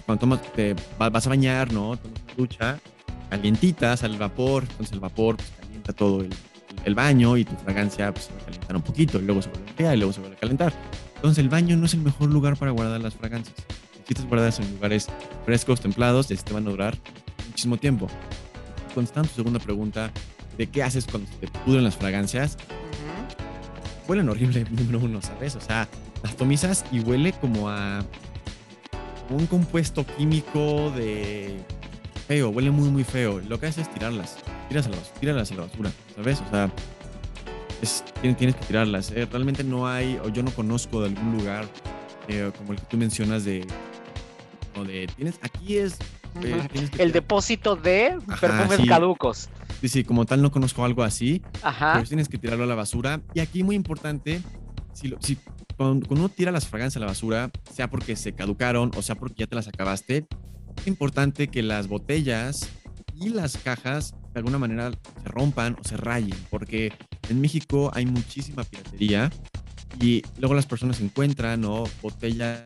cuando, 0.04 0.20
tomas, 0.20 0.52
te 0.52 0.76
vas 0.98 1.26
a 1.26 1.30
bañar, 1.30 1.72
¿no? 1.72 1.96
Tomas 1.96 2.20
una 2.22 2.34
ducha, 2.36 2.78
calientita, 3.30 3.96
sale 3.96 4.12
el 4.12 4.20
vapor, 4.20 4.64
entonces 4.64 4.92
el 4.92 5.00
vapor 5.00 5.36
pues, 5.36 5.50
calienta 5.58 5.94
todo 5.94 6.20
el, 6.20 6.34
el, 6.88 6.94
baño 6.94 7.36
y 7.36 7.44
tu 7.44 7.54
fragancia 7.56 8.12
pues, 8.12 8.26
se 8.26 8.32
va 8.32 8.40
a 8.40 8.44
calentar 8.44 8.76
un 8.76 8.82
poquito, 8.82 9.18
y 9.18 9.22
luego 9.22 9.42
se 9.42 9.50
vuelve 9.50 9.66
a 9.66 9.70
enfriar 9.70 9.94
y 9.94 9.98
luego 9.98 10.12
se 10.12 10.20
vuelve 10.20 10.36
a 10.36 10.40
calentar. 10.40 10.72
Entonces 11.16 11.38
el 11.38 11.48
baño 11.48 11.76
no 11.76 11.86
es 11.86 11.94
el 11.94 12.00
mejor 12.00 12.30
lugar 12.30 12.56
para 12.56 12.70
guardar 12.70 13.00
las 13.00 13.14
fragancias. 13.14 13.56
Necesitas 13.92 14.26
guardarlas 14.26 14.60
en 14.60 14.72
lugares 14.74 15.08
frescos, 15.44 15.80
templados, 15.80 16.30
y 16.30 16.34
así 16.34 16.42
te 16.42 16.52
van 16.52 16.66
a 16.66 16.70
durar 16.70 16.96
muchísimo 17.48 17.76
tiempo. 17.76 18.08
Contestando 18.94 19.28
tu 19.28 19.36
segunda 19.36 19.58
pregunta 19.58 20.10
de 20.56 20.66
qué 20.66 20.82
haces 20.82 21.06
cuando 21.06 21.30
te 21.40 21.48
pudren 21.48 21.84
las 21.84 21.96
fragancias, 21.96 22.56
huelen 24.08 24.28
horrible, 24.28 24.64
número 24.70 25.00
uno, 25.00 25.22
¿sabes? 25.22 25.56
O 25.56 25.60
sea, 25.60 25.88
las 26.22 26.36
tomizas 26.36 26.84
y 26.90 27.00
huele 27.00 27.32
como 27.32 27.68
a 27.68 28.04
un 29.30 29.46
compuesto 29.46 30.06
químico 30.06 30.90
de 30.96 31.58
feo, 32.28 32.50
huele 32.50 32.70
muy, 32.70 32.90
muy 32.90 33.04
feo. 33.04 33.40
Lo 33.48 33.58
que 33.58 33.66
haces 33.66 33.88
es 33.88 33.94
tirarlas, 33.94 34.36
tíralas, 34.68 35.12
tíralas 35.18 35.50
a 35.50 35.54
la 35.54 35.62
basura, 35.62 35.90
¿sabes? 36.14 36.42
O 36.42 36.50
sea, 36.50 36.70
tienes, 38.20 38.54
que 38.54 38.66
tirarlas. 38.66 39.10
Eh, 39.12 39.26
realmente 39.30 39.64
no 39.64 39.88
hay, 39.88 40.20
o 40.22 40.28
yo 40.28 40.42
no 40.42 40.50
conozco 40.50 41.00
de 41.00 41.08
algún 41.08 41.38
lugar 41.38 41.66
eh, 42.28 42.52
como 42.58 42.72
el 42.72 42.78
que 42.78 42.84
tú 42.84 42.98
mencionas 42.98 43.44
de, 43.44 43.66
de 44.86 45.06
tienes, 45.16 45.40
aquí 45.42 45.78
es... 45.78 45.96
Eh, 46.44 46.68
el 46.98 47.10
depósito 47.10 47.74
de 47.74 48.18
perfumes 48.40 48.86
caducos. 48.86 49.48
Sí, 49.80 49.88
sí, 49.88 50.04
como 50.04 50.26
tal 50.26 50.42
no 50.42 50.52
conozco 50.52 50.84
algo 50.84 51.02
así, 51.02 51.42
Ajá. 51.62 51.94
pero 51.94 52.06
tienes 52.06 52.28
que 52.28 52.36
tirarlo 52.36 52.64
a 52.64 52.66
la 52.66 52.74
basura. 52.74 53.22
Y 53.32 53.40
aquí 53.40 53.64
muy 53.64 53.74
importante, 53.74 54.42
si, 54.92 55.14
si 55.20 55.38
cuando, 55.78 56.06
uno 56.10 56.28
tira 56.28 56.52
las 56.52 56.66
fragancias 56.66 56.98
a 56.98 57.00
la 57.00 57.06
basura, 57.06 57.50
sea 57.72 57.88
porque 57.88 58.14
se 58.14 58.34
caducaron 58.34 58.90
o 58.96 59.02
sea 59.02 59.14
porque 59.14 59.36
ya 59.38 59.46
te 59.46 59.56
las 59.56 59.66
acabaste, 59.68 60.18
es 60.18 60.24
importante 60.86 61.48
que 61.48 61.62
las 61.62 61.88
botellas 61.88 62.68
y 63.14 63.30
las 63.30 63.56
cajas 63.56 64.14
de 64.32 64.38
alguna 64.38 64.58
manera 64.58 64.92
se 65.22 65.28
rompan 65.28 65.76
o 65.80 65.86
se 65.86 65.96
rayen, 65.96 66.36
porque 66.50 66.92
en 67.28 67.40
México 67.40 67.90
hay 67.94 68.06
muchísima 68.06 68.64
piratería 68.64 69.30
y 70.00 70.22
luego 70.38 70.54
las 70.54 70.66
personas 70.66 71.00
encuentran 71.00 71.64
o 71.64 71.84
botellas, 72.02 72.62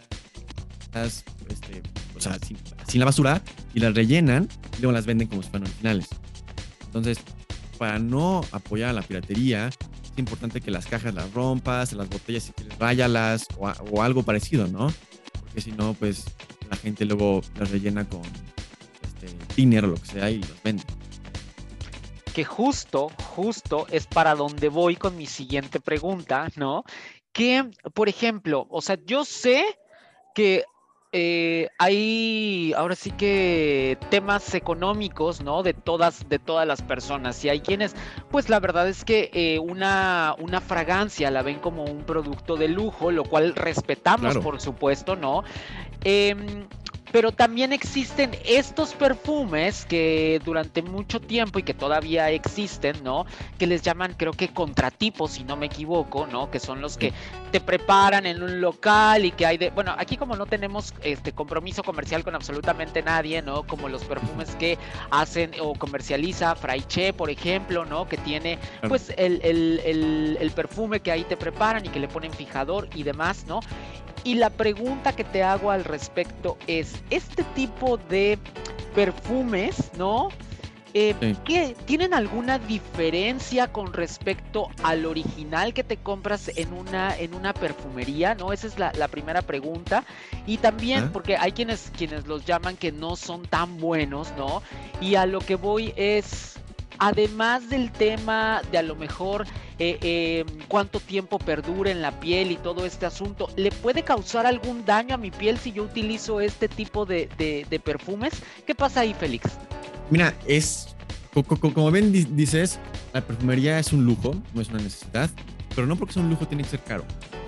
este, 1.49 1.83
o 2.17 2.21
sea, 2.21 2.39
sin, 2.39 2.59
sin, 2.87 3.01
la 3.01 3.07
basura 3.07 3.43
y 3.75 3.81
las 3.81 3.95
rellenan 3.95 4.49
y 4.77 4.83
luego 4.83 4.93
las 4.93 5.07
venden 5.07 5.29
como 5.29 5.43
si 5.43 5.49
fueran 5.49 5.69
originales. 5.69 6.09
Entonces, 6.85 7.19
para 7.79 7.99
no 7.99 8.43
apoyar 8.53 8.91
a 8.91 8.93
la 8.93 9.03
piratería, 9.03 9.69
es 9.69 10.19
importante 10.19 10.61
que 10.61 10.71
las 10.71 10.87
cajas 10.87 11.15
las 11.15 11.33
rompas, 11.33 11.93
las 11.95 12.09
botellas 12.09 12.43
si 12.43 12.53
quieres 12.53 12.77
o, 13.57 13.67
o 13.69 14.03
algo 14.03 14.23
parecido, 14.23 14.69
¿no? 14.69 14.93
Porque 15.41 15.63
si 15.63 15.73
no, 15.73 15.95
pues 15.95 16.25
la 16.73 16.77
gente 16.79 17.05
luego 17.05 17.43
las 17.59 17.70
rellena 17.70 18.09
con 18.09 18.23
este, 19.03 19.27
tiner 19.55 19.85
o 19.85 19.89
lo 19.89 19.95
que 19.97 20.07
sea 20.07 20.31
y 20.31 20.39
los 20.39 20.62
vende 20.62 20.83
que 22.33 22.45
justo, 22.47 23.11
justo 23.37 23.87
es 23.91 24.07
para 24.07 24.35
donde 24.35 24.70
voy 24.70 24.97
con 24.97 25.18
mi 25.18 25.27
siguiente 25.27 25.81
pregunta, 25.81 26.49
¿no? 26.57 26.83
Que, 27.31 27.70
por 27.93 28.09
ejemplo, 28.09 28.66
o 28.70 28.81
sea, 28.81 28.97
yo 29.05 29.27
sé 29.27 29.62
que 30.35 30.64
eh, 31.14 31.68
hay 31.79 32.73
ahora 32.75 32.95
sí 32.95 33.11
que 33.11 33.99
temas 34.09 34.55
económicos, 34.55 35.43
¿no? 35.43 35.62
De 35.62 35.75
todas, 35.75 36.27
de 36.31 36.39
todas 36.39 36.66
las 36.66 36.81
personas. 36.81 37.45
Y 37.45 37.51
hay 37.51 37.61
quienes, 37.61 37.95
pues 38.31 38.49
la 38.49 38.61
verdad 38.61 38.89
es 38.89 39.05
que 39.05 39.31
eh, 39.35 39.59
una, 39.59 40.35
una 40.39 40.62
fragancia 40.62 41.31
la 41.31 41.43
ven 41.43 41.59
como 41.59 41.85
un 41.85 42.05
producto 42.05 42.57
de 42.57 42.68
lujo, 42.68 43.11
lo 43.11 43.25
cual 43.25 43.55
respetamos, 43.55 44.39
por 44.39 44.59
supuesto, 44.59 45.14
¿no? 45.14 45.45
Eh, 46.05 46.35
pero 47.13 47.31
también 47.31 47.73
existen 47.73 48.31
estos 48.47 48.95
perfumes 48.95 49.85
que 49.85 50.41
durante 50.45 50.81
mucho 50.81 51.21
tiempo 51.21 51.59
y 51.59 51.63
que 51.63 51.75
todavía 51.75 52.31
existen, 52.31 53.05
¿no? 53.05 53.27
Que 53.59 53.67
les 53.67 53.83
llaman, 53.83 54.15
creo 54.17 54.33
que 54.33 54.49
contratipos, 54.49 55.33
si 55.33 55.45
no 55.45 55.55
me 55.57 55.67
equivoco, 55.67 56.27
¿no? 56.27 56.51
Que 56.51 56.59
son 56.59 56.81
los 56.81 56.97
que 56.97 57.13
te 57.53 57.61
preparan 57.61 58.25
en 58.25 58.43
un 58.43 58.63
local 58.63 59.27
y 59.27 59.31
que 59.31 59.45
hay 59.45 59.59
de, 59.59 59.69
bueno, 59.71 59.95
aquí 59.99 60.17
como 60.17 60.37
no 60.37 60.47
tenemos 60.47 60.95
este 61.03 61.33
compromiso 61.33 61.83
comercial 61.83 62.25
con 62.25 62.35
absolutamente 62.35 63.03
nadie, 63.03 63.43
¿no? 63.43 63.63
Como 63.65 63.91
los 63.91 64.03
perfumes 64.05 64.57
que 64.57 64.79
hacen 65.11 65.53
o 65.61 65.75
comercializa 65.75 66.57
Fraiche, 66.57 67.13
por 67.13 67.29
ejemplo, 67.29 67.85
¿no? 67.85 68.09
Que 68.09 68.17
tiene 68.17 68.59
pues 68.89 69.13
el, 69.19 69.39
el, 69.43 70.39
el 70.41 70.51
perfume 70.53 71.01
que 71.01 71.13
ahí 71.13 71.25
te 71.25 71.37
preparan 71.37 71.85
y 71.85 71.91
que 71.91 72.01
le 72.01 72.09
ponen 72.09 72.33
fijador 72.33 72.89
y 72.95 73.03
demás, 73.03 73.45
¿no? 73.47 73.61
Y 74.25 74.35
la 74.35 74.51
pregunta 74.51 75.12
que 75.14 75.25
te 75.25 75.43
hago 75.43 75.70
al 75.70 75.85
respecto 75.85 76.57
es, 76.66 77.03
este 77.11 77.43
tipo 77.55 77.97
de 77.97 78.39
perfumes, 78.95 79.91
¿no? 79.97 80.29
Eh, 80.95 81.14
¿Tienen 81.87 82.12
alguna 82.12 82.59
diferencia 82.59 83.73
con 83.73 83.95
respecto 83.95 84.68
al 84.83 85.07
original 85.07 85.73
que 85.73 85.85
te 85.85 85.97
compras 85.97 86.51
en 86.55 86.73
una, 86.75 87.16
en 87.16 87.35
una 87.35 87.55
perfumería? 87.55 88.35
¿No? 88.35 88.53
Esa 88.53 88.66
es 88.66 88.79
la, 88.79 89.09
primera 89.09 89.41
pregunta. 89.41 90.05
Y 90.47 90.59
también, 90.59 91.11
porque 91.11 91.37
hay 91.39 91.53
quienes, 91.53 91.91
quienes 91.97 92.27
los 92.27 92.45
llaman 92.45 92.77
que 92.77 92.93
no 92.93 93.16
son 93.16 93.43
tan 93.43 93.79
buenos, 93.79 94.33
¿no? 94.37 94.62
Y 95.01 95.14
a 95.14 95.25
lo 95.25 95.41
que 95.41 95.55
voy 95.55 95.95
es, 95.97 96.59
además 96.99 97.68
del 97.68 97.90
tema 97.90 98.62
de 98.70 98.78
a 98.78 98.82
lo 98.82 98.95
mejor 98.95 99.47
eh, 99.78 99.99
eh, 100.01 100.45
cuánto 100.68 101.01
tiempo 101.01 101.38
perdura 101.38 101.90
en 101.90 102.03
la 102.03 102.20
piel 102.20 102.53
y 102.53 102.57
todo 102.57 102.86
este 102.86 103.07
asunto, 103.07 103.49
¿le 103.57 103.70
puede 103.70 104.03
causar 104.03 104.47
algún 104.47 104.84
daño 104.84 105.14
a 105.14 105.18
mi 105.18 105.30
piel 105.30 105.59
si 105.59 105.72
yo 105.72 105.84
utilizo 105.84 106.40
este 106.40 106.68
tipo 106.68 107.05
de, 107.07 107.28
perfumes? 107.84 108.34
¿Qué 108.66 108.74
pasa 108.74 109.01
ahí, 109.01 109.14
Félix? 109.14 109.51
Mira, 110.11 110.34
es, 110.47 110.95
como 111.59 111.90
bien 111.90 112.12
dices, 112.12 112.78
la 113.12 113.20
perfumería 113.20 113.78
es 113.78 113.93
un 113.93 114.05
lujo, 114.05 114.34
no 114.55 114.61
es 114.61 114.68
una 114.68 114.78
necesidad, 114.78 115.30
pero 115.74 115.86
no 115.86 115.97
porque 115.97 116.14
sea 116.14 116.22
un 116.22 116.30
lujo 116.30 116.47
tiene 116.47 116.62
que 116.62 116.70
ser 116.70 116.80
caro. 116.80 117.05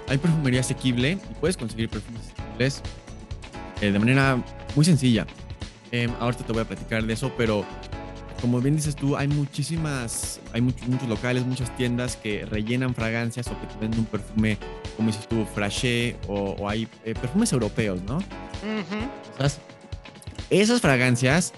Hay 0.08 0.18
perfumería 0.18 0.60
asequible 0.60 1.12
y 1.12 1.34
puedes 1.40 1.56
conseguir 1.56 1.88
perfumes 1.88 2.22
asequibles 2.32 2.82
eh, 3.80 3.92
de 3.92 3.98
manera 3.98 4.42
muy 4.74 4.84
sencilla. 4.84 5.26
Eh, 5.92 6.08
ahorita 6.18 6.44
te 6.44 6.52
voy 6.52 6.62
a 6.62 6.64
platicar 6.64 7.04
de 7.04 7.12
eso, 7.12 7.30
pero 7.36 7.64
como 8.44 8.60
bien 8.60 8.76
dices 8.76 8.94
tú, 8.94 9.16
hay 9.16 9.26
muchísimas, 9.26 10.38
hay 10.52 10.60
muchos, 10.60 10.86
muchos 10.86 11.08
locales, 11.08 11.46
muchas 11.46 11.74
tiendas 11.78 12.16
que 12.16 12.44
rellenan 12.44 12.94
fragancias 12.94 13.46
o 13.46 13.58
que 13.58 13.66
te 13.66 13.78
venden 13.80 14.00
un 14.00 14.04
perfume, 14.04 14.58
como 14.98 15.06
dices 15.06 15.26
tú, 15.26 15.46
fraché 15.54 16.16
o, 16.28 16.68
hay 16.68 16.86
eh, 17.06 17.14
perfumes 17.14 17.54
europeos, 17.54 18.02
¿no? 18.02 18.18
Esas. 20.50 20.82
Fragancias 20.82 21.54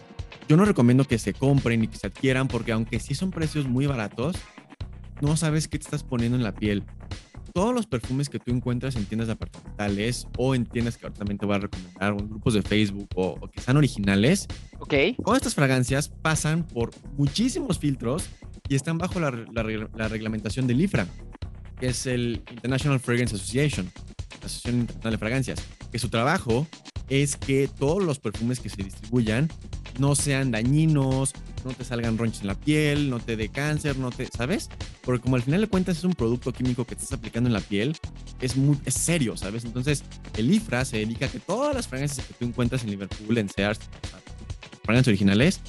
yo 0.49 0.57
no 0.57 0.64
recomiendo 0.64 1.05
que 1.05 1.18
se 1.18 1.34
compren 1.34 1.82
y 1.82 1.89
que 1.89 1.99
se 1.99 2.07
adquieran 2.07 2.47
porque 2.47 2.70
aunque 2.70 3.01
sí 3.01 3.16
son 3.16 3.32
precios 3.32 3.66
muy 3.66 3.89
baratos, 3.89 4.37
no 5.20 5.37
sabes 5.37 5.66
qué 5.66 5.80
te 5.80 5.87
estás 5.87 6.05
poniendo 6.05 6.39
en 6.39 6.45
la 6.45 6.55
piel 6.55 6.84
todos 7.57 7.75
los 7.75 7.87
perfumes 7.87 8.29
que 8.29 8.39
tú 8.39 8.51
encuentras 8.51 8.97
en 8.97 9.07
tiendas 9.07 9.29
departamentales 9.29 10.29
o 10.37 10.55
en 10.55 10.67
tiendas 10.67 10.99
que 10.99 11.07
ahorita 11.07 11.21
también 11.21 11.39
te 11.39 11.47
voy 11.47 11.57
a 11.57 11.61
recomendar, 11.61 12.13
o 12.13 12.19
en 12.19 12.29
grupos 12.29 12.53
de 12.53 12.61
Facebook 12.61 13.09
o, 13.15 13.49
que 13.49 13.63
sean 13.63 13.79
originales, 13.79 14.47
ok. 14.79 14.93
con 15.23 15.37
estas 15.37 15.55
fragancias 15.55 16.11
pasan 16.11 16.67
por 16.67 16.91
muchísimos 17.17 17.79
filtros 17.79 18.29
y 18.69 18.75
están 18.75 18.99
bajo 18.99 19.21
la, 19.21 19.31
la, 19.31 20.09
reglamentación 20.09 20.67
del 20.67 20.83
IFRA, 20.83 21.07
que 21.81 21.87
es 21.87 22.05
el 22.05 22.43
International 22.51 23.01
Fragrance 23.01 23.35
Association, 23.35 23.91
la 24.43 24.47
Asociación 24.49 24.81
Internacional 24.81 25.13
de 25.13 25.19
Fragancias, 25.19 25.63
que 25.91 25.99
su 25.99 26.11
trabajo 26.11 26.67
es 27.09 27.37
que 27.37 27.71
todos 27.79 28.03
los 28.03 28.19
perfumes 28.19 28.61
que 28.61 28.69
se 28.69 28.83
distribuyan 28.83 29.49
no 29.99 30.15
sean 30.15 30.51
dañinos, 30.51 31.33
no 31.67 31.73
te 31.73 31.85
salgan 31.85 32.17
ronchas 32.17 32.41
en 32.41 32.47
la 32.47 32.55
piel, 32.55 33.11
no 33.11 33.19
te 33.19 33.37
dé 33.37 33.49
cáncer, 33.49 33.99
no 33.99 34.11
te, 34.11 34.27
¿sabes? 34.27 34.69
Porque 35.03 35.23
como 35.23 35.37
al 35.37 35.43
final 35.43 35.61
de 35.61 35.67
cuentas 35.67 35.99
es 35.99 36.05
un 36.05 36.14
producto 36.14 36.53
químico 36.53 36.85
que 36.85 36.95
estás 36.95 37.12
aplicando 37.12 37.49
en 37.49 37.55
la 37.55 37.61
piel, 37.61 37.97
es 38.41 38.57
muy 38.57 38.79
es 38.85 38.95
serio, 38.95 39.37
¿sabes? 39.37 39.64
Entonces, 39.64 40.05
el 40.37 40.53
IFRA 40.53 40.85
se 40.85 40.99
dedica 40.99 41.27
a 41.27 41.29
que 41.29 41.41
todas 41.41 41.75
las 41.75 41.89
fragancias 41.89 42.27
que 42.27 42.35
tú 42.35 42.45
encuentras 42.45 42.85
en 42.85 42.91
Liverpool, 42.91 43.37
en 43.39 43.49
Sears, 43.49 43.81
fragancias 44.85 45.09
originales, 45.09 45.61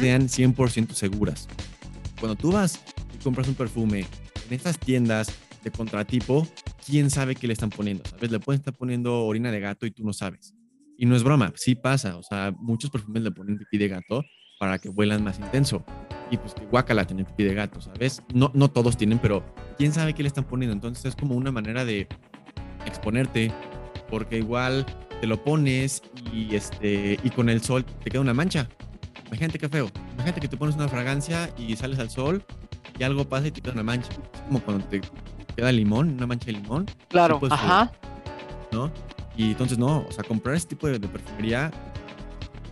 sean 0.00 0.28
100% 0.28 0.92
seguras. 0.94 1.48
Cuando 2.18 2.36
tú 2.36 2.52
vas 2.52 2.80
y 3.14 3.22
compras 3.22 3.48
un 3.48 3.54
perfume 3.54 4.00
en 4.00 4.54
estas 4.54 4.78
tiendas 4.78 5.30
de 5.62 5.70
contratipo, 5.70 6.48
quién 6.86 7.10
sabe 7.10 7.34
qué 7.34 7.46
le 7.46 7.52
están 7.52 7.70
poniendo, 7.70 8.02
¿sabes? 8.08 8.30
Le 8.30 8.40
pueden 8.40 8.60
estar 8.60 8.74
poniendo 8.74 9.24
orina 9.24 9.52
de 9.52 9.60
gato 9.60 9.86
y 9.86 9.90
tú 9.90 10.04
no 10.04 10.12
sabes. 10.12 10.54
Y 10.96 11.06
no 11.06 11.16
es 11.16 11.22
broma, 11.22 11.52
sí 11.56 11.74
pasa, 11.74 12.16
o 12.16 12.22
sea, 12.22 12.52
muchos 12.58 12.90
perfumes 12.90 13.22
le 13.22 13.30
ponen 13.30 13.58
pipí 13.58 13.78
de 13.78 13.88
gato 13.88 14.24
para 14.62 14.78
que 14.78 14.90
vuelan 14.90 15.24
más 15.24 15.40
intenso. 15.40 15.82
Y 16.30 16.36
pues 16.36 16.54
que 16.54 16.64
guacala 16.66 17.04
tener 17.04 17.26
pipí 17.26 17.42
de 17.42 17.52
gato, 17.52 17.80
¿sabes? 17.80 18.22
No, 18.32 18.52
no 18.54 18.70
todos 18.70 18.96
tienen, 18.96 19.18
pero 19.18 19.42
quién 19.76 19.92
sabe 19.92 20.14
qué 20.14 20.22
le 20.22 20.28
están 20.28 20.44
poniendo. 20.44 20.72
Entonces 20.72 21.04
es 21.04 21.16
como 21.16 21.34
una 21.34 21.50
manera 21.50 21.84
de 21.84 22.06
exponerte, 22.86 23.50
porque 24.08 24.38
igual 24.38 24.86
te 25.20 25.26
lo 25.26 25.42
pones 25.42 26.00
y, 26.32 26.54
este, 26.54 27.18
y 27.24 27.30
con 27.30 27.48
el 27.48 27.60
sol 27.60 27.84
te 27.84 28.08
queda 28.08 28.20
una 28.20 28.34
mancha. 28.34 28.68
Imagínate 29.26 29.58
qué 29.58 29.68
feo. 29.68 29.90
Imagínate 30.12 30.40
que 30.40 30.46
te 30.46 30.56
pones 30.56 30.76
una 30.76 30.86
fragancia 30.86 31.50
y 31.58 31.74
sales 31.74 31.98
al 31.98 32.10
sol 32.10 32.44
y 32.96 33.02
algo 33.02 33.28
pasa 33.28 33.48
y 33.48 33.50
te 33.50 33.62
queda 33.62 33.72
una 33.72 33.82
mancha. 33.82 34.12
Es 34.12 34.42
como 34.42 34.60
cuando 34.60 34.84
te 34.84 35.00
queda 35.56 35.72
limón, 35.72 36.10
una 36.10 36.28
mancha 36.28 36.46
de 36.46 36.52
limón. 36.52 36.86
Claro, 37.08 37.40
ajá. 37.50 37.90
¿No? 38.70 38.92
Y 39.36 39.50
entonces 39.50 39.76
no, 39.76 40.06
o 40.08 40.12
sea, 40.12 40.22
comprar 40.22 40.54
este 40.54 40.76
tipo 40.76 40.86
de 40.86 41.00
perfumería 41.00 41.72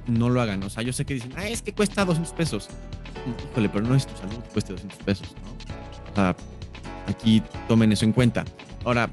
no 0.07 0.29
lo 0.29 0.41
hagan. 0.41 0.63
O 0.63 0.71
sea, 0.71 0.83
yo 0.83 0.93
sé 0.93 1.05
que 1.05 1.15
dicen, 1.15 1.33
ah, 1.37 1.49
es 1.49 1.63
que 1.63 1.73
cuesta 1.73 2.05
200 2.05 2.33
pesos. 2.35 2.69
Híjole, 3.53 3.69
pero 3.69 3.87
no 3.87 3.95
es 3.95 4.07
tu 4.07 4.17
salud 4.17 4.37
que 4.43 4.49
cueste 4.51 4.73
200 4.73 4.99
pesos, 5.01 5.35
¿no? 5.45 6.13
O 6.13 6.15
sea, 6.15 6.37
aquí 7.07 7.43
tomen 7.69 7.93
eso 7.93 8.05
en 8.05 8.13
cuenta. 8.13 8.45
Ahora, 8.85 9.11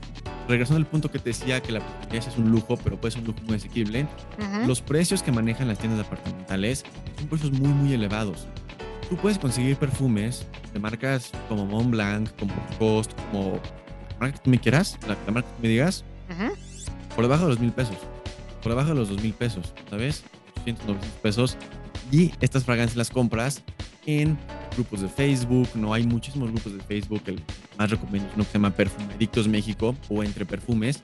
regresando 0.47 0.77
al 0.77 0.85
punto 0.85 1.11
que 1.11 1.19
te 1.19 1.29
decía 1.29 1.61
que 1.61 1.71
la 1.71 1.79
perfumería 1.79 2.19
es 2.19 2.37
un 2.37 2.51
lujo, 2.51 2.77
pero 2.77 2.99
puede 2.99 3.11
ser 3.11 3.21
un 3.21 3.27
lujo 3.27 3.39
muy 3.45 3.55
asequible, 3.55 4.07
los 4.65 4.81
precios 4.81 5.21
que 5.21 5.31
manejan 5.31 5.67
las 5.67 5.77
tiendas 5.77 5.99
departamentales 5.99 6.85
son 7.17 7.27
precios 7.27 7.51
muy, 7.51 7.69
muy 7.69 7.93
elevados. 7.93 8.47
Tú 9.09 9.15
puedes 9.17 9.37
conseguir 9.37 9.77
perfumes 9.77 10.45
de 10.73 10.79
marcas 10.79 11.31
como 11.47 11.65
Montblanc, 11.65 12.29
como 12.37 12.53
Cost, 12.77 13.13
como 13.31 13.59
la 14.11 14.17
marca 14.19 14.37
que 14.37 14.43
tú 14.43 14.49
me 14.49 14.59
quieras, 14.59 14.97
la, 15.07 15.15
marca 15.31 15.49
que 15.49 15.55
tú 15.55 15.61
me 15.63 15.69
digas, 15.69 16.03
por 17.15 17.23
debajo 17.23 17.43
de 17.43 17.49
los 17.49 17.59
mil 17.59 17.71
pesos. 17.71 17.97
Por 18.61 18.71
debajo 18.71 18.89
de 18.89 18.95
los 18.95 19.09
dos 19.09 19.21
mil 19.21 19.33
pesos, 19.33 19.73
¿sabes? 19.89 20.23
900 20.73 21.05
pesos. 21.21 21.57
Y 22.11 22.31
estas 22.41 22.63
fragancias 22.63 22.95
las 22.95 23.09
compras 23.09 23.63
en 24.05 24.37
grupos 24.75 25.01
de 25.01 25.09
Facebook, 25.09 25.67
no 25.75 25.93
hay 25.93 26.05
muchísimos 26.05 26.51
grupos 26.51 26.73
de 26.73 26.79
Facebook, 26.83 27.21
el 27.25 27.41
más 27.77 27.89
recomiendo 27.89 28.29
es 28.29 28.35
uno 28.35 28.43
que 28.43 28.51
se 28.51 28.57
llama 28.57 28.71
Perfumedictos 28.71 29.47
México 29.47 29.95
o 30.09 30.23
Entre 30.23 30.45
Perfumes. 30.45 31.03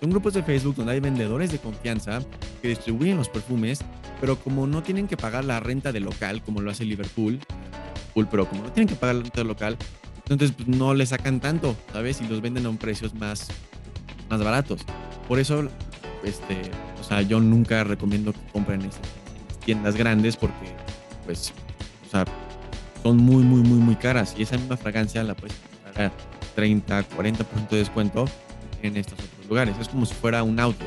Son 0.00 0.10
grupos 0.10 0.34
de 0.34 0.42
Facebook 0.42 0.76
donde 0.76 0.92
hay 0.92 1.00
vendedores 1.00 1.50
de 1.50 1.58
confianza 1.58 2.20
que 2.60 2.68
distribuyen 2.68 3.16
los 3.16 3.28
perfumes, 3.28 3.80
pero 4.20 4.38
como 4.38 4.66
no 4.66 4.82
tienen 4.82 5.08
que 5.08 5.16
pagar 5.16 5.44
la 5.44 5.60
renta 5.60 5.92
del 5.92 6.04
local, 6.04 6.42
como 6.42 6.60
lo 6.60 6.70
hace 6.70 6.84
Liverpool, 6.84 7.40
pero 8.30 8.48
como 8.48 8.64
no 8.64 8.72
tienen 8.72 8.88
que 8.88 8.96
pagar 8.96 9.16
la 9.16 9.22
renta 9.22 9.40
del 9.40 9.48
local, 9.48 9.78
entonces 10.18 10.52
pues, 10.52 10.68
no 10.68 10.94
le 10.94 11.06
sacan 11.06 11.40
tanto, 11.40 11.76
¿sabes? 11.92 12.20
Y 12.20 12.28
los 12.28 12.40
venden 12.40 12.66
a 12.66 12.70
un 12.70 12.76
precios 12.76 13.14
más, 13.14 13.48
más 14.28 14.42
baratos. 14.42 14.82
Por 15.26 15.38
eso, 15.38 15.68
este, 16.24 16.70
o 17.00 17.04
sea, 17.04 17.22
yo 17.22 17.40
nunca 17.40 17.84
recomiendo 17.84 18.32
que 18.32 18.40
compren 18.52 18.82
en 18.82 18.90
tiendas 19.64 19.96
grandes 19.96 20.36
porque, 20.36 20.74
pues, 21.24 21.52
o 22.06 22.10
sea, 22.10 22.24
son 23.02 23.18
muy, 23.18 23.42
muy, 23.42 23.60
muy, 23.60 23.78
muy 23.78 23.96
caras. 23.96 24.34
Y 24.36 24.42
esa 24.42 24.56
misma 24.56 24.76
fragancia 24.76 25.22
la 25.22 25.34
puedes 25.34 25.56
encontrar 25.56 26.06
a 26.06 26.54
30, 26.54 27.08
40% 27.10 27.68
de 27.68 27.76
descuento 27.76 28.24
en 28.82 28.96
estos 28.96 29.18
otros 29.18 29.46
lugares. 29.48 29.76
Es 29.80 29.88
como 29.88 30.06
si 30.06 30.14
fuera 30.14 30.42
un 30.42 30.58
auto, 30.60 30.84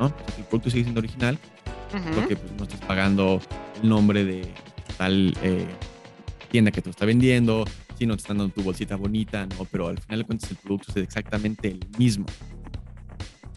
¿no? 0.00 0.12
el 0.36 0.44
producto 0.44 0.70
sigue 0.70 0.84
siendo 0.84 1.00
original, 1.00 1.38
porque 2.14 2.36
pues, 2.36 2.52
no 2.52 2.64
estás 2.64 2.80
pagando 2.80 3.40
el 3.82 3.88
nombre 3.88 4.24
de 4.24 4.48
tal 4.98 5.34
eh, 5.42 5.66
tienda 6.50 6.70
que 6.70 6.80
te 6.80 6.88
lo 6.88 6.90
está 6.90 7.06
vendiendo, 7.06 7.64
sino 7.98 8.14
te 8.14 8.20
están 8.20 8.38
dando 8.38 8.52
tu 8.52 8.62
bolsita 8.62 8.96
bonita, 8.96 9.46
¿no? 9.46 9.64
Pero 9.64 9.88
al 9.88 9.98
final 9.98 10.20
de 10.20 10.24
cuentas 10.26 10.50
el 10.50 10.56
producto 10.56 10.92
es 10.92 10.96
exactamente 10.98 11.68
el 11.68 11.80
mismo. 11.98 12.26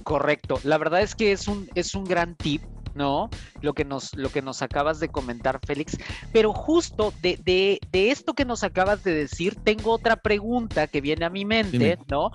Correcto. 0.04 0.60
La 0.64 0.78
verdad 0.78 1.02
es 1.02 1.16
que 1.16 1.32
es 1.32 1.48
un, 1.48 1.70
es 1.76 1.94
un 1.96 2.06
gran 2.06 2.36
tip 2.36 2.64
¿no? 3.00 3.30
Lo 3.62 3.74
que 3.74 3.86
nos, 3.86 4.14
lo 4.16 4.30
que 4.30 4.42
nos 4.42 4.62
acabas 4.62 5.00
de 5.00 5.08
comentar, 5.08 5.60
Félix. 5.66 5.98
Pero 6.34 6.52
justo 6.52 7.14
de, 7.22 7.38
de, 7.38 7.80
de 7.94 8.12
esto 8.12 8.34
que 8.34 8.44
nos 8.44 8.64
acabas 8.66 9.06
de 9.06 9.14
decir, 9.14 9.56
tengo 9.64 9.92
otra 9.92 10.18
pregunta 10.18 10.86
que 10.88 11.00
viene 11.00 11.26
a 11.26 11.30
mi 11.30 11.46
mente, 11.46 11.98
¿no? 12.10 12.32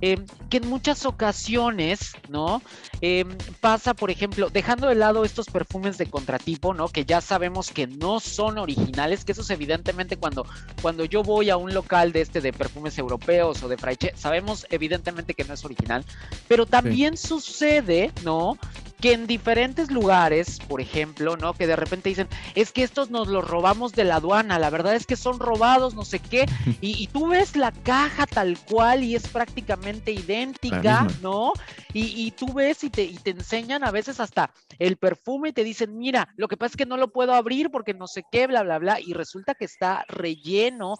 Em, 0.00 0.24
que 0.50 0.58
en 0.58 0.68
muchas 0.68 1.04
ocasiones, 1.06 2.12
¿no? 2.28 2.62
Em, 3.00 3.28
pasa, 3.60 3.94
por 3.94 4.10
ejemplo, 4.10 4.50
dejando 4.50 4.88
de 4.88 4.94
lado 4.94 5.24
estos 5.24 5.46
perfumes 5.46 5.98
de 5.98 6.06
contratipo, 6.06 6.74
¿no? 6.74 6.88
Que 6.88 7.04
ya 7.04 7.20
sabemos 7.20 7.70
que 7.70 7.86
no 7.86 8.20
son 8.20 8.58
originales, 8.58 9.24
que 9.24 9.32
eso 9.32 9.42
es 9.42 9.50
evidentemente 9.50 10.16
cuando, 10.16 10.46
cuando 10.80 11.04
yo 11.04 11.22
voy 11.22 11.50
a 11.50 11.56
un 11.56 11.74
local 11.74 12.12
de 12.12 12.20
este 12.20 12.40
de 12.40 12.52
perfumes 12.52 12.98
europeos 12.98 13.62
o 13.62 13.68
de 13.68 13.78
Fraiche, 13.78 14.12
sabemos 14.14 14.66
evidentemente 14.70 15.34
que 15.34 15.44
no 15.44 15.54
es 15.54 15.64
original, 15.64 16.04
pero 16.48 16.66
también 16.66 17.16
sucede, 17.16 18.12
¿no? 18.24 18.58
Que 19.00 19.12
en 19.12 19.26
diferentes 19.26 19.90
lugares, 19.90 20.58
por 20.68 20.80
ejemplo, 20.80 21.36
¿no? 21.36 21.54
Que 21.54 21.66
de 21.66 21.76
repente 21.76 22.08
dicen, 22.08 22.28
es 22.54 22.72
que 22.72 22.82
estos 22.82 23.10
nos 23.10 23.28
los 23.28 23.46
robamos 23.46 23.92
de 23.92 24.04
la 24.04 24.16
aduana, 24.16 24.58
la 24.58 24.70
verdad 24.70 24.94
es 24.94 25.06
que 25.06 25.16
son 25.16 25.38
robados, 25.38 25.94
no 25.94 26.04
sé 26.04 26.18
qué, 26.18 26.46
y, 26.80 27.06
tú 27.08 27.28
ves 27.28 27.56
la 27.56 27.70
caja 27.72 28.26
tal 28.26 28.58
cual 28.58 29.04
y 29.04 29.14
es 29.14 29.28
prácticamente 29.28 30.12
idéntica, 30.12 31.06
¿no? 31.22 31.52
Y, 31.96 32.32
tú 32.32 32.52
ves 32.52 32.82
y 32.82 32.90
te, 32.90 33.04
y 33.04 33.14
te 33.14 33.30
enseñan 33.30 33.84
a 33.84 33.92
veces 33.92 34.18
hasta 34.18 34.50
el 34.80 34.96
perfume 34.96 35.50
y 35.50 35.52
te 35.52 35.62
dicen, 35.62 35.96
mira, 35.96 36.28
lo 36.36 36.48
que 36.48 36.56
pasa 36.56 36.72
es 36.72 36.76
que 36.76 36.86
no 36.86 36.96
lo 36.96 37.12
puedo 37.12 37.34
abrir 37.34 37.70
porque 37.70 37.94
no 37.94 38.08
sé 38.08 38.24
qué, 38.32 38.48
bla, 38.48 38.64
bla, 38.64 38.78
bla, 38.78 39.00
y 39.00 39.12
resulta 39.12 39.54
que 39.54 39.64
está 39.64 40.04
relleno 40.08 40.96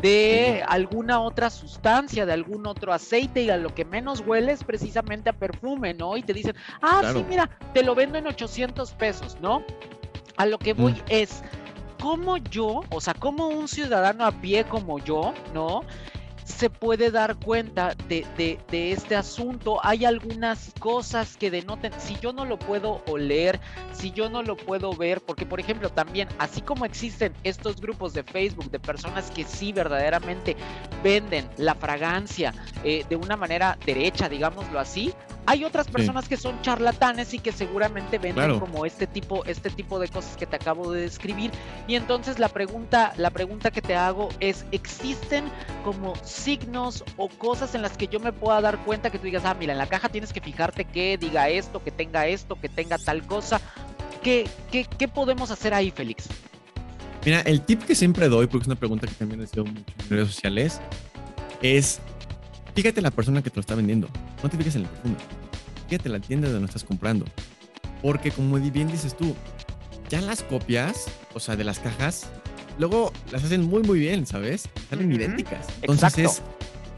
de 0.00 0.64
alguna 0.66 1.20
otra 1.20 1.50
sustancia, 1.50 2.24
de 2.24 2.32
algún 2.32 2.66
otro 2.66 2.92
aceite 2.92 3.42
y 3.42 3.50
a 3.50 3.56
lo 3.56 3.74
que 3.74 3.84
menos 3.84 4.22
huele 4.26 4.52
es 4.52 4.64
precisamente 4.64 5.28
a 5.28 5.32
perfume, 5.32 5.92
¿no? 5.92 6.16
Y 6.16 6.22
te 6.22 6.32
dicen, 6.32 6.54
ah, 6.80 7.02
sí, 7.12 7.24
mira, 7.28 7.37
te 7.46 7.82
lo 7.82 7.94
vendo 7.94 8.18
en 8.18 8.26
800 8.26 8.92
pesos, 8.92 9.36
¿no? 9.40 9.62
A 10.36 10.46
lo 10.46 10.58
que 10.58 10.72
voy 10.72 10.92
mm. 10.92 11.02
es, 11.08 11.42
¿cómo 12.00 12.36
yo, 12.38 12.82
o 12.90 13.00
sea, 13.00 13.14
como 13.14 13.48
un 13.48 13.68
ciudadano 13.68 14.24
a 14.24 14.32
pie 14.32 14.64
como 14.64 14.98
yo, 14.98 15.34
¿no? 15.52 15.82
se 16.48 16.70
puede 16.70 17.10
dar 17.10 17.36
cuenta 17.36 17.94
de, 18.08 18.26
de, 18.36 18.92
este 18.92 19.14
asunto. 19.14 19.78
Hay 19.84 20.06
algunas 20.06 20.72
cosas 20.80 21.36
que 21.36 21.50
denoten, 21.50 21.92
si 21.98 22.16
yo 22.20 22.32
no 22.32 22.46
lo 22.46 22.58
puedo 22.58 23.02
oler, 23.06 23.60
si 23.92 24.10
yo 24.12 24.30
no 24.30 24.42
lo 24.42 24.56
puedo 24.56 24.92
ver, 24.94 25.20
porque 25.20 25.44
por 25.44 25.60
ejemplo 25.60 25.90
también, 25.90 26.26
así 26.38 26.62
como 26.62 26.86
existen 26.86 27.34
estos 27.44 27.76
grupos 27.80 28.14
de 28.14 28.22
Facebook 28.24 28.70
de 28.70 28.80
personas 28.80 29.30
que 29.30 29.44
sí 29.44 29.72
verdaderamente 29.72 30.56
venden 31.04 31.48
la 31.58 31.74
fragancia 31.74 32.54
eh, 32.82 33.04
de 33.08 33.16
una 33.16 33.36
manera 33.36 33.78
derecha, 33.84 34.28
digámoslo 34.28 34.80
así, 34.80 35.12
hay 35.48 35.64
otras 35.64 35.88
personas 35.88 36.28
que 36.28 36.36
son 36.36 36.60
charlatanes 36.60 37.32
y 37.32 37.38
que 37.38 37.52
seguramente 37.52 38.18
venden 38.18 38.60
como 38.60 38.84
este 38.84 39.06
tipo, 39.06 39.46
este 39.46 39.70
tipo 39.70 39.98
de 39.98 40.06
cosas 40.08 40.36
que 40.36 40.44
te 40.44 40.56
acabo 40.56 40.92
de 40.92 41.00
describir. 41.00 41.50
Y 41.86 41.94
entonces 41.94 42.38
la 42.38 42.50
pregunta, 42.50 43.14
la 43.16 43.30
pregunta 43.30 43.70
que 43.70 43.80
te 43.80 43.94
hago 43.94 44.28
es, 44.40 44.66
¿existen 44.72 45.46
como 45.84 46.14
signos 46.22 47.02
o 47.16 47.30
cosas 47.30 47.74
en 47.74 47.80
las 47.80 47.96
que 47.96 48.08
yo 48.08 48.20
me 48.20 48.30
pueda 48.30 48.60
dar 48.60 48.76
cuenta 48.84 49.08
que 49.08 49.18
tú 49.18 49.24
digas, 49.24 49.46
ah, 49.46 49.56
mira, 49.58 49.72
en 49.72 49.78
la 49.78 49.86
caja 49.86 50.10
tienes 50.10 50.34
que 50.34 50.42
fijarte 50.42 50.84
que 50.84 51.16
diga 51.16 51.48
esto, 51.48 51.82
que 51.82 51.92
tenga 51.92 52.26
esto, 52.26 52.60
que 52.60 52.68
tenga 52.68 52.98
tal 52.98 53.26
cosa? 53.26 53.58
¿Qué, 54.22 54.46
qué, 54.70 54.84
qué 54.98 55.08
podemos 55.08 55.50
hacer 55.50 55.72
ahí, 55.72 55.90
Félix? 55.90 56.28
Mira, 57.24 57.40
el 57.40 57.62
tip 57.62 57.84
que 57.84 57.94
siempre 57.94 58.28
doy, 58.28 58.48
porque 58.48 58.64
es 58.64 58.66
una 58.66 58.76
pregunta 58.76 59.06
que 59.06 59.14
también 59.14 59.40
he 59.40 59.46
sido 59.46 59.64
mucho 59.64 59.94
en 59.98 60.10
redes 60.10 60.28
sociales, 60.28 60.78
es 61.62 62.00
fíjate 62.82 63.00
en 63.00 63.04
la 63.04 63.10
persona 63.10 63.42
que 63.42 63.50
te 63.50 63.56
lo 63.56 63.60
está 63.60 63.74
vendiendo. 63.74 64.08
No 64.40 64.48
te 64.48 64.56
fijes 64.56 64.76
en 64.76 64.82
el 64.82 64.88
perfume. 64.88 65.16
Fíjate 65.88 66.08
la 66.08 66.20
tienda 66.20 66.46
donde 66.46 66.60
lo 66.60 66.66
estás 66.66 66.84
comprando. 66.84 67.24
Porque 68.02 68.30
como 68.30 68.56
bien 68.56 68.86
dices 68.86 69.16
tú, 69.16 69.34
ya 70.08 70.20
las 70.20 70.44
copias, 70.44 71.06
o 71.34 71.40
sea, 71.40 71.56
de 71.56 71.64
las 71.64 71.80
cajas, 71.80 72.30
luego 72.78 73.12
las 73.32 73.42
hacen 73.42 73.64
muy, 73.64 73.82
muy 73.82 73.98
bien, 73.98 74.26
¿sabes? 74.26 74.68
Salen 74.90 75.12
idénticas. 75.12 75.66
Entonces 75.82 76.18
es 76.18 76.42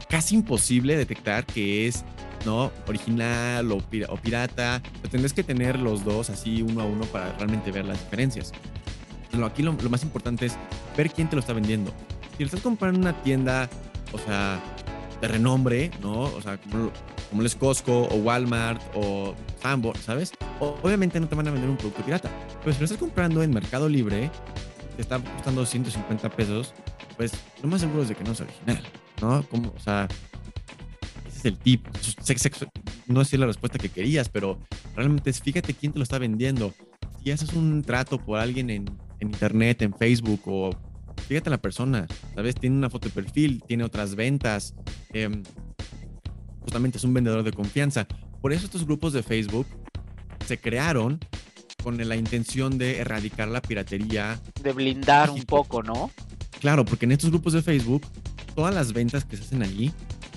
casi 0.07 0.35
imposible 0.35 0.95
detectar 0.95 1.47
que 1.47 1.87
es, 1.87 2.03
¿no? 2.45 2.71
Original 2.87 3.71
o, 3.71 3.79
pirata. 3.79 4.83
tendrás 5.09 5.33
que 5.33 5.43
tener 5.43 5.79
los 5.79 6.05
dos 6.05 6.29
así 6.29 6.61
uno 6.61 6.81
a 6.81 6.85
uno 6.85 7.05
para 7.05 7.35
realmente 7.37 7.71
ver 7.71 7.85
las 7.85 7.99
diferencias. 7.99 8.51
Pero 9.31 9.47
aquí 9.47 9.63
lo, 9.63 9.73
lo 9.73 9.89
más 9.89 10.03
importante 10.03 10.45
es 10.45 10.53
ver 10.95 11.09
quién 11.09 11.27
te 11.27 11.35
lo 11.35 11.39
está 11.39 11.53
vendiendo. 11.53 11.91
Si 12.37 12.43
lo 12.43 12.45
estás 12.45 12.61
comprando 12.61 12.99
en 12.99 13.07
una 13.07 13.23
tienda, 13.23 13.67
o 14.13 14.19
sea, 14.19 14.61
de 15.21 15.27
renombre, 15.27 15.91
¿no? 16.01 16.23
O 16.23 16.41
sea, 16.41 16.57
como, 16.57 16.91
como 17.29 17.43
es 17.43 17.55
Costco 17.55 18.07
o 18.07 18.15
Walmart 18.15 18.81
o 18.95 19.35
Sambo, 19.61 19.93
¿sabes? 20.03 20.33
obviamente 20.59 21.19
no 21.19 21.27
te 21.27 21.35
van 21.35 21.47
a 21.47 21.51
vender 21.51 21.69
un 21.69 21.77
producto 21.77 22.03
pirata. 22.03 22.29
Pero 22.59 22.73
si 22.73 22.79
lo 22.79 22.85
estás 22.85 22.99
comprando 22.99 23.41
en 23.41 23.51
Mercado 23.51 23.87
Libre, 23.87 24.29
te 24.95 25.01
está 25.01 25.19
costando 25.19 25.65
150 25.65 26.29
pesos, 26.29 26.73
pues 27.17 27.31
lo 27.61 27.69
más 27.69 27.81
seguro 27.81 28.03
es 28.03 28.09
de 28.09 28.15
que 28.15 28.23
no 28.23 28.31
es 28.31 28.41
original, 28.41 28.83
¿no? 29.21 29.43
Como, 29.43 29.69
o 29.69 29.79
sea, 29.79 30.07
ese 31.27 31.37
es 31.37 31.45
el 31.45 31.57
tip. 31.57 31.87
No 33.07 33.21
es 33.21 33.33
la 33.33 33.45
respuesta 33.45 33.77
que 33.77 33.89
querías, 33.89 34.29
pero 34.29 34.59
realmente 34.95 35.33
fíjate 35.33 35.73
quién 35.73 35.91
te 35.91 35.99
lo 35.99 36.03
está 36.03 36.17
vendiendo. 36.17 36.73
Si 37.23 37.31
haces 37.31 37.53
un 37.53 37.83
trato 37.83 38.17
por 38.17 38.39
alguien 38.39 38.69
en, 38.69 38.85
en 39.19 39.29
internet, 39.29 39.81
en 39.83 39.93
Facebook 39.93 40.41
o 40.45 40.71
fíjate 41.31 41.49
la 41.49 41.61
persona, 41.61 42.07
¿sabes? 42.35 42.55
Tiene 42.55 42.75
una 42.75 42.89
foto 42.89 43.07
de 43.07 43.13
perfil, 43.13 43.63
tiene 43.65 43.85
otras 43.85 44.15
ventas. 44.15 44.75
Em, 45.13 45.43
justamente 46.59 46.97
es 46.97 47.05
un 47.05 47.13
vendedor 47.13 47.41
de 47.43 47.53
confianza. 47.53 48.05
Por 48.41 48.51
eso 48.51 48.65
estos 48.65 48.85
grupos 48.85 49.13
de 49.13 49.23
Facebook 49.23 49.65
se 50.45 50.59
crearon 50.59 51.19
con 51.81 52.05
la 52.05 52.17
intención 52.17 52.77
de 52.77 52.99
erradicar 52.99 53.47
la 53.47 53.61
piratería. 53.61 54.41
De 54.61 54.73
blindar 54.73 55.29
un 55.29 55.43
poco, 55.43 55.81
¿no? 55.81 56.11
Claro, 56.59 56.83
porque 56.83 57.05
en 57.05 57.13
estos 57.13 57.29
grupos 57.29 57.53
de 57.53 57.61
Facebook, 57.61 58.05
todas 58.53 58.75
las 58.75 58.91
ventas 58.91 59.23
que 59.23 59.37
se 59.37 59.43
hacen 59.43 59.63
allí, 59.63 59.93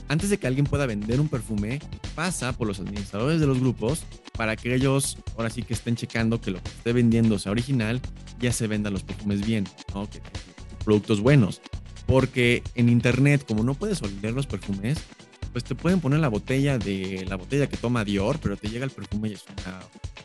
antes 0.07 0.31
de 0.31 0.39
que 0.39 0.47
alguien 0.47 0.65
pueda 0.65 0.87
vender 0.87 1.21
un 1.21 1.27
perfume, 1.27 1.81
pasa 2.15 2.53
por 2.53 2.69
los 2.69 2.79
administradores 2.79 3.41
de 3.41 3.49
los 3.49 3.59
grupos 3.59 4.05
para 4.39 4.55
que 4.55 4.73
ellos 4.73 5.19
ahora 5.37 5.51
sí 5.51 5.65
que 5.65 5.75
estén 5.75 5.97
checando 5.97 6.41
que 6.41 6.53
lo 6.53 6.63
que 6.63 6.69
esté 6.69 6.93
vendiendo 6.93 7.37
sea 7.41 7.51
original, 7.51 8.01
ya 8.39 8.53
se 8.53 8.69
vendan 8.69 8.93
los 8.93 9.03
perfumes 9.03 9.45
bien, 9.45 9.67
¿no? 9.93 10.09
Que, 10.09 10.21
productos 10.85 11.21
buenos. 11.21 11.61
Porque 12.07 12.63
en 12.75 12.89
internet, 12.89 13.45
como 13.47 13.65
no 13.65 13.75
puedes 13.75 14.03
oler 14.03 14.35
los 14.35 14.47
perfumes, 14.47 14.99
pues 15.53 15.65
te 15.65 15.75
pueden 15.75 16.01
poner 16.01 16.21
la 16.21 16.29
botella 16.29 16.79
de 16.79 17.25
la 17.29 17.37
botella 17.37 17.69
que 17.69 17.77
toma 17.77 18.05
Dior, 18.05 18.39
pero 18.41 18.57
te 18.57 18.69
llega 18.69 18.85
el 18.85 18.91
perfume 18.91 19.29
y 19.29 19.33
es 19.35 19.45
una 19.45 19.81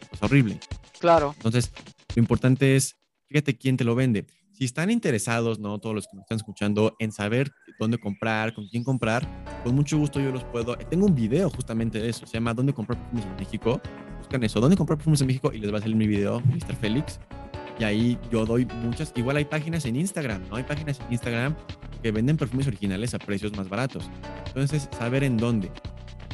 cosa 0.10 0.26
horrible. 0.26 0.60
Claro. 1.00 1.34
Entonces, 1.38 1.72
lo 2.16 2.20
importante 2.20 2.76
es, 2.76 2.98
fíjate 3.28 3.56
quién 3.56 3.78
te 3.78 3.84
lo 3.84 3.96
vende. 3.96 4.26
Si 4.52 4.66
están 4.66 4.92
interesados, 4.92 5.60
¿no? 5.60 5.80
Todos 5.80 5.96
los 5.96 6.08
que 6.08 6.18
me 6.18 6.22
están 6.24 6.38
escuchando, 6.38 6.96
en 7.00 7.12
saber 7.12 7.52
dónde 7.80 7.98
comprar, 7.98 8.54
con 8.54 8.68
quién 8.68 8.84
comprar, 8.84 9.26
con 9.64 9.74
mucho 9.74 9.98
gusto 9.98 10.20
yo 10.20 10.32
los 10.32 10.44
puedo. 10.44 10.76
Tengo 10.76 11.06
un 11.06 11.16
video 11.16 11.50
justamente 11.50 12.00
de 12.00 12.10
eso, 12.10 12.26
se 12.26 12.34
llama 12.34 12.54
¿Dónde 12.54 12.74
comprar 12.74 13.00
perfumes 13.00 13.26
en 13.26 13.36
México? 13.38 13.80
Buscan 14.18 14.44
eso, 14.44 14.60
¿dónde 14.60 14.76
comprar 14.76 14.98
perfumes 14.98 15.22
en 15.22 15.28
México? 15.28 15.52
Y 15.54 15.60
les 15.60 15.72
va 15.72 15.78
a 15.78 15.82
salir 15.82 15.96
mi 15.96 16.08
video, 16.08 16.42
Mr. 16.42 16.76
Félix. 16.76 17.20
Y 17.80 17.84
ahí 17.86 18.18
yo 18.30 18.46
doy 18.46 18.66
muchas, 18.84 19.14
igual 19.16 19.38
hay 19.38 19.46
páginas 19.46 19.86
en 19.86 19.96
Instagram, 19.96 20.44
¿no? 20.50 20.58
Hay 20.58 20.64
páginas 20.64 21.00
en 21.00 21.14
Instagram 21.14 21.56
que 22.04 22.12
venden 22.12 22.36
perfumes 22.36 22.68
originales 22.68 23.14
a 23.14 23.20
precios 23.20 23.56
más 23.56 23.70
baratos. 23.70 24.10
Entonces, 24.48 24.90
saber 24.98 25.24
en 25.24 25.38
dónde. 25.38 25.72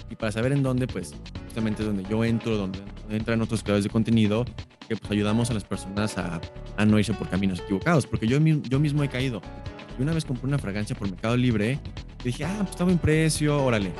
Y 0.10 0.16
para 0.16 0.32
saber 0.32 0.52
en 0.52 0.64
dónde, 0.64 0.88
pues 0.88 1.14
justamente 1.46 1.84
es 1.84 1.88
donde 1.88 2.04
yo 2.10 2.24
entro, 2.24 2.58
donde 2.58 2.80
entran 3.10 3.42
otros 3.42 3.62
creadores 3.62 3.84
de 3.84 3.90
contenido, 3.92 4.44
que 4.88 4.96
pues 4.96 5.12
ayudamos 5.12 5.52
a 5.52 5.54
las 5.54 5.64
personas 5.64 6.18
a, 6.18 6.42
a 6.78 6.86
no 6.86 6.98
irse 6.98 7.14
por 7.14 7.30
caminos 7.30 7.60
equivocados. 7.60 8.08
Porque 8.08 8.28
yo, 8.28 8.40
yo 8.40 8.80
mismo 8.80 9.04
he 9.04 9.10
caído. 9.10 9.42
Y 10.00 10.02
una 10.02 10.14
vez 10.14 10.26
compré 10.26 10.48
una 10.48 10.58
fragancia 10.58 10.96
por 10.96 11.10
Mercado 11.10 11.38
Libre, 11.38 11.80
dije, 12.24 12.44
ah, 12.44 12.56
pues 12.60 12.72
estaba 12.72 12.92
en 12.92 12.98
precio, 12.98 13.64
órale. 13.64 13.92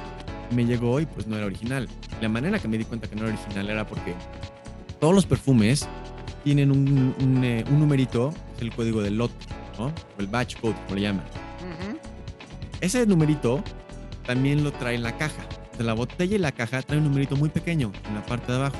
Y 0.52 0.56
me 0.56 0.66
llegó 0.66 1.00
y 1.00 1.06
pues 1.06 1.28
no 1.28 1.38
era 1.38 1.46
original. 1.46 1.88
la 2.22 2.30
manera 2.30 2.60
que 2.60 2.68
me 2.68 2.78
di 2.78 2.86
cuenta 2.86 3.08
que 3.08 3.16
no 3.16 3.28
era 3.28 3.36
original 3.36 3.70
era 3.70 3.88
porque 3.88 4.14
todos 5.00 5.14
los 5.14 5.26
perfumes 5.26 5.88
tienen 6.46 6.70
un, 6.72 7.44
eh, 7.44 7.66
un, 7.70 7.80
numerito, 7.80 8.32
es 8.56 8.62
el 8.62 8.72
código 8.74 9.02
del 9.02 9.18
lote, 9.18 9.34
¿no? 9.80 9.86
O 9.88 9.92
el 10.20 10.28
batch 10.28 10.58
code, 10.62 10.76
como 10.86 10.96
le 10.96 11.02
llaman. 11.02 11.26
Ese 12.80 13.04
numerito 13.08 13.64
también 14.28 14.64
lo 14.64 14.72
trae 14.72 14.94
en 14.96 15.02
la 15.04 15.18
caja. 15.18 15.44
De 15.76 15.84
la 15.84 15.94
botella 15.94 16.36
y 16.36 16.40
la 16.40 16.52
caja 16.52 16.84
trae 16.84 17.00
un 17.00 17.06
numerito 17.06 17.36
muy 17.36 17.50
pequeño 17.50 17.92
en 18.08 18.14
la 18.14 18.24
parte 18.24 18.52
de 18.52 18.60
abajo. 18.60 18.76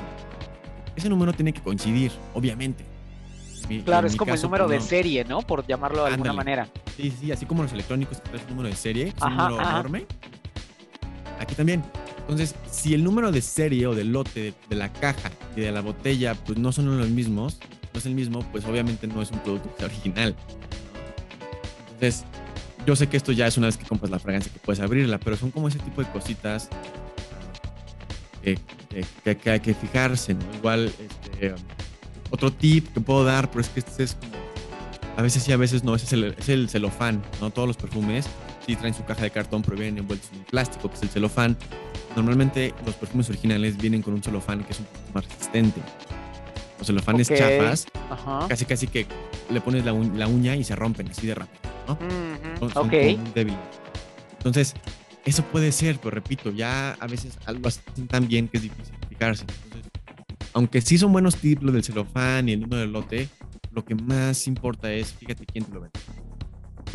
Ese 0.94 1.08
número 1.08 1.32
tiene 1.32 1.52
que 1.52 1.60
coincidir, 1.60 2.12
obviamente. 2.34 2.84
Mi- 3.68 3.82
Claro, 3.82 4.06
es 4.06 4.14
como 4.14 4.30
el 4.30 4.36
caso, 4.36 4.46
número 4.46 4.66
pues, 4.66 4.78
de 4.78 4.84
no. 4.84 4.88
serie, 4.88 5.24
¿no? 5.24 5.40
Por 5.42 5.66
llamarlo 5.66 6.04
de 6.04 6.10
alguna 6.12 6.30
Ándale. 6.30 6.36
manera. 6.36 6.68
Sí, 6.96 7.12
sí, 7.20 7.32
así 7.32 7.46
como 7.46 7.64
los 7.64 7.72
electrónicos 7.72 8.20
que 8.20 8.28
traes 8.28 8.42
un 8.44 8.50
número 8.50 8.68
de 8.68 8.76
serie, 8.76 9.04
que 9.06 9.10
es 9.18 9.22
un 9.22 9.36
número 9.36 9.60
ajá. 9.60 9.70
enorme. 9.72 10.06
Aquí 11.40 11.54
también. 11.56 11.82
Entonces, 12.28 12.56
si 12.70 12.92
el 12.92 13.04
número 13.04 13.30
de 13.30 13.40
serie 13.40 13.86
o 13.86 13.94
de 13.94 14.02
lote 14.02 14.52
de, 14.68 14.76
la 14.76 14.92
caja 14.92 15.30
y 15.54 15.60
de 15.60 15.70
la 15.70 15.80
botella 15.80 16.34
pues 16.34 16.58
no 16.58 16.72
son 16.72 16.98
los 16.98 17.08
mismos, 17.08 17.58
no 17.92 17.98
es 18.00 18.06
el 18.06 18.14
mismo, 18.14 18.40
pues 18.50 18.64
obviamente 18.64 19.06
no 19.06 19.22
es 19.22 19.30
un 19.30 19.38
producto 19.38 19.70
que 19.72 19.78
sea 19.78 19.86
original. 19.86 20.34
Entonces, 21.92 22.24
yo 22.84 22.96
sé 22.96 23.06
que 23.08 23.16
esto 23.16 23.30
ya 23.30 23.46
es 23.46 23.56
una 23.56 23.68
vez 23.68 23.76
que 23.76 23.84
compras 23.84 24.10
la 24.10 24.18
fragancia 24.18 24.52
que 24.52 24.58
puedes 24.58 24.80
abrirla, 24.80 25.18
pero 25.18 25.36
son 25.36 25.52
como 25.52 25.68
ese 25.68 25.78
tipo 25.78 26.02
de 26.02 26.10
cositas 26.10 26.68
que, 28.42 28.58
que- 29.22 29.50
hay 29.50 29.60
que 29.60 29.74
fijarse, 29.74 30.34
¿no? 30.34 30.44
Igual, 30.56 30.86
este, 30.86 31.54
otro 32.30 32.52
tip 32.52 32.92
que 32.92 33.00
puedo 33.00 33.24
dar, 33.24 33.48
pero 33.50 33.60
es 33.60 33.68
que 33.68 33.80
este 33.80 34.02
es 34.02 34.14
como 34.14 34.36
a 35.16 35.22
veces 35.22 35.42
sí, 35.42 35.52
a 35.52 35.56
veces 35.56 35.82
no. 35.82 35.94
Ese 35.94 36.04
es 36.06 36.12
el, 36.12 36.24
es 36.38 36.48
el 36.48 36.68
celofán, 36.68 37.22
¿no? 37.40 37.50
Todos 37.50 37.66
los 37.66 37.76
perfumes 37.76 38.26
sí 38.66 38.76
traen 38.76 38.94
su 38.94 39.04
caja 39.04 39.22
de 39.22 39.30
cartón, 39.30 39.62
pero 39.62 39.76
vienen 39.76 39.98
envueltos 39.98 40.28
en 40.34 40.44
plástico, 40.44 40.90
que 40.90 40.96
es 40.96 41.02
el 41.02 41.08
celofán. 41.08 41.56
Normalmente 42.16 42.74
los 42.84 42.94
perfumes 42.94 43.28
originales 43.28 43.76
vienen 43.76 44.02
con 44.02 44.14
un 44.14 44.22
celofán 44.22 44.64
que 44.64 44.72
es 44.72 44.80
un 44.80 44.86
poco 44.86 44.98
más 45.14 45.24
resistente. 45.28 45.80
Los 46.78 46.86
celofanes 46.86 47.30
Ok. 47.30 47.36
chafas, 47.36 47.86
Ajá. 48.10 48.46
casi 48.48 48.64
casi 48.64 48.86
que 48.86 49.06
le 49.50 49.60
pones 49.60 49.84
la, 49.84 49.92
uñ- 49.92 50.14
la 50.14 50.26
uña 50.26 50.56
y 50.56 50.64
se 50.64 50.74
rompen 50.74 51.08
así 51.10 51.26
de 51.26 51.34
rápido, 51.34 51.60
¿no? 51.86 51.92
Ujú, 51.94 52.58
Son, 52.60 52.70
son 52.72 52.86
Ok. 52.86 52.92
como 52.92 53.02
muy 53.18 53.32
débiles. 53.34 53.60
Entonces, 54.38 54.74
eso 55.24 55.42
puede 55.44 55.72
ser, 55.72 55.98
pero 55.98 56.10
repito, 56.12 56.50
ya 56.50 56.92
a 57.00 57.06
veces 57.06 57.38
algo 57.46 57.68
hacen 57.68 58.06
tan 58.08 58.26
bien 58.28 58.48
que 58.48 58.56
es 58.58 58.62
difícil 58.62 58.94
fijarse. 59.08 59.44
Entonces, 59.64 59.90
aunque 60.54 60.80
sí 60.80 60.96
son 60.98 61.12
buenos 61.12 61.36
tips 61.36 61.62
lo 61.62 61.72
del 61.72 61.84
celofán 61.84 62.48
y 62.48 62.52
el 62.52 62.60
número 62.60 62.80
del 62.80 62.92
lote, 62.92 63.28
lo 63.72 63.84
que 63.84 63.94
más 63.94 64.46
importa 64.46 64.90
es, 64.92 65.12
fíjate 65.12 65.44
quién 65.44 65.64
te 65.64 65.72
lo 65.74 65.80
vende. 65.82 65.98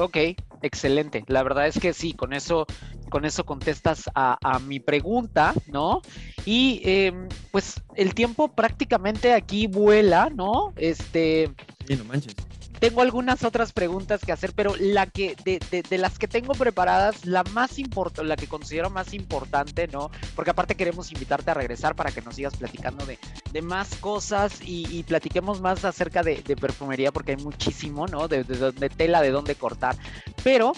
Ok, 0.02 0.18
excelente. 0.64 1.24
La 1.28 1.44
verdad 1.44 1.68
es 1.68 1.80
que 1.80 1.94
sí, 1.94 2.14
con 2.14 2.34
eso, 2.34 2.66
con 3.10 3.24
eso 3.24 3.46
contestas 3.46 4.10
a, 4.16 4.60
mi 4.66 4.80
pregunta, 4.80 5.54
¿no? 5.68 6.02
Y 6.46 6.82
em, 6.84 7.30
pues 7.52 7.82
el 7.96 8.16
tiempo 8.16 8.48
prácticamente 8.48 9.34
aquí 9.34 9.68
vuela, 9.68 10.32
¿no? 10.34 10.74
Este, 10.76 11.52
Sí, 11.88 11.96
no 11.96 12.06
manches. 12.06 12.36
Tengo 12.82 13.04
algunas 13.04 13.44
otras 13.44 13.74
preguntas 13.74 14.22
que 14.26 14.32
hacer, 14.32 14.54
pero 14.54 14.74
la 14.80 15.06
que, 15.06 15.36
de, 15.46 15.60
de- 15.88 15.98
las 16.00 16.18
que 16.18 16.28
tengo 16.28 16.54
preparadas, 16.54 17.28
la 17.28 17.44
más 17.44 17.78
importante, 17.78 18.28
la 18.28 18.36
que 18.36 18.48
considero 18.48 18.90
más 18.90 19.14
importante, 19.14 19.88
¿no? 19.88 20.10
Porque 20.36 20.50
aparte 20.50 20.74
queremos 20.74 21.12
invitarte 21.12 21.52
a 21.52 21.54
regresar 21.54 21.96
para 21.96 22.12
que 22.12 22.24
nos 22.24 22.34
sigas 22.36 22.58
platicando 22.58 23.06
de, 23.06 23.20
de 23.52 23.62
más 23.62 23.94
cosas 23.98 24.60
y, 24.66 25.04
platiquemos 25.04 25.62
más 25.62 25.86
acerca 25.86 26.24
de, 26.24 26.42
de 26.42 26.56
perfumería, 26.56 27.12
porque 27.12 27.34
hay 27.34 27.38
muchísimo, 27.38 28.08
¿no? 28.08 28.28
De, 28.28 28.44
de, 28.44 28.90
tela, 28.90 29.22
de 29.22 29.30
dónde 29.30 29.54
cortar. 29.54 29.96
Pero 30.44 30.74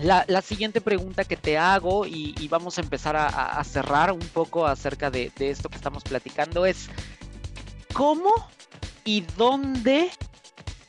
la, 0.00 0.24
la 0.28 0.42
siguiente 0.42 0.80
pregunta 0.80 1.24
que 1.24 1.36
te 1.36 1.58
hago, 1.58 2.06
y, 2.06 2.46
vamos 2.48 2.78
a 2.78 2.82
empezar 2.82 3.16
a, 3.16 3.26
a- 3.26 3.58
a 3.58 3.64
cerrar 3.64 4.12
un 4.12 4.20
poco 4.20 4.64
acerca 4.64 5.10
de, 5.10 5.32
de 5.36 5.50
esto 5.50 5.68
que 5.68 5.76
estamos 5.76 6.04
platicando, 6.04 6.66
es 6.66 6.88
¿cómo 7.92 8.32
y 9.04 9.22
dónde 9.36 10.12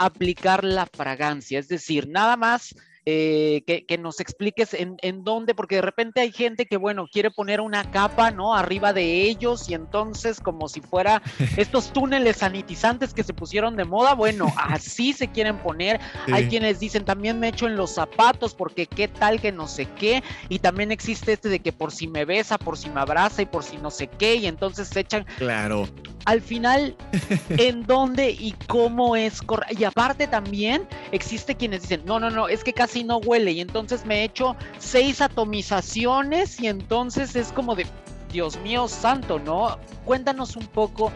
aplicar 0.05 0.63
la 0.63 0.85
fragancia? 0.85 1.59
Es 1.59 1.67
decir, 1.67 2.07
nada 2.07 2.37
más 2.37 2.75
eh, 3.05 3.63
que, 3.65 3.85
que 3.85 3.97
nos 3.97 4.19
expliques 4.19 4.73
en, 4.73 4.97
en 5.01 5.23
dónde, 5.23 5.55
porque 5.55 5.75
de 5.75 5.81
repente 5.81 6.21
hay 6.21 6.31
gente 6.31 6.65
que, 6.65 6.77
bueno, 6.77 7.07
quiere 7.11 7.31
poner 7.31 7.61
una 7.61 7.89
capa, 7.91 8.31
¿no? 8.31 8.53
Arriba 8.53 8.93
de 8.93 9.23
ellos 9.23 9.69
y 9.69 9.73
entonces 9.73 10.39
como 10.39 10.67
si 10.67 10.81
fuera 10.81 11.21
estos 11.57 11.91
túneles 11.93 12.37
sanitizantes 12.37 13.13
que 13.13 13.23
se 13.23 13.33
pusieron 13.33 13.75
de 13.75 13.85
moda, 13.85 14.13
bueno, 14.13 14.45
así 14.57 15.13
se 15.13 15.29
quieren 15.29 15.57
poner. 15.57 15.99
Hay 16.31 16.47
quienes 16.47 16.79
dicen 16.79 17.05
también 17.05 17.39
me 17.39 17.49
echo 17.49 17.67
en 17.67 17.75
los 17.75 17.91
zapatos 17.91 18.53
porque 18.53 18.85
qué 18.85 19.07
tal 19.07 19.41
que 19.41 19.51
no 19.51 19.67
sé 19.67 19.85
qué. 19.97 20.23
Y 20.49 20.59
también 20.59 20.91
existe 20.91 21.33
este 21.33 21.49
de 21.49 21.59
que 21.59 21.71
por 21.71 21.91
si 21.91 22.07
me 22.07 22.25
besa, 22.25 22.57
por 22.57 22.77
si 22.77 22.89
me 22.89 23.01
abraza 23.01 23.41
y 23.41 23.45
por 23.45 23.63
si 23.63 23.77
no 23.77 23.89
sé 23.89 24.07
qué. 24.07 24.35
Y 24.35 24.45
entonces 24.47 24.87
se 24.87 24.99
echan 24.99 25.25
Claro. 25.37 25.87
al 26.25 26.41
final 26.41 26.95
en 27.49 27.83
dónde 27.83 28.31
y 28.31 28.53
cómo 28.67 29.15
es 29.15 29.41
correcto. 29.41 29.75
Y 29.79 29.83
aparte 29.85 30.27
también 30.27 30.87
existe 31.11 31.55
quienes 31.55 31.81
dicen, 31.83 32.01
no, 32.05 32.19
no, 32.19 32.29
no, 32.29 32.47
es 32.47 32.63
que 32.63 32.73
casi 32.73 32.90
no 33.03 33.17
huele. 33.17 33.51
Y 33.51 33.61
entonces 33.61 34.05
me 34.05 34.23
echo 34.23 34.55
seis 34.79 35.21
atomizaciones 35.21 36.59
y 36.59 36.67
entonces 36.67 37.35
es 37.35 37.51
como 37.51 37.75
de, 37.75 37.85
Dios 38.31 38.59
mío 38.61 38.87
santo, 38.87 39.39
¿no? 39.39 39.77
Cuéntanos 40.05 40.55
un 40.55 40.65
poco, 40.67 41.11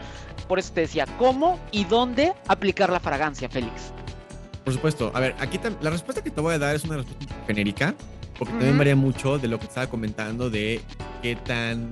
por 0.48 0.58
eso 0.58 0.72
te 0.74 0.82
decía, 0.82 1.06
cómo 1.18 1.58
y 1.70 1.84
dónde 1.84 2.34
aplicar 2.48 2.90
la 2.90 3.00
fragancia, 3.00 3.48
Félix. 3.48 3.92
Por 4.64 4.74
supuesto. 4.74 5.10
A 5.14 5.20
ver, 5.20 5.34
aquí 5.38 5.58
la 5.80 5.90
respuesta 5.90 6.22
que 6.22 6.30
te 6.30 6.40
voy 6.40 6.54
a 6.54 6.58
dar 6.58 6.74
es 6.76 6.84
una 6.84 6.96
respuesta 6.96 7.34
genérica, 7.46 7.94
porque 8.38 8.52
también 8.54 8.76
varía 8.76 8.96
mucho 8.96 9.38
de 9.38 9.48
lo 9.48 9.56
que 9.58 9.66
te 9.66 9.68
estaba 9.70 9.86
comentando 9.86 10.50
de 10.50 10.80
qué 11.22 11.36
tan 11.36 11.90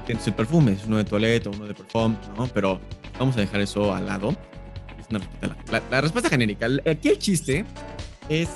intenso 0.00 0.30
el 0.30 0.36
perfume, 0.36 0.72
es 0.72 0.84
uno 0.86 0.98
de 0.98 1.04
toilette 1.04 1.46
o 1.48 1.50
uno 1.50 1.66
de 1.66 1.74
perfume, 1.74 2.16
¿no? 2.36 2.46
Pero 2.48 2.78
vamos 3.18 3.36
a 3.36 3.40
dejar 3.40 3.60
eso 3.62 3.92
al 3.94 4.06
lado. 4.06 4.30
Es 5.00 5.06
una 5.10 5.18
respuesta- 5.20 5.56
la, 5.72 5.82
la- 5.90 6.00
respuesta 6.02 6.28
genérica. 6.30 6.66
Aquí 6.88 7.08
el 7.08 7.18
chiste 7.18 7.64
es. 8.28 8.48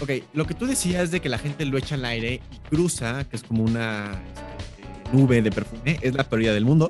Ok, 0.00 0.10
lo 0.32 0.46
que 0.46 0.54
tú 0.54 0.66
decías 0.66 1.10
de 1.10 1.20
que 1.20 1.28
la 1.28 1.38
gente 1.38 1.64
lo 1.64 1.76
echa 1.76 1.96
al 1.96 2.04
aire 2.04 2.40
y 2.52 2.68
cruza, 2.68 3.24
que 3.24 3.36
es 3.36 3.42
como 3.42 3.64
una 3.64 4.12
este, 4.76 5.16
nube 5.16 5.42
de 5.42 5.50
perfume, 5.50 5.98
es 6.02 6.14
la 6.14 6.24
teoría 6.24 6.52
del 6.52 6.64
mundo, 6.64 6.88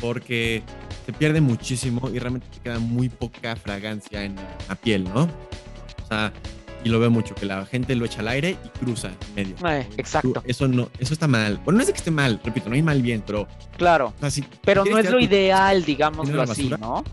porque 0.00 0.62
se 1.06 1.12
pierde 1.12 1.40
muchísimo 1.40 2.10
y 2.10 2.18
realmente 2.18 2.46
te 2.48 2.60
queda 2.60 2.78
muy 2.78 3.08
poca 3.08 3.56
fragancia 3.56 4.24
en 4.24 4.36
la 4.68 4.74
piel, 4.74 5.04
¿no? 5.04 5.22
O 5.22 6.06
sea, 6.08 6.32
y 6.84 6.88
lo 6.88 6.98
veo 6.98 7.10
mucho, 7.10 7.34
que 7.34 7.46
la 7.46 7.64
gente 7.66 7.94
lo 7.94 8.04
echa 8.04 8.20
al 8.20 8.28
aire 8.28 8.56
y 8.64 8.78
cruza 8.78 9.08
en 9.08 9.34
medio. 9.34 9.68
Eh, 9.68 9.86
exacto. 9.96 10.42
Eso 10.46 10.68
no, 10.68 10.88
eso 10.98 11.12
está 11.12 11.26
mal. 11.26 11.60
Bueno, 11.64 11.78
no 11.78 11.80
es 11.80 11.86
de 11.86 11.92
que 11.92 11.98
esté 11.98 12.10
mal, 12.10 12.40
repito, 12.44 12.68
no 12.68 12.74
hay 12.74 12.82
mal 12.82 13.02
bien, 13.02 13.22
pero, 13.26 13.46
Claro, 13.76 14.14
o 14.16 14.20
sea, 14.20 14.30
si 14.30 14.44
pero 14.64 14.84
no 14.84 14.98
es 14.98 15.10
lo 15.10 15.20
ideal, 15.20 15.84
digámoslo 15.84 16.24
¿Tiene 16.24 16.36
la 16.36 16.44
así, 16.44 16.68
basura? 16.68 16.78
¿no? 16.78 17.04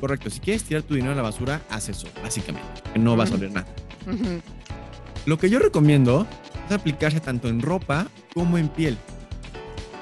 Correcto, 0.00 0.30
si 0.30 0.40
quieres 0.40 0.64
tirar 0.64 0.82
tu 0.82 0.94
dinero 0.94 1.12
a 1.12 1.16
la 1.16 1.22
basura, 1.22 1.60
haz 1.68 1.88
eso, 1.88 2.08
básicamente, 2.22 2.68
que 2.92 2.98
no 2.98 3.16
vas 3.16 3.30
a 3.32 3.34
oler 3.34 3.52
nada. 3.52 3.66
Ujú. 4.06 4.40
Lo 5.26 5.38
que 5.38 5.50
yo 5.50 5.58
recomiendo 5.58 6.26
es 6.66 6.72
aplicarse 6.72 7.20
tanto 7.20 7.48
en 7.48 7.60
ropa 7.60 8.06
como 8.34 8.58
en 8.58 8.68
piel. 8.68 8.96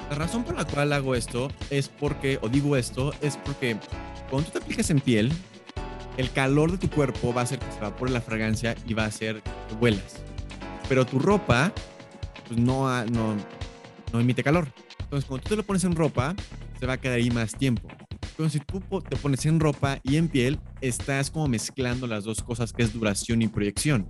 La 0.09 0.15
razón 0.15 0.43
por 0.43 0.55
la 0.55 0.65
cual 0.65 0.93
hago 0.93 1.13
esto 1.13 1.51
es 1.69 1.89
porque, 1.89 2.39
o 2.41 2.49
digo 2.49 2.75
esto, 2.75 3.13
es 3.21 3.37
porque 3.37 3.77
cuando 4.29 4.49
tú 4.49 4.57
te 4.57 4.63
aplicas 4.63 4.89
en 4.89 4.99
piel, 4.99 5.31
el 6.17 6.31
calor 6.31 6.71
de 6.71 6.77
tu 6.77 6.89
cuerpo 6.89 7.33
va 7.33 7.41
a 7.41 7.43
hacer 7.43 7.59
que 7.59 7.71
se 7.71 7.77
evapore 7.77 8.11
la 8.11 8.21
fragancia 8.21 8.75
y 8.87 8.93
va 8.93 9.03
a 9.03 9.07
hacer 9.07 9.41
que 9.41 9.75
huelas. 9.75 10.17
Pero 10.87 11.05
tu 11.05 11.19
ropa, 11.19 11.71
pues 12.47 12.59
no, 12.59 13.05
no, 13.05 13.35
no 14.11 14.19
emite 14.19 14.43
calor. 14.43 14.67
Entonces, 14.99 15.25
cuando 15.27 15.43
tú 15.43 15.49
te 15.49 15.55
lo 15.57 15.63
pones 15.63 15.83
en 15.83 15.95
ropa, 15.95 16.35
se 16.79 16.85
va 16.85 16.93
a 16.93 16.97
quedar 16.97 17.17
ahí 17.17 17.29
más 17.29 17.55
tiempo. 17.55 17.87
Entonces, 18.21 18.61
si 18.61 18.65
tú 18.65 19.01
te 19.01 19.15
pones 19.17 19.45
en 19.45 19.59
ropa 19.59 19.99
y 20.03 20.17
en 20.17 20.27
piel, 20.27 20.59
estás 20.81 21.29
como 21.29 21.47
mezclando 21.47 22.07
las 22.07 22.23
dos 22.23 22.41
cosas 22.41 22.73
que 22.73 22.83
es 22.83 22.93
duración 22.93 23.41
y 23.41 23.47
proyección. 23.47 24.07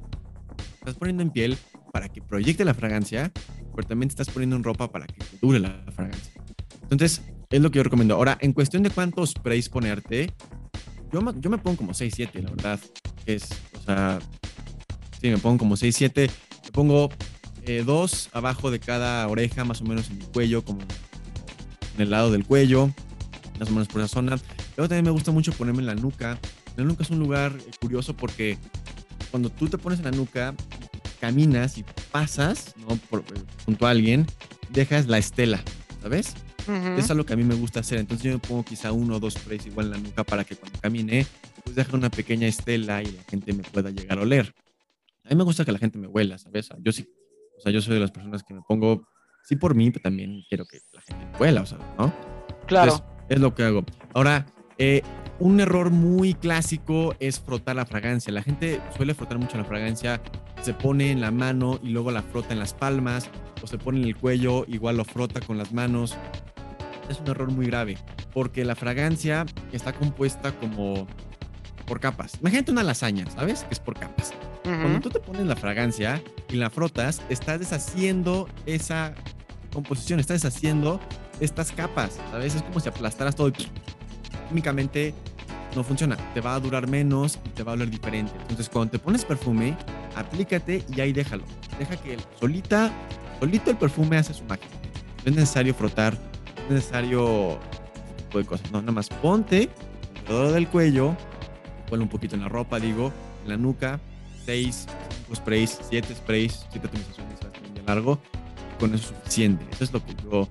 Estás 0.80 0.96
poniendo 0.96 1.24
en 1.24 1.30
piel 1.32 1.58
para 1.92 2.10
que 2.10 2.22
proyecte 2.22 2.64
la 2.66 2.74
fragancia, 2.74 3.32
pero 3.76 3.88
también 3.88 4.10
te 4.10 4.14
estás 4.14 4.30
poniendo 4.30 4.56
en 4.56 4.64
ropa 4.64 4.92
para 4.92 5.06
que 5.08 5.22
dure 5.42 5.60
la 5.60 5.84
fragancia. 5.96 6.34
Entonces, 6.84 7.22
es 7.50 7.62
lo 7.62 7.72
que 7.72 7.78
yo 7.78 7.84
recomiendo. 7.84 8.16
Ahora, 8.16 8.38
en 8.42 8.54
cuestión 8.54 8.84
de 8.84 8.90
cuántos 8.90 9.32
sprays 9.32 9.70
ponerte, 9.70 10.32
yo, 11.12 11.22
me- 11.22 11.34
yo 11.40 11.50
me 11.50 11.58
pongo 11.58 11.78
como 11.78 11.94
6, 11.94 12.14
7, 12.16 12.42
la 12.42 12.50
verdad. 12.52 12.80
Es, 13.26 13.50
o 13.80 13.84
sea, 13.84 14.20
sí, 15.22 15.30
me 15.30 15.38
pongo 15.38 15.58
como 15.58 15.76
6, 15.78 15.96
7. 15.96 16.30
Me 16.66 16.72
pongo 16.72 17.10
eh, 17.66 17.84
dos 17.86 18.30
abajo 18.34 18.72
de 18.72 18.80
cada 18.80 19.28
oreja, 19.28 19.64
más 19.66 19.82
o 19.82 19.86
menos 19.86 20.10
en 20.10 20.22
el 20.22 20.28
cuello, 20.28 20.64
como 20.64 20.82
en 20.82 22.02
el 22.02 22.10
lado 22.12 22.32
del 22.32 22.46
cuello, 22.46 22.90
más 23.60 23.70
o 23.70 23.72
menos 23.72 23.88
por 23.88 24.02
esa 24.02 24.08
zona. 24.08 24.38
Luego 24.78 24.88
también 24.90 25.06
me 25.06 25.12
gusta 25.12 25.32
mucho 25.32 25.52
ponerme 25.54 25.80
en 25.80 25.88
la 25.88 25.96
nuca. 25.96 26.40
La 26.78 26.84
nuca 26.84 27.04
es 27.04 27.10
un 27.10 27.20
lugar 27.20 27.58
eh, 27.60 27.72
curioso 27.82 28.16
porque 28.16 28.58
cuando 29.32 29.50
tú 29.50 29.68
te 29.68 29.78
pones 29.78 30.00
en 30.00 30.06
la 30.06 30.12
nuca, 30.12 30.56
caminas 31.20 31.78
y 31.78 31.86
pasas 32.12 32.74
¿no? 32.78 32.96
por, 33.10 33.22
eh, 33.22 33.42
junto 33.66 33.88
a 33.88 33.92
alguien, 33.92 34.26
dejas 34.70 35.08
la 35.08 35.18
estela, 35.18 35.62
¿sabes? 36.02 36.34
Ujú. 36.68 37.00
Es 37.00 37.10
algo 37.10 37.26
que 37.26 37.34
a 37.34 37.36
mí 37.36 37.44
me 37.44 37.56
gusta 37.56 37.80
hacer. 37.80 38.00
Entonces 38.00 38.26
yo 38.26 38.34
me 38.34 38.40
pongo 38.40 38.64
quizá 38.64 38.92
uno 38.92 39.16
o 39.16 39.20
dos 39.20 39.34
sprays 39.34 39.66
igual 39.66 39.88
en 39.88 39.92
la 39.92 39.98
nuca 39.98 40.24
para 40.24 40.44
que 40.44 40.56
cuando 40.56 40.80
camine, 40.80 41.26
pues 41.64 41.76
deje 41.76 41.96
una 41.96 42.10
pequeña 42.10 42.48
estela 42.48 43.02
y 43.02 43.08
la 43.08 43.24
gente 43.24 43.54
me 43.54 43.64
pueda 43.64 43.90
llegar 43.90 44.20
a 44.20 44.22
oler. 44.22 44.54
A 45.26 45.30
mí 45.30 45.36
me 45.36 45.44
gusta 45.44 45.66
que 45.66 45.72
la 45.72 45.80
gente 45.80 45.98
me 45.98 46.08
huela, 46.08 46.38
¿sabes? 46.38 46.70
Yo 46.80 46.92
sí, 46.92 47.08
o 47.58 47.62
sea, 47.62 47.72
yo 47.72 47.82
soy 47.82 47.96
de 47.96 48.00
las 48.00 48.12
personas 48.12 48.44
que 48.44 48.54
me 48.54 48.62
pongo, 48.62 49.08
sí 49.44 49.56
por 49.56 49.76
mí, 49.76 49.92
pero 49.92 50.04
también 50.04 50.44
quiero 50.48 50.66
que 50.66 50.80
la 50.94 51.02
gente 51.02 51.26
me 51.26 51.38
huela, 51.38 51.62
o 51.62 51.66
sea, 51.66 51.78
¿no? 51.98 52.14
Claro. 52.68 52.94
Entonces, 52.94 53.08
es 53.30 53.40
lo 53.40 53.54
que 53.54 53.64
hago. 53.64 53.84
Ahora, 54.14 54.46
eh, 54.78 55.04
un 55.40 55.60
error 55.60 55.90
muy 55.90 56.34
clásico 56.34 57.16
es 57.20 57.40
frotar 57.40 57.76
la 57.76 57.86
fragancia. 57.86 58.32
La 58.34 58.44
gente 58.44 58.82
suele 58.96 59.14
frotar 59.14 59.40
mucho 59.40 59.58
la 59.58 59.64
fragancia, 59.64 60.22
se 60.62 60.74
pone 60.74 61.12
en 61.12 61.22
la 61.22 61.32
mano 61.32 61.80
y 61.82 61.90
luego 61.90 62.12
la 62.12 62.22
frota 62.22 62.54
en 62.54 62.60
las 62.60 62.74
palmas, 62.74 63.30
o 63.62 63.68
se 63.68 63.78
pone 63.78 64.00
en 64.00 64.06
el 64.06 64.16
cuello, 64.16 64.66
igual 64.68 64.98
lo 64.98 65.06
frota 65.06 65.40
con 65.40 65.58
las 65.58 65.72
manos. 65.72 66.18
es 67.10 67.20
un 67.20 67.28
error 67.28 67.52
muy 67.52 67.66
grave, 67.66 67.98
porque 68.34 68.64
la 68.64 68.76
fragancia 68.76 69.46
está 69.72 69.94
compuesta 69.94 70.52
como 70.52 71.08
por 71.88 72.00
capas. 72.00 72.38
Imagínate 72.40 72.72
una 72.72 72.84
lasaña, 72.84 73.26
¿sabes? 73.32 73.64
Que 73.64 73.74
es 73.74 73.80
por 73.80 73.98
capas. 73.98 74.34
Cuando 74.64 75.00
tú 75.00 75.10
te 75.10 75.20
pones 75.20 75.48
la 75.48 75.56
fragancia 75.56 76.22
y 76.50 76.58
la 76.58 76.70
frotas, 76.70 77.24
estás 77.30 77.60
deshaciendo 77.60 78.48
esa 78.68 79.16
composición, 79.74 80.20
estás 80.20 80.44
deshaciendo 80.44 81.00
estas 81.40 81.72
capas, 81.72 82.20
¿sabes? 82.30 82.54
Es 82.54 82.62
como 82.62 82.80
si 82.80 82.90
aplastaras 82.90 83.36
todo 83.36 83.50
y 83.50 83.54
químicamente 84.50 85.14
no 85.76 85.84
funciona. 85.84 86.18
Te 86.34 86.42
va 86.42 86.56
a 86.56 86.60
durar 86.60 86.88
menos 86.88 87.40
y 87.46 87.50
te 87.50 87.64
va 87.64 87.72
a 87.72 87.76
oler 87.76 87.90
diferente. 87.90 88.34
Entonces, 88.42 88.70
cuando 88.70 88.92
te 88.92 89.00
pones 89.00 89.24
perfume, 89.24 89.78
aplícate 90.16 90.84
y 90.94 91.02
ahí 91.02 91.14
déjalo. 91.14 91.44
Deja 91.78 91.96
que 91.98 92.18
solita, 92.40 92.92
solito 93.40 93.72
el 93.72 93.78
perfume 93.78 94.18
hace 94.18 94.34
su 94.34 94.44
magia. 94.46 94.68
No 95.24 95.32
es 95.32 95.36
necesario 95.36 95.74
frotar, 95.74 96.14
no 96.14 96.64
es 96.64 96.72
necesario 96.72 97.60
tipo 98.18 98.40
de 98.40 98.46
cosas. 98.46 98.72
No, 98.72 98.82
nada 98.82 98.92
más 98.92 99.10
ponte 99.10 99.70
alrededor 100.22 100.54
del 100.54 100.68
cuello, 100.68 101.16
ponle 101.90 102.04
un 102.04 102.10
poquito 102.10 102.36
en 102.36 102.42
la 102.42 102.50
ropa, 102.50 102.80
digo, 102.80 103.12
en 103.44 103.50
la 103.50 103.58
nuca, 103.58 104.00
seis, 104.46 104.88
cinco 105.10 105.36
sprays, 105.36 105.80
siete 105.90 106.14
sprays, 106.16 106.66
siete 106.72 106.88
atomizaciones, 106.88 107.40
bien 107.74 107.86
largo. 107.86 108.20
Con 108.80 108.94
eso 108.94 109.12
es 109.12 109.18
suficiente. 109.18 109.66
Eso 109.72 109.84
es 109.84 109.94
lo 109.94 110.06
que 110.06 110.16
yo 110.24 110.48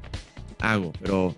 hago. 0.61 0.93
Pero 1.01 1.35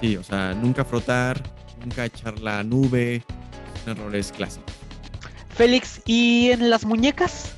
sí, 0.00 0.16
o 0.16 0.22
sea, 0.22 0.54
nunca 0.54 0.84
frotar, 0.84 1.42
nunca 1.86 2.04
echar 2.04 2.40
la 2.40 2.64
nube, 2.64 3.22
son 3.84 3.96
errores 3.96 4.32
clásicos. 4.32 4.74
Félix, 5.54 6.02
¿y 6.04 6.50
en 6.50 6.68
las 6.68 6.84
muñecas? 6.84 7.54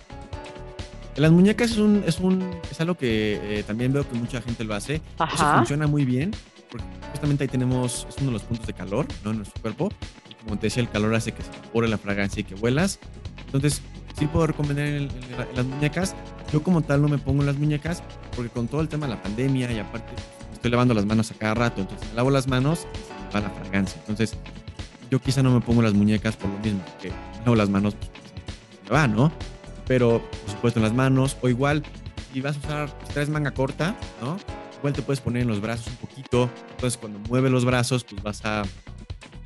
En 1.17 1.23
las 1.23 1.33
muñecas 1.33 1.73
es, 1.73 1.79
un, 1.79 2.05
es, 2.07 2.21
un, 2.21 2.49
es 2.71 2.81
algo 2.81 2.95
que 2.95 3.41
eh, 3.43 3.65
también 3.65 3.93
veo 3.93 4.09
que 4.09 4.17
mucha 4.17 4.41
gente 4.41 4.63
lo 4.65 4.75
hace. 4.75 5.01
Eso 5.35 5.53
funciona 5.55 5.87
muy 5.87 6.05
bien, 6.05 6.31
porque 6.71 6.87
justamente 7.11 7.45
ahí 7.45 7.49
tenemos, 7.49 8.07
es 8.09 8.17
uno 8.19 8.27
de 8.27 8.33
los 8.35 8.43
puntos 8.43 8.67
de 8.67 8.75
calor 8.75 9.07
¿no? 9.25 9.33
en 9.33 9.39
nuestro 9.39 9.61
cuerpo. 9.61 9.91
Y 10.31 10.35
como 10.45 10.59
te 10.59 10.67
decía, 10.67 10.83
el 10.83 10.91
calor 10.91 11.15
hace 11.15 11.33
que 11.33 11.43
se 11.43 11.49
evapore 11.51 11.89
la 11.89 11.99
fragancia 11.99 12.43
y 12.43 12.45
que 12.45 12.55
vuelas. 12.55 13.01
Entonces, 13.47 13.81
sí 14.17 14.27
puedo 14.27 14.47
recomendar 14.47 14.87
en, 14.87 15.09
las 15.57 15.65
muñecas. 15.65 16.15
Yo 16.53 16.63
como 16.63 16.83
tal 16.83 17.03
no 17.03 17.09
me 17.09 17.19
pongo 17.19 17.41
en 17.41 17.47
las 17.47 17.57
muñecas, 17.57 18.03
porque 18.37 18.51
con 18.51 18.69
todo 18.69 18.83
el 18.83 18.89
tema 18.89 19.07
de 19.07 19.15
la 19.15 19.23
pandemia 19.23 19.73
y 19.73 19.79
aparte 19.79 20.13
estoy 20.53 20.71
lavando 20.71 20.93
las 20.93 21.07
manos 21.07 21.31
a 21.31 21.35
cada 21.35 21.55
rato, 21.55 21.81
entonces 21.81 22.09
me 22.09 22.17
lavo 22.17 22.31
las 22.31 22.47
manos 22.49 22.87
va 23.35 23.41
la 23.41 23.51
fragancia. 23.51 23.99
Entonces, 24.01 24.37
yo 25.11 25.21
quizá 25.21 25.43
no 25.43 25.51
me 25.51 25.61
pongo 25.61 25.83
las 25.83 25.95
muñecas 25.95 26.37
por 26.37 26.51
lo 26.51 26.59
mismo, 26.59 26.85
que 27.01 27.11
no 27.45 27.55
las 27.55 27.69
manos, 27.69 27.95
pues, 27.95 28.11
me 28.85 28.91
va, 28.91 29.09
¿no? 29.09 29.33
Pero, 29.87 30.23
por 30.43 30.51
supuesto, 30.51 30.81
en 30.81 30.85
las 30.85 30.95
manos, 30.95 31.37
o 31.41 31.49
igual, 31.49 31.83
si 32.33 32.41
vas 32.41 32.57
a 32.57 32.59
usar, 32.59 32.97
si 33.07 33.15
traes 33.15 33.29
manga 33.29 33.53
corta, 33.53 33.97
¿no? 34.21 34.37
Igual 34.79 34.93
te 34.93 35.03
puedes 35.03 35.21
poner 35.21 35.43
en 35.43 35.49
los 35.49 35.61
brazos 35.61 35.89
un 35.89 35.97
poquito. 35.97 36.51
Entonces, 36.71 36.99
cuando 36.99 37.19
mueve 37.21 37.51
los 37.51 37.65
brazos, 37.65 38.05
pues 38.05 38.23
vas 38.23 38.45
a 38.45 38.63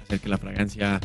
hacer 0.02 0.20
que 0.20 0.28
la 0.28 0.36
fragancia 0.36 1.00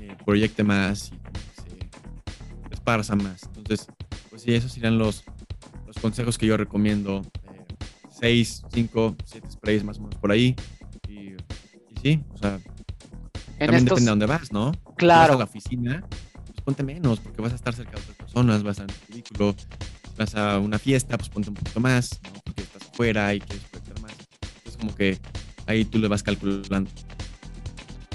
eh, 0.00 0.16
proyecte 0.24 0.64
más 0.64 1.12
y 1.12 1.60
se 1.62 2.74
esparza 2.74 3.16
más. 3.16 3.44
Entonces, 3.44 3.86
pues 4.28 4.42
sí, 4.42 4.54
esos 4.54 4.72
serían 4.72 4.98
los, 4.98 5.24
los 5.86 5.96
consejos 5.96 6.36
que 6.36 6.46
yo 6.46 6.56
recomiendo. 6.56 7.22
Eh, 7.44 7.64
seis, 8.10 8.62
cinco, 8.72 9.16
siete 9.24 9.50
sprays 9.50 9.82
más 9.82 9.98
o 9.98 10.02
menos 10.02 10.16
por 10.16 10.30
ahí 10.30 10.54
sí, 12.02 12.22
o 12.34 12.38
sea, 12.38 12.60
también 13.58 13.84
depende 13.84 14.04
de 14.04 14.10
dónde 14.10 14.26
vas, 14.26 14.52
¿no? 14.52 14.72
Claro. 14.96 15.22
Si 15.22 15.28
vas 15.28 15.34
a 15.34 15.38
la 15.38 15.44
oficina, 15.44 16.04
pues 16.46 16.60
ponte 16.62 16.82
menos, 16.82 17.20
porque 17.20 17.42
vas 17.42 17.52
a 17.52 17.56
estar 17.56 17.74
cerca 17.74 17.92
de 17.92 18.00
otras 18.00 18.16
personas, 18.16 18.62
vas 18.62 18.80
a 18.80 18.82
un 18.82 18.88
vehículo, 19.08 19.54
vas 20.16 20.34
a 20.34 20.58
una 20.58 20.78
fiesta, 20.78 21.16
pues 21.16 21.28
ponte 21.28 21.50
un 21.50 21.56
poquito 21.56 21.80
más, 21.80 22.20
¿no? 22.24 22.40
Porque 22.44 22.62
estás 22.62 22.84
fuera 22.92 23.34
y 23.34 23.40
quieres 23.40 23.64
proyectar 23.68 24.00
más. 24.02 24.12
Es 24.66 24.76
como 24.76 24.94
que 24.94 25.18
ahí 25.66 25.84
tú 25.84 25.98
le 25.98 26.08
vas 26.08 26.22
calculando. 26.22 26.90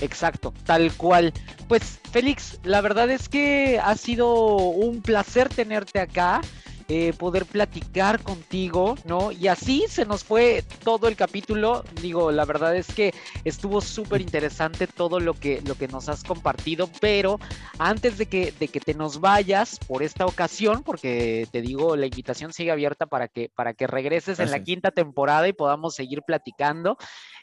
Exacto, 0.02 0.54
tal 0.66 0.92
cual. 0.94 1.34
Pues 1.68 2.00
Félix, 2.12 2.60
la 2.64 2.82
verdad 2.82 3.10
es 3.10 3.30
que 3.30 3.80
ha 3.84 3.96
sido 3.96 4.46
un 4.58 5.02
placer 5.02 5.50
tenerte 5.50 6.00
acá. 6.00 6.42
Eh, 6.88 7.14
poder 7.18 7.48
platicar 7.48 8.22
contigo, 8.22 8.94
¿no? 9.06 9.32
Y 9.32 9.48
así 9.48 9.86
se 9.90 10.06
nos 10.06 10.24
fue 10.24 10.64
todo 10.84 11.08
el 11.08 11.16
capítulo. 11.16 11.84
Digo, 12.00 12.32
la 12.32 12.46
verdad 12.46 12.76
es 12.76 12.86
que 12.94 13.12
estuvo 13.44 13.82
súper 13.82 14.22
interesante 14.22 14.86
todo 14.86 15.20
lo 15.20 15.34
que, 15.34 15.62
lo 15.66 15.74
que 15.74 15.88
nos 15.88 16.10
has 16.10 16.24
compartido, 16.24 16.88
pero 17.02 17.40
antes 17.80 18.20
de 18.20 18.28
que, 18.28 18.54
de 18.60 18.68
que 18.68 18.80
te 18.80 18.94
nos 18.94 19.20
vayas 19.20 19.80
por 19.80 20.04
esta 20.04 20.28
ocasión, 20.28 20.84
porque 20.84 21.48
te 21.52 21.64
digo, 21.64 21.96
la 21.96 22.06
invitación 22.06 22.54
sigue 22.54 22.70
abierta 22.70 23.08
para 23.08 23.30
que, 23.30 23.50
para 23.56 23.74
que 23.74 23.88
regreses 23.88 24.38
en 24.38 24.52
la 24.52 24.62
quinta 24.62 24.92
temporada 24.92 25.48
y 25.48 25.54
podamos 25.54 25.96
seguir 25.96 26.22
platicando. 26.22 26.98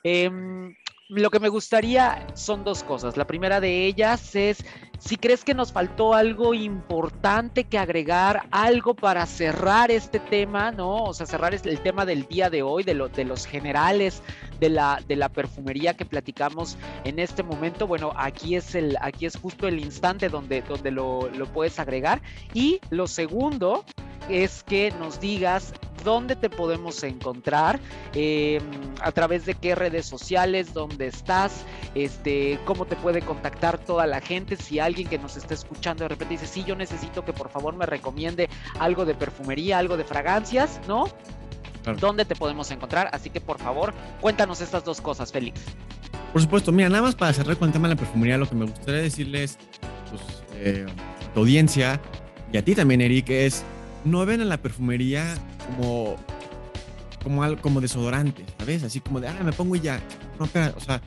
Em, 0.04 0.74
lo 1.08 1.30
que 1.30 1.40
me 1.40 1.48
gustaría 1.48 2.26
son 2.34 2.64
dos 2.64 2.82
cosas. 2.82 3.16
La 3.16 3.26
primera 3.26 3.60
de 3.60 3.86
ellas 3.86 4.34
es 4.34 4.64
si 4.98 5.16
crees 5.16 5.44
que 5.44 5.52
nos 5.52 5.72
faltó 5.72 6.14
algo 6.14 6.54
importante 6.54 7.64
que 7.64 7.76
agregar, 7.76 8.46
algo 8.50 8.94
para 8.94 9.26
cerrar 9.26 9.90
este 9.90 10.20
tema, 10.20 10.70
¿no? 10.70 11.04
O 11.04 11.12
sea, 11.12 11.26
cerrar 11.26 11.54
el 11.54 11.80
tema 11.80 12.06
del 12.06 12.26
día 12.28 12.50
de 12.50 12.62
hoy, 12.62 12.84
de, 12.84 12.94
de 13.14 13.24
los 13.24 13.46
generales 13.46 14.22
de 14.60 14.68
la, 14.70 15.28
perfumería 15.34 15.94
que 15.94 16.04
platicamos 16.04 16.76
en 17.04 17.18
este 17.18 17.42
momento. 17.42 17.86
Bueno, 17.86 18.12
aquí 18.16 18.54
es, 18.54 18.74
el, 18.74 18.96
aquí 19.00 19.26
es 19.26 19.36
justo 19.36 19.66
el 19.66 19.80
instante 19.80 20.28
donde, 20.28 20.62
donde 20.62 20.92
lo 20.92 21.28
puedes 21.52 21.78
agregar. 21.80 22.22
Y 22.54 22.80
lo 22.90 23.06
segundo 23.08 23.84
es 24.28 24.62
que 24.62 24.92
nos 25.00 25.20
digas 25.20 25.74
dónde 26.02 26.36
te 26.36 26.50
podemos 26.50 27.02
encontrar, 27.02 27.80
em, 28.14 28.62
a 29.00 29.12
través 29.12 29.46
de 29.46 29.54
qué 29.54 29.74
redes 29.74 30.06
sociales, 30.06 30.74
dónde 30.74 31.06
estás, 31.06 31.64
este, 31.94 32.58
cómo 32.64 32.84
te 32.84 32.96
puede 32.96 33.22
contactar 33.22 33.78
toda 33.78 34.06
la 34.06 34.20
gente, 34.20 34.56
si 34.56 34.78
alguien 34.78 35.08
que 35.08 35.18
nos 35.18 35.36
está 35.36 35.54
escuchando 35.54 36.04
de 36.04 36.08
repente 36.08 36.34
dice, 36.34 36.46
sí, 36.46 36.64
yo 36.64 36.76
necesito 36.76 37.24
que 37.24 37.32
por 37.32 37.50
favor 37.50 37.74
me 37.74 37.86
recomiende 37.86 38.48
algo 38.78 39.04
de 39.04 39.14
perfumería, 39.14 39.78
algo 39.78 39.96
de 39.96 40.04
fragancias, 40.04 40.80
¿no? 40.88 41.06
¿Dónde 41.98 42.24
te 42.24 42.36
podemos 42.36 42.70
encontrar? 42.70 43.10
Así 43.12 43.30
que 43.30 43.40
por 43.40 43.58
favor, 43.58 43.92
cuéntanos 44.20 44.60
estas 44.60 44.84
dos 44.84 45.00
cosas, 45.00 45.32
Félix. 45.32 45.60
Por 46.32 46.40
supuesto, 46.40 46.72
mira, 46.72 46.88
nada 46.88 47.02
más 47.02 47.14
para 47.14 47.32
cerrar 47.32 47.56
con 47.56 47.68
el 47.68 47.72
tema 47.72 47.88
de 47.88 47.94
la 47.94 47.98
perfumería, 47.98 48.38
lo 48.38 48.48
que 48.48 48.54
me 48.54 48.66
gustaría 48.66 49.02
decirles 49.02 49.58
pues, 50.08 50.22
eh, 50.54 50.86
a 50.86 51.34
tu 51.34 51.40
audiencia 51.40 52.00
y 52.52 52.56
a 52.56 52.64
ti 52.64 52.74
también, 52.74 53.00
Eric, 53.00 53.30
es 53.30 53.64
no 54.04 54.24
ven 54.26 54.40
a 54.40 54.44
la 54.44 54.58
perfumería 54.58 55.34
como 55.62 56.16
como 57.22 57.42
algo 57.42 57.60
como 57.62 57.80
desodorante, 57.80 58.44
¿sabes? 58.58 58.82
Así 58.82 59.00
como 59.00 59.20
de, 59.20 59.28
ah, 59.28 59.40
me 59.44 59.52
pongo 59.52 59.76
y 59.76 59.80
ya. 59.80 60.00
No, 60.38 60.44
espera, 60.44 60.74
o 60.76 60.80
sea, 60.80 61.00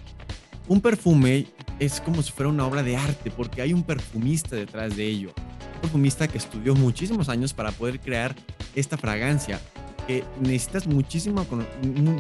un 0.68 0.82
perfume 0.82 1.47
es 1.80 1.99
como 2.01 2.22
si 2.22 2.32
fuera 2.32 2.49
una 2.49 2.66
obra 2.66 2.84
de 2.84 2.95
arte 2.95 3.32
porque 3.32 3.62
hay 3.62 3.74
un 3.74 3.84
perfumista 3.84 4.56
detrás 4.56 4.95
de 4.95 5.06
ello. 5.06 5.34
Un 5.76 5.82
perfumista 5.82 6.28
que 6.28 6.38
estudió 6.38 6.74
muchísimos 6.74 7.30
años 7.30 7.53
para 7.53 7.72
poder 7.72 7.99
crear 7.99 8.36
esta 8.76 8.97
fragancia. 8.97 9.60
Que 10.08 10.24
necesitas 10.39 10.88
muchísimo, 10.88 11.45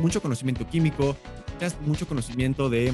mucho 0.01 0.21
conocimiento 0.21 0.67
químico, 0.67 1.15
necesitas 1.59 1.87
mucho 1.87 2.07
conocimiento 2.07 2.69
de, 2.69 2.93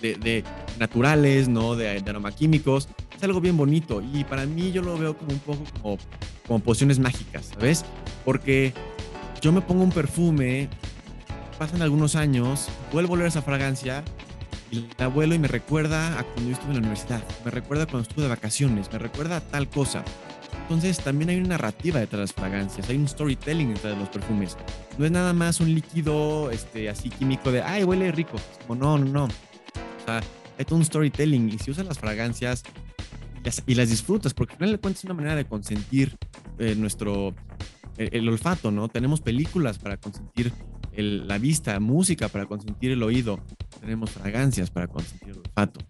de, 0.00 0.44
naturales, 0.78 1.48
¿no? 1.48 1.74
De, 1.74 2.00
de 2.00 2.10
aromaquímicos. 2.10 2.88
Es 3.22 3.26
algo 3.26 3.40
bien 3.40 3.56
bonito 3.56 4.02
y 4.12 4.24
para 4.24 4.46
mí 4.46 4.72
yo 4.72 4.82
lo 4.82 4.98
veo 4.98 5.16
como 5.16 5.30
un 5.30 5.38
poco 5.38 5.62
como 5.80 5.96
como 6.48 6.58
pociones 6.58 6.98
mágicas, 6.98 7.52
¿sabes? 7.54 7.84
Porque 8.24 8.74
yo 9.40 9.52
me 9.52 9.60
pongo 9.60 9.84
un 9.84 9.92
perfume, 9.92 10.68
pasan 11.56 11.82
algunos 11.82 12.16
años, 12.16 12.66
vuelvo 12.92 13.12
a 13.12 13.14
oler 13.18 13.28
esa 13.28 13.40
fragancia 13.40 14.02
y 14.72 14.86
la 14.98 15.06
vuelo 15.06 15.36
y 15.36 15.38
me 15.38 15.46
recuerda 15.46 16.18
a 16.18 16.24
cuando 16.24 16.50
yo 16.50 16.56
estuve 16.56 16.70
en 16.70 16.74
la 16.74 16.80
universidad, 16.80 17.22
me 17.44 17.52
recuerda 17.52 17.86
cuando 17.86 18.08
estuve 18.08 18.24
de 18.24 18.28
vacaciones, 18.28 18.92
me 18.92 18.98
recuerda 18.98 19.36
a 19.36 19.40
tal 19.40 19.70
cosa. 19.70 20.02
Entonces 20.62 20.98
también 20.98 21.30
hay 21.30 21.36
una 21.36 21.50
narrativa 21.50 22.00
detrás 22.00 22.18
de 22.18 22.22
las 22.22 22.32
fragancias, 22.32 22.88
hay 22.88 22.96
un 22.96 23.06
storytelling 23.06 23.74
detrás 23.74 23.94
de 23.94 24.00
los 24.00 24.08
perfumes. 24.08 24.56
No 24.98 25.04
es 25.04 25.12
nada 25.12 25.32
más 25.32 25.60
un 25.60 25.72
líquido 25.72 26.50
este, 26.50 26.88
así 26.88 27.08
químico 27.08 27.52
de, 27.52 27.62
ay, 27.62 27.84
huele 27.84 28.10
rico. 28.10 28.36
como, 28.66 28.80
no, 28.80 28.98
no, 28.98 29.04
no. 29.12 29.24
O 29.26 30.04
sea, 30.06 30.20
hay 30.58 30.64
todo 30.64 30.74
un 30.74 30.84
storytelling 30.84 31.50
y 31.50 31.58
si 31.60 31.70
usas 31.70 31.86
las 31.86 32.00
fragancias 32.00 32.64
y 33.66 33.74
las 33.74 33.90
disfrutas, 33.90 34.34
porque 34.34 34.52
al 34.52 34.58
final 34.58 34.72
de 34.72 34.78
cuentas 34.78 35.00
es 35.00 35.04
una 35.04 35.14
manera 35.14 35.36
de 35.36 35.44
consentir 35.44 36.16
eh, 36.58 36.74
nuestro, 36.76 37.34
el, 37.96 38.28
olfato, 38.28 38.70
¿no? 38.70 38.88
Tenemos 38.88 39.20
películas 39.20 39.78
para 39.78 39.96
consentir 39.96 40.52
la 40.94 41.38
vista, 41.38 41.78
música 41.80 42.28
para 42.28 42.46
consentir 42.46 42.90
el 42.90 43.02
oído, 43.02 43.40
tenemos 43.80 44.10
fragancias 44.10 44.70
para 44.70 44.88
consentir 44.88 45.30
el 45.30 45.38
olfato, 45.38 45.80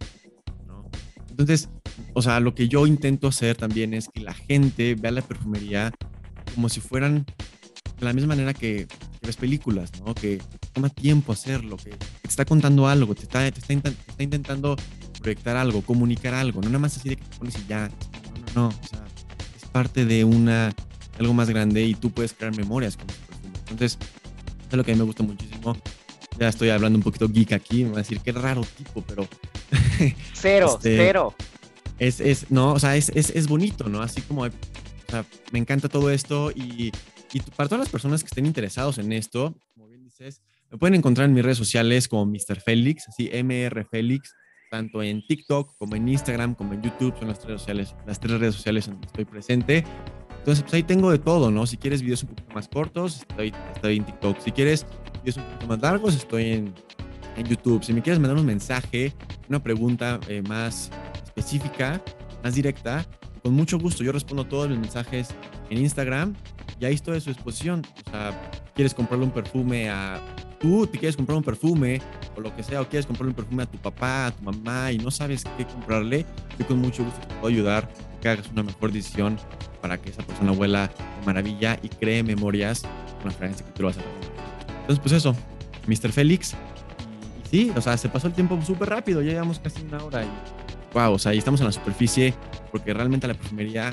¿no? 0.66 0.88
Entonces, 1.28 1.68
o 2.14 2.22
sea, 2.22 2.40
lo 2.40 2.54
que 2.54 2.68
yo 2.68 2.86
intento 2.86 3.28
hacer 3.28 3.56
también 3.56 3.94
es 3.94 4.08
que 4.08 4.20
la 4.20 4.34
gente 4.34 4.94
vea 4.94 5.10
la 5.10 5.22
perfumería 5.22 5.92
como 6.54 6.68
si 6.68 6.80
fueran 6.80 7.24
de 7.98 8.04
la 8.04 8.12
misma 8.12 8.28
manera 8.28 8.54
que, 8.54 8.86
ves 9.22 9.36
películas, 9.36 9.90
¿no? 10.04 10.14
Que 10.14 10.40
toma 10.72 10.88
tiempo 10.88 11.32
hacerlo, 11.32 11.76
que 11.76 11.90
te 11.90 12.28
está 12.28 12.44
contando 12.44 12.88
algo, 12.88 13.14
te 13.14 13.22
está, 13.22 13.50
te 13.50 13.60
está, 13.60 13.72
está 13.88 14.22
intentando 14.22 14.76
proyectar 15.22 15.56
algo, 15.56 15.82
comunicar 15.82 16.34
algo, 16.34 16.60
no 16.60 16.68
nada 16.68 16.80
más 16.80 16.96
así 16.96 17.08
de 17.08 17.16
que 17.16 17.24
te 17.24 17.36
pones 17.38 17.56
y 17.58 17.66
ya. 17.66 17.88
No, 17.88 18.32
no, 18.54 18.62
no. 18.62 18.68
O 18.68 18.88
sea, 18.88 19.04
es 19.56 19.64
parte 19.70 20.04
de 20.04 20.24
una 20.24 20.74
algo 21.18 21.34
más 21.34 21.48
grande 21.48 21.84
y 21.84 21.94
tú 21.94 22.10
puedes 22.10 22.32
crear 22.32 22.54
memorias 22.56 22.96
con 22.96 23.06
perfume. 23.06 23.58
Entonces, 23.70 23.98
es 24.70 24.76
lo 24.76 24.84
que 24.84 24.92
a 24.92 24.94
mí 24.94 24.98
me 24.98 25.04
gusta 25.04 25.22
muchísimo 25.22 25.76
ya 26.38 26.48
estoy 26.48 26.70
hablando 26.70 26.98
un 26.98 27.02
poquito 27.02 27.28
geek 27.28 27.52
aquí, 27.52 27.84
me 27.84 27.90
va 27.90 27.96
a 27.96 28.02
decir 28.02 28.20
qué 28.20 28.32
raro 28.32 28.62
tipo, 28.76 29.02
pero... 29.02 29.28
Cero, 30.32 30.74
Este, 30.74 30.96
cero. 30.96 31.34
es, 31.98 32.20
es, 32.20 32.50
no, 32.50 32.72
o 32.72 32.78
sea, 32.78 32.96
es, 32.96 33.10
es, 33.14 33.30
es 33.30 33.46
bonito, 33.46 33.88
¿no? 33.88 34.02
Así 34.02 34.20
como, 34.22 34.42
o 34.42 34.50
sea, 35.08 35.24
me 35.50 35.58
encanta 35.58 35.88
todo 35.88 36.10
esto 36.10 36.50
y, 36.50 36.92
y 37.32 37.40
para 37.56 37.68
todas 37.68 37.80
las 37.80 37.88
personas 37.88 38.22
que 38.22 38.26
estén 38.26 38.46
interesados 38.46 38.98
en 38.98 39.12
esto, 39.12 39.54
como 39.74 39.88
bien 39.88 40.02
dices, 40.02 40.42
me 40.70 40.78
pueden 40.78 40.94
encontrar 40.94 41.28
en 41.28 41.34
mis 41.34 41.44
redes 41.44 41.58
sociales 41.58 42.08
como 42.08 42.26
Mr. 42.26 42.60
Félix, 42.60 43.08
así 43.08 43.30
MR 43.32 43.84
Félix, 43.84 44.34
tanto 44.72 45.02
en 45.02 45.24
TikTok 45.26 45.76
como 45.76 45.96
en 45.96 46.08
Instagram 46.08 46.54
como 46.54 46.72
en 46.72 46.80
YouTube, 46.80 47.14
son 47.18 47.28
las 47.28 47.38
tres, 47.38 47.60
sociales, 47.60 47.94
las 48.06 48.18
tres 48.18 48.40
redes 48.40 48.54
sociales 48.54 48.88
en 48.88 48.94
donde 48.94 49.06
estoy 49.06 49.26
presente. 49.26 49.84
Entonces, 50.38 50.62
pues 50.62 50.72
ahí 50.72 50.82
tengo 50.82 51.10
de 51.10 51.18
todo, 51.18 51.50
¿no? 51.50 51.66
Si 51.66 51.76
quieres 51.76 52.00
videos 52.00 52.22
un 52.22 52.30
poquito 52.30 52.54
más 52.54 52.68
cortos, 52.68 53.18
estoy, 53.18 53.52
estoy 53.74 53.98
en 53.98 54.04
TikTok. 54.06 54.40
Si 54.40 54.50
quieres 54.50 54.86
videos 55.22 55.36
un 55.36 55.44
poquito 55.44 55.66
más 55.66 55.82
largos, 55.82 56.16
estoy 56.16 56.52
en, 56.52 56.74
en 57.36 57.46
YouTube. 57.46 57.84
Si 57.84 57.92
me 57.92 58.00
quieres 58.00 58.18
mandar 58.18 58.38
un 58.38 58.46
mensaje, 58.46 59.12
una 59.46 59.62
pregunta 59.62 60.18
eh, 60.26 60.40
más 60.48 60.90
específica, 61.22 62.02
más 62.42 62.54
directa, 62.54 63.06
con 63.42 63.52
mucho 63.52 63.78
gusto. 63.78 64.02
Yo 64.02 64.10
respondo 64.10 64.46
todos 64.46 64.70
los 64.70 64.78
mensajes 64.78 65.28
en 65.68 65.78
Instagram 65.78 66.34
y 66.80 66.86
ahí 66.86 66.94
estoy 66.94 67.18
a 67.18 67.20
su 67.20 67.28
disposición. 67.28 67.82
O 68.06 68.10
sea, 68.10 68.50
quieres 68.74 68.94
comprarle 68.94 69.26
un 69.26 69.32
perfume 69.32 69.90
a 69.90 70.18
tú, 70.62 70.86
te 70.86 70.98
quieres 70.98 71.16
comprar 71.16 71.36
un 71.36 71.44
perfume 71.44 72.00
o 72.36 72.40
lo 72.40 72.54
que 72.54 72.62
sea, 72.62 72.80
o 72.80 72.88
quieres 72.88 73.04
comprarle 73.04 73.30
un 73.30 73.36
perfume 73.36 73.64
a 73.64 73.66
tu 73.66 73.76
papá, 73.78 74.26
a 74.26 74.30
tu 74.30 74.42
mamá 74.42 74.92
y 74.92 74.98
no 74.98 75.10
sabes 75.10 75.44
qué 75.58 75.66
comprarle, 75.66 76.24
yo 76.58 76.66
con 76.66 76.78
mucho 76.78 77.04
gusto 77.04 77.20
te 77.20 77.34
puedo 77.34 77.48
ayudar 77.48 77.90
a 78.16 78.20
que 78.20 78.28
hagas 78.28 78.48
una 78.50 78.62
mejor 78.62 78.92
decisión 78.92 79.38
para 79.82 79.98
que 79.98 80.10
esa 80.10 80.22
persona 80.22 80.52
huela 80.52 80.86
de 80.86 81.26
maravilla 81.26 81.78
y 81.82 81.88
cree 81.88 82.22
memorias 82.22 82.82
con 83.20 83.30
la 83.30 83.32
fragancia 83.32 83.66
que 83.66 83.72
tú 83.72 83.82
le 83.82 83.88
vas 83.88 83.98
a 83.98 84.00
dar. 84.00 84.10
Entonces, 84.80 84.98
pues 85.00 85.12
eso, 85.12 85.36
Mr. 85.86 86.12
Félix. 86.12 86.54
Y, 87.50 87.58
y 87.58 87.64
sí, 87.64 87.72
o 87.76 87.80
sea, 87.80 87.96
se 87.96 88.08
pasó 88.08 88.28
el 88.28 88.32
tiempo 88.32 88.58
súper 88.62 88.88
rápido, 88.88 89.20
ya 89.20 89.32
llevamos 89.32 89.58
casi 89.58 89.82
una 89.82 90.02
hora 90.04 90.24
y 90.24 90.28
wow, 90.94 91.12
o 91.12 91.18
sea, 91.18 91.34
y 91.34 91.38
estamos 91.38 91.60
en 91.60 91.66
la 91.66 91.72
superficie 91.72 92.34
porque 92.70 92.94
realmente 92.94 93.26
la 93.26 93.34
perfumería, 93.34 93.92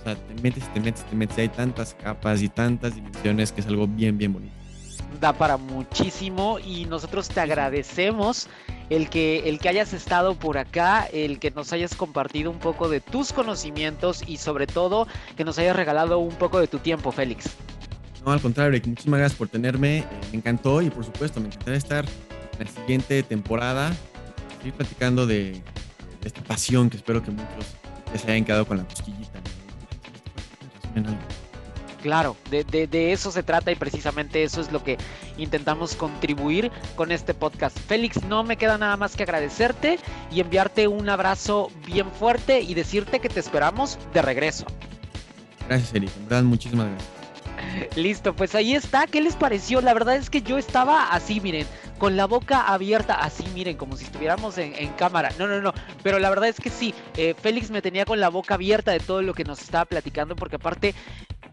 o 0.00 0.04
sea, 0.04 0.14
te 0.16 0.42
metes, 0.42 0.72
te 0.72 0.80
metes, 0.80 1.04
te 1.04 1.16
metes, 1.16 1.38
y 1.38 1.40
hay 1.42 1.48
tantas 1.48 1.94
capas 1.94 2.42
y 2.42 2.48
tantas 2.48 2.94
dimensiones 2.94 3.52
que 3.52 3.60
es 3.60 3.66
algo 3.66 3.86
bien, 3.86 4.16
bien 4.18 4.32
bonito. 4.32 4.65
Da 5.20 5.32
para 5.32 5.56
muchísimo 5.56 6.58
y 6.58 6.84
nosotros 6.84 7.28
te 7.28 7.40
agradecemos 7.40 8.48
el 8.90 9.08
que, 9.08 9.48
el 9.48 9.58
que 9.58 9.68
hayas 9.68 9.92
estado 9.92 10.34
por 10.34 10.58
acá, 10.58 11.08
el 11.12 11.38
que 11.38 11.50
nos 11.50 11.72
hayas 11.72 11.94
compartido 11.94 12.50
un 12.50 12.58
poco 12.58 12.88
de 12.88 13.00
tus 13.00 13.32
conocimientos 13.32 14.22
y 14.26 14.36
sobre 14.36 14.66
todo 14.66 15.08
que 15.36 15.44
nos 15.44 15.58
hayas 15.58 15.74
regalado 15.74 16.18
un 16.18 16.34
poco 16.34 16.60
de 16.60 16.68
tu 16.68 16.78
tiempo, 16.78 17.12
Félix. 17.12 17.50
No, 18.24 18.32
al 18.32 18.40
contrario, 18.40 18.72
Eric, 18.72 18.86
muchísimas 18.86 19.18
gracias 19.18 19.38
por 19.38 19.48
tenerme. 19.48 20.04
me 20.30 20.38
encantó 20.38 20.82
y 20.82 20.90
por 20.90 21.04
supuesto, 21.04 21.40
me 21.40 21.46
encantaría 21.46 21.78
estar 21.78 22.04
en 22.58 22.66
la 22.66 22.70
siguiente 22.70 23.22
temporada, 23.22 23.94
seguir 24.58 24.74
platicando 24.74 25.26
de, 25.26 25.62
esta 26.24 26.42
pasión 26.42 26.90
que 26.90 26.96
espero 26.96 27.22
que 27.22 27.30
muchos 27.30 27.76
ya 28.12 28.18
se 28.18 28.30
hayan 28.32 28.44
quedado 28.44 28.66
con 28.66 28.78
la 28.78 28.84
cosquillita. 28.84 29.40
¿no? 30.96 31.45
Claro, 32.06 32.36
de, 32.50 32.62
de, 32.62 32.86
de, 32.86 33.12
eso 33.12 33.32
se 33.32 33.42
trata 33.42 33.72
y 33.72 33.74
precisamente 33.74 34.44
eso 34.44 34.60
es 34.60 34.70
lo 34.70 34.84
que 34.84 34.96
intentamos 35.38 35.96
contribuir 35.96 36.70
con 36.94 37.10
este 37.10 37.34
podcast. 37.34 37.76
Félix, 37.76 38.22
no 38.26 38.44
me 38.44 38.56
queda 38.56 38.78
nada 38.78 38.96
más 38.96 39.16
que 39.16 39.24
agradecerte 39.24 39.98
y 40.30 40.38
enviarte 40.38 40.86
un 40.86 41.08
abrazo 41.08 41.68
bien 41.84 42.08
fuerte 42.12 42.60
y 42.60 42.74
decirte 42.74 43.18
que 43.18 43.28
te 43.28 43.40
esperamos 43.40 43.98
de 44.14 44.22
regreso. 44.22 44.66
Gracias, 45.66 45.94
Eric. 45.94 46.10
En 46.16 46.28
verdad, 46.28 46.44
muchísimas 46.44 46.86
gracias. 46.86 47.16
Listo, 47.96 48.36
pues 48.36 48.54
ahí 48.54 48.74
está. 48.74 49.08
¿Qué 49.08 49.20
les 49.20 49.34
pareció? 49.34 49.80
La 49.80 49.92
verdad 49.92 50.14
es 50.14 50.30
que 50.30 50.42
yo 50.42 50.58
estaba 50.58 51.12
así, 51.12 51.40
miren, 51.40 51.66
con 51.98 52.16
la 52.16 52.26
boca 52.26 52.60
abierta, 52.62 53.14
así, 53.14 53.44
miren, 53.54 53.76
como 53.76 53.96
si 53.96 54.04
estuviéramos 54.04 54.58
en, 54.58 54.74
en 54.76 54.92
cámara. 54.92 55.30
No, 55.38 55.46
no, 55.46 55.60
no. 55.60 55.72
Pero 56.02 56.18
la 56.18 56.30
verdad 56.30 56.48
es 56.48 56.60
que 56.60 56.70
sí, 56.70 56.94
eh, 57.16 57.34
Félix 57.40 57.70
me 57.70 57.82
tenía 57.82 58.04
con 58.04 58.20
la 58.20 58.28
boca 58.28 58.54
abierta 58.54 58.92
de 58.92 59.00
todo 59.00 59.22
lo 59.22 59.34
que 59.34 59.44
nos 59.44 59.60
estaba 59.60 59.84
platicando, 59.86 60.36
porque 60.36 60.56
aparte 60.56 60.94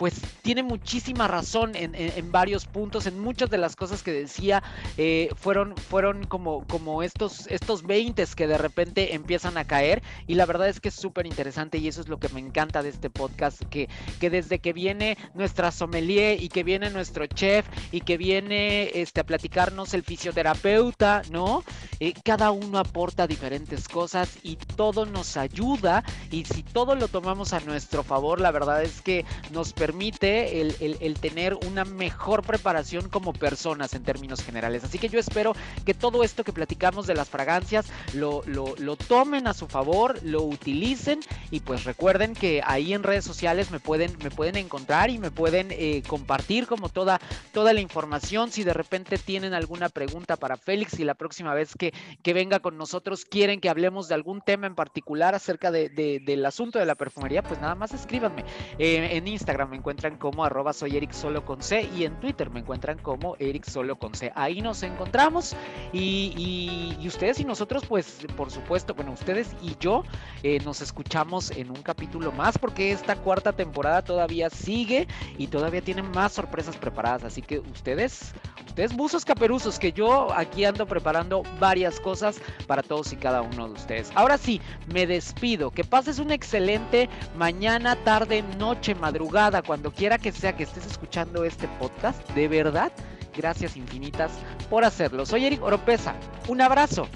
pues 0.03 0.19
tiene 0.41 0.63
muchísima 0.63 1.29
razón 1.29 1.77
en, 1.77 1.95
en, 1.95 2.29
varios 2.29 2.65
puntos, 2.65 3.05
en 3.05 3.17
muchas 3.21 3.49
de 3.49 3.57
las 3.57 3.77
cosas 3.77 4.03
que 4.03 4.11
decía, 4.11 4.61
eh, 4.97 5.29
fueron, 5.37 5.77
fueron 5.77 6.25
como, 6.25 6.67
como 6.67 7.03
estos, 7.03 7.47
estos 7.47 7.83
20 7.83 8.25
que 8.35 8.45
de 8.45 8.57
repente 8.57 9.15
empiezan 9.15 9.57
a 9.57 9.63
caer 9.63 10.03
y 10.27 10.35
la 10.35 10.45
verdad 10.45 10.67
es 10.67 10.81
que 10.81 10.89
es 10.89 10.95
súper 10.95 11.25
interesante 11.25 11.77
y 11.77 11.87
eso 11.87 12.01
es 12.01 12.09
lo 12.09 12.19
que 12.19 12.27
me 12.27 12.41
encanta 12.41 12.83
de 12.83 12.89
este 12.89 13.09
podcast, 13.09 13.63
que, 13.69 13.87
que 14.19 14.29
desde 14.29 14.59
que 14.59 14.73
viene 14.73 15.17
nuestra 15.35 15.71
sommelier 15.71 16.43
y 16.43 16.49
que 16.49 16.65
viene 16.65 16.89
nuestro 16.89 17.25
chef 17.25 17.65
y 17.93 18.01
que 18.01 18.17
viene 18.17 18.91
este, 18.99 19.21
a 19.21 19.23
platicarnos 19.23 19.93
el 19.93 20.03
fisioterapeuta, 20.03 21.21
¿no? 21.31 21.63
Eh, 22.01 22.13
cada 22.25 22.51
uno 22.51 22.77
aporta 22.77 23.25
diferentes 23.25 23.87
cosas 23.87 24.37
y 24.43 24.57
todo 24.57 25.05
nos 25.05 25.37
ayuda 25.37 26.03
y 26.29 26.43
si 26.43 26.61
todo 26.61 26.93
lo 26.95 27.07
tomamos 27.07 27.53
a 27.53 27.61
nuestro 27.61 28.03
favor, 28.03 28.41
la 28.41 28.51
verdad 28.51 28.83
es 28.83 29.01
que 29.01 29.23
nos 29.53 29.71
permite 29.71 29.92
el, 30.01 30.75
el, 30.79 30.97
el, 30.99 31.19
tener 31.19 31.55
una 31.67 31.85
mejor 31.85 32.43
preparación 32.43 33.09
como 33.09 33.33
personas 33.33 33.93
en 33.93 34.03
términos 34.03 34.43
generales. 34.43 34.83
Así 34.83 34.97
que 34.99 35.09
yo 35.09 35.19
espero 35.19 35.53
que 35.85 35.93
todo 35.93 36.23
esto 36.23 36.43
que 36.43 36.51
platicamos 36.51 37.07
de 37.07 37.15
las 37.15 37.29
fragancias 37.29 37.85
lo, 38.13 38.43
lo, 38.45 38.75
lo 38.77 38.95
tomen 38.95 39.47
a 39.47 39.53
su 39.53 39.67
favor, 39.67 40.19
lo 40.23 40.43
utilicen 40.43 41.19
y 41.51 41.61
pues 41.61 41.83
recuerden 41.83 42.33
que 42.33 42.61
ahí 42.65 42.93
en 42.93 43.03
redes 43.03 43.25
sociales 43.25 43.71
me 43.71 43.79
pueden, 43.79 44.15
me 44.23 44.31
pueden 44.31 44.55
encontrar 44.55 45.09
y 45.09 45.19
me 45.19 45.31
pueden 45.31 45.67
eh, 45.71 46.03
compartir 46.07 46.67
como 46.67 46.89
toda, 46.89 47.19
toda 47.51 47.73
la 47.73 47.81
información. 47.81 48.51
Si 48.51 48.63
de 48.63 48.73
repente 48.73 49.17
tienen 49.17 49.53
alguna 49.53 49.89
pregunta 49.89 50.35
para 50.35 50.57
Félix 50.57 50.99
y 50.99 51.03
la 51.03 51.13
próxima 51.13 51.53
vez 51.53 51.73
que, 51.77 51.93
que 52.21 52.33
venga 52.33 52.59
con 52.59 52.77
nosotros 52.77 53.25
quieren 53.25 53.59
que 53.59 53.69
hablemos 53.69 54.07
de 54.07 54.15
algún 54.15 54.41
tema 54.41 54.67
en 54.67 54.75
particular 54.75 55.35
acerca 55.35 55.71
de, 55.71 55.89
del 55.89 56.45
asunto 56.45 56.79
de 56.79 56.85
la 56.85 56.95
perfumería, 56.95 57.43
pues 57.43 57.59
nada 57.61 57.75
más 57.75 57.93
escríbanme 57.93 58.43
eh, 58.77 59.09
en 59.11 59.27
Instagram 59.27 59.72
me 59.73 59.77
encuentran 59.77 60.17
como 60.17 60.45
arroba 60.45 60.71
soy 60.71 60.97
Eric 60.97 61.13
Solo 61.13 61.43
con 61.43 61.63
C 61.63 61.89
y 61.97 62.05
en 62.05 62.19
Twitter 62.19 62.51
me 62.51 62.59
encuentran 62.59 62.99
como 62.99 63.35
Eric 63.39 63.67
Solo 63.67 63.95
con 63.95 64.13
C. 64.13 64.31
Ahí 64.35 64.61
nos 64.61 64.83
encontramos 64.83 65.55
y, 65.91 66.95
ustedes 67.07 67.39
y 67.39 67.43
nosotros, 67.43 67.83
pues 67.87 68.19
por 68.37 68.51
supuesto, 68.51 68.93
bueno, 68.93 69.13
ustedes 69.13 69.55
y 69.63 69.75
yo 69.79 70.03
eh, 70.43 70.59
nos 70.63 70.81
escuchamos 70.81 71.49
en 71.49 71.71
un 71.71 71.81
capítulo 71.81 72.31
más 72.31 72.59
porque 72.59 72.91
esta 72.91 73.15
cuarta 73.15 73.51
temporada 73.51 74.03
todavía 74.03 74.51
sigue 74.51 75.07
y 75.39 75.47
todavía 75.47 75.81
tienen 75.81 76.11
más 76.11 76.33
sorpresas 76.33 76.77
preparadas. 76.77 77.23
Así 77.23 77.41
que 77.41 77.57
ustedes, 77.57 78.35
ustedes 78.67 78.95
buzos 78.95 79.25
caperuzos, 79.25 79.79
que 79.79 79.91
yo 79.91 80.31
aquí 80.33 80.65
ando 80.65 80.85
preparando 80.85 81.41
varias 81.59 81.99
cosas 81.99 82.39
para 82.67 82.83
todos 82.83 83.11
y 83.11 83.15
cada 83.15 83.41
uno 83.41 83.69
de 83.69 83.73
ustedes. 83.73 84.11
Ahora 84.13 84.37
sí, 84.37 84.61
me 84.93 85.07
despido. 85.07 85.71
Que 85.71 85.83
pases 85.83 86.19
una 86.19 86.35
excelente 86.35 87.09
mañana, 87.35 87.95
tarde, 87.95 88.43
noche, 88.59 88.93
madrugada 88.93 89.62
cuando 89.65 89.91
quiera 89.91 90.17
que 90.17 90.31
sea 90.31 90.55
que 90.55 90.63
estés 90.63 90.85
escuchando 90.85 91.43
este 91.45 91.67
podcast, 91.79 92.27
de 92.31 92.47
verdad, 92.47 92.91
gracias 93.35 93.75
infinitas 93.75 94.31
por 94.69 94.85
hacerlo. 94.85 95.25
Soy 95.25 95.45
Eric 95.45 95.63
Oropesa. 95.63 96.15
Un 96.47 96.61
abrazo. 96.61 97.07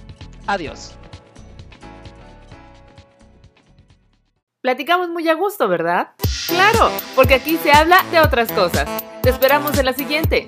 Adiós. 0.47 0.95
Platicamos 4.61 5.09
muy 5.09 5.27
a 5.29 5.33
gusto, 5.33 5.67
¿verdad? 5.67 6.09
Claro, 6.47 6.89
porque 7.15 7.35
aquí 7.35 7.57
se 7.57 7.71
habla 7.71 8.03
de 8.11 8.19
otras 8.19 8.51
cosas. 8.51 8.87
Te 9.21 9.29
esperamos 9.29 9.77
en 9.77 9.85
la 9.85 9.93
siguiente. 9.93 10.47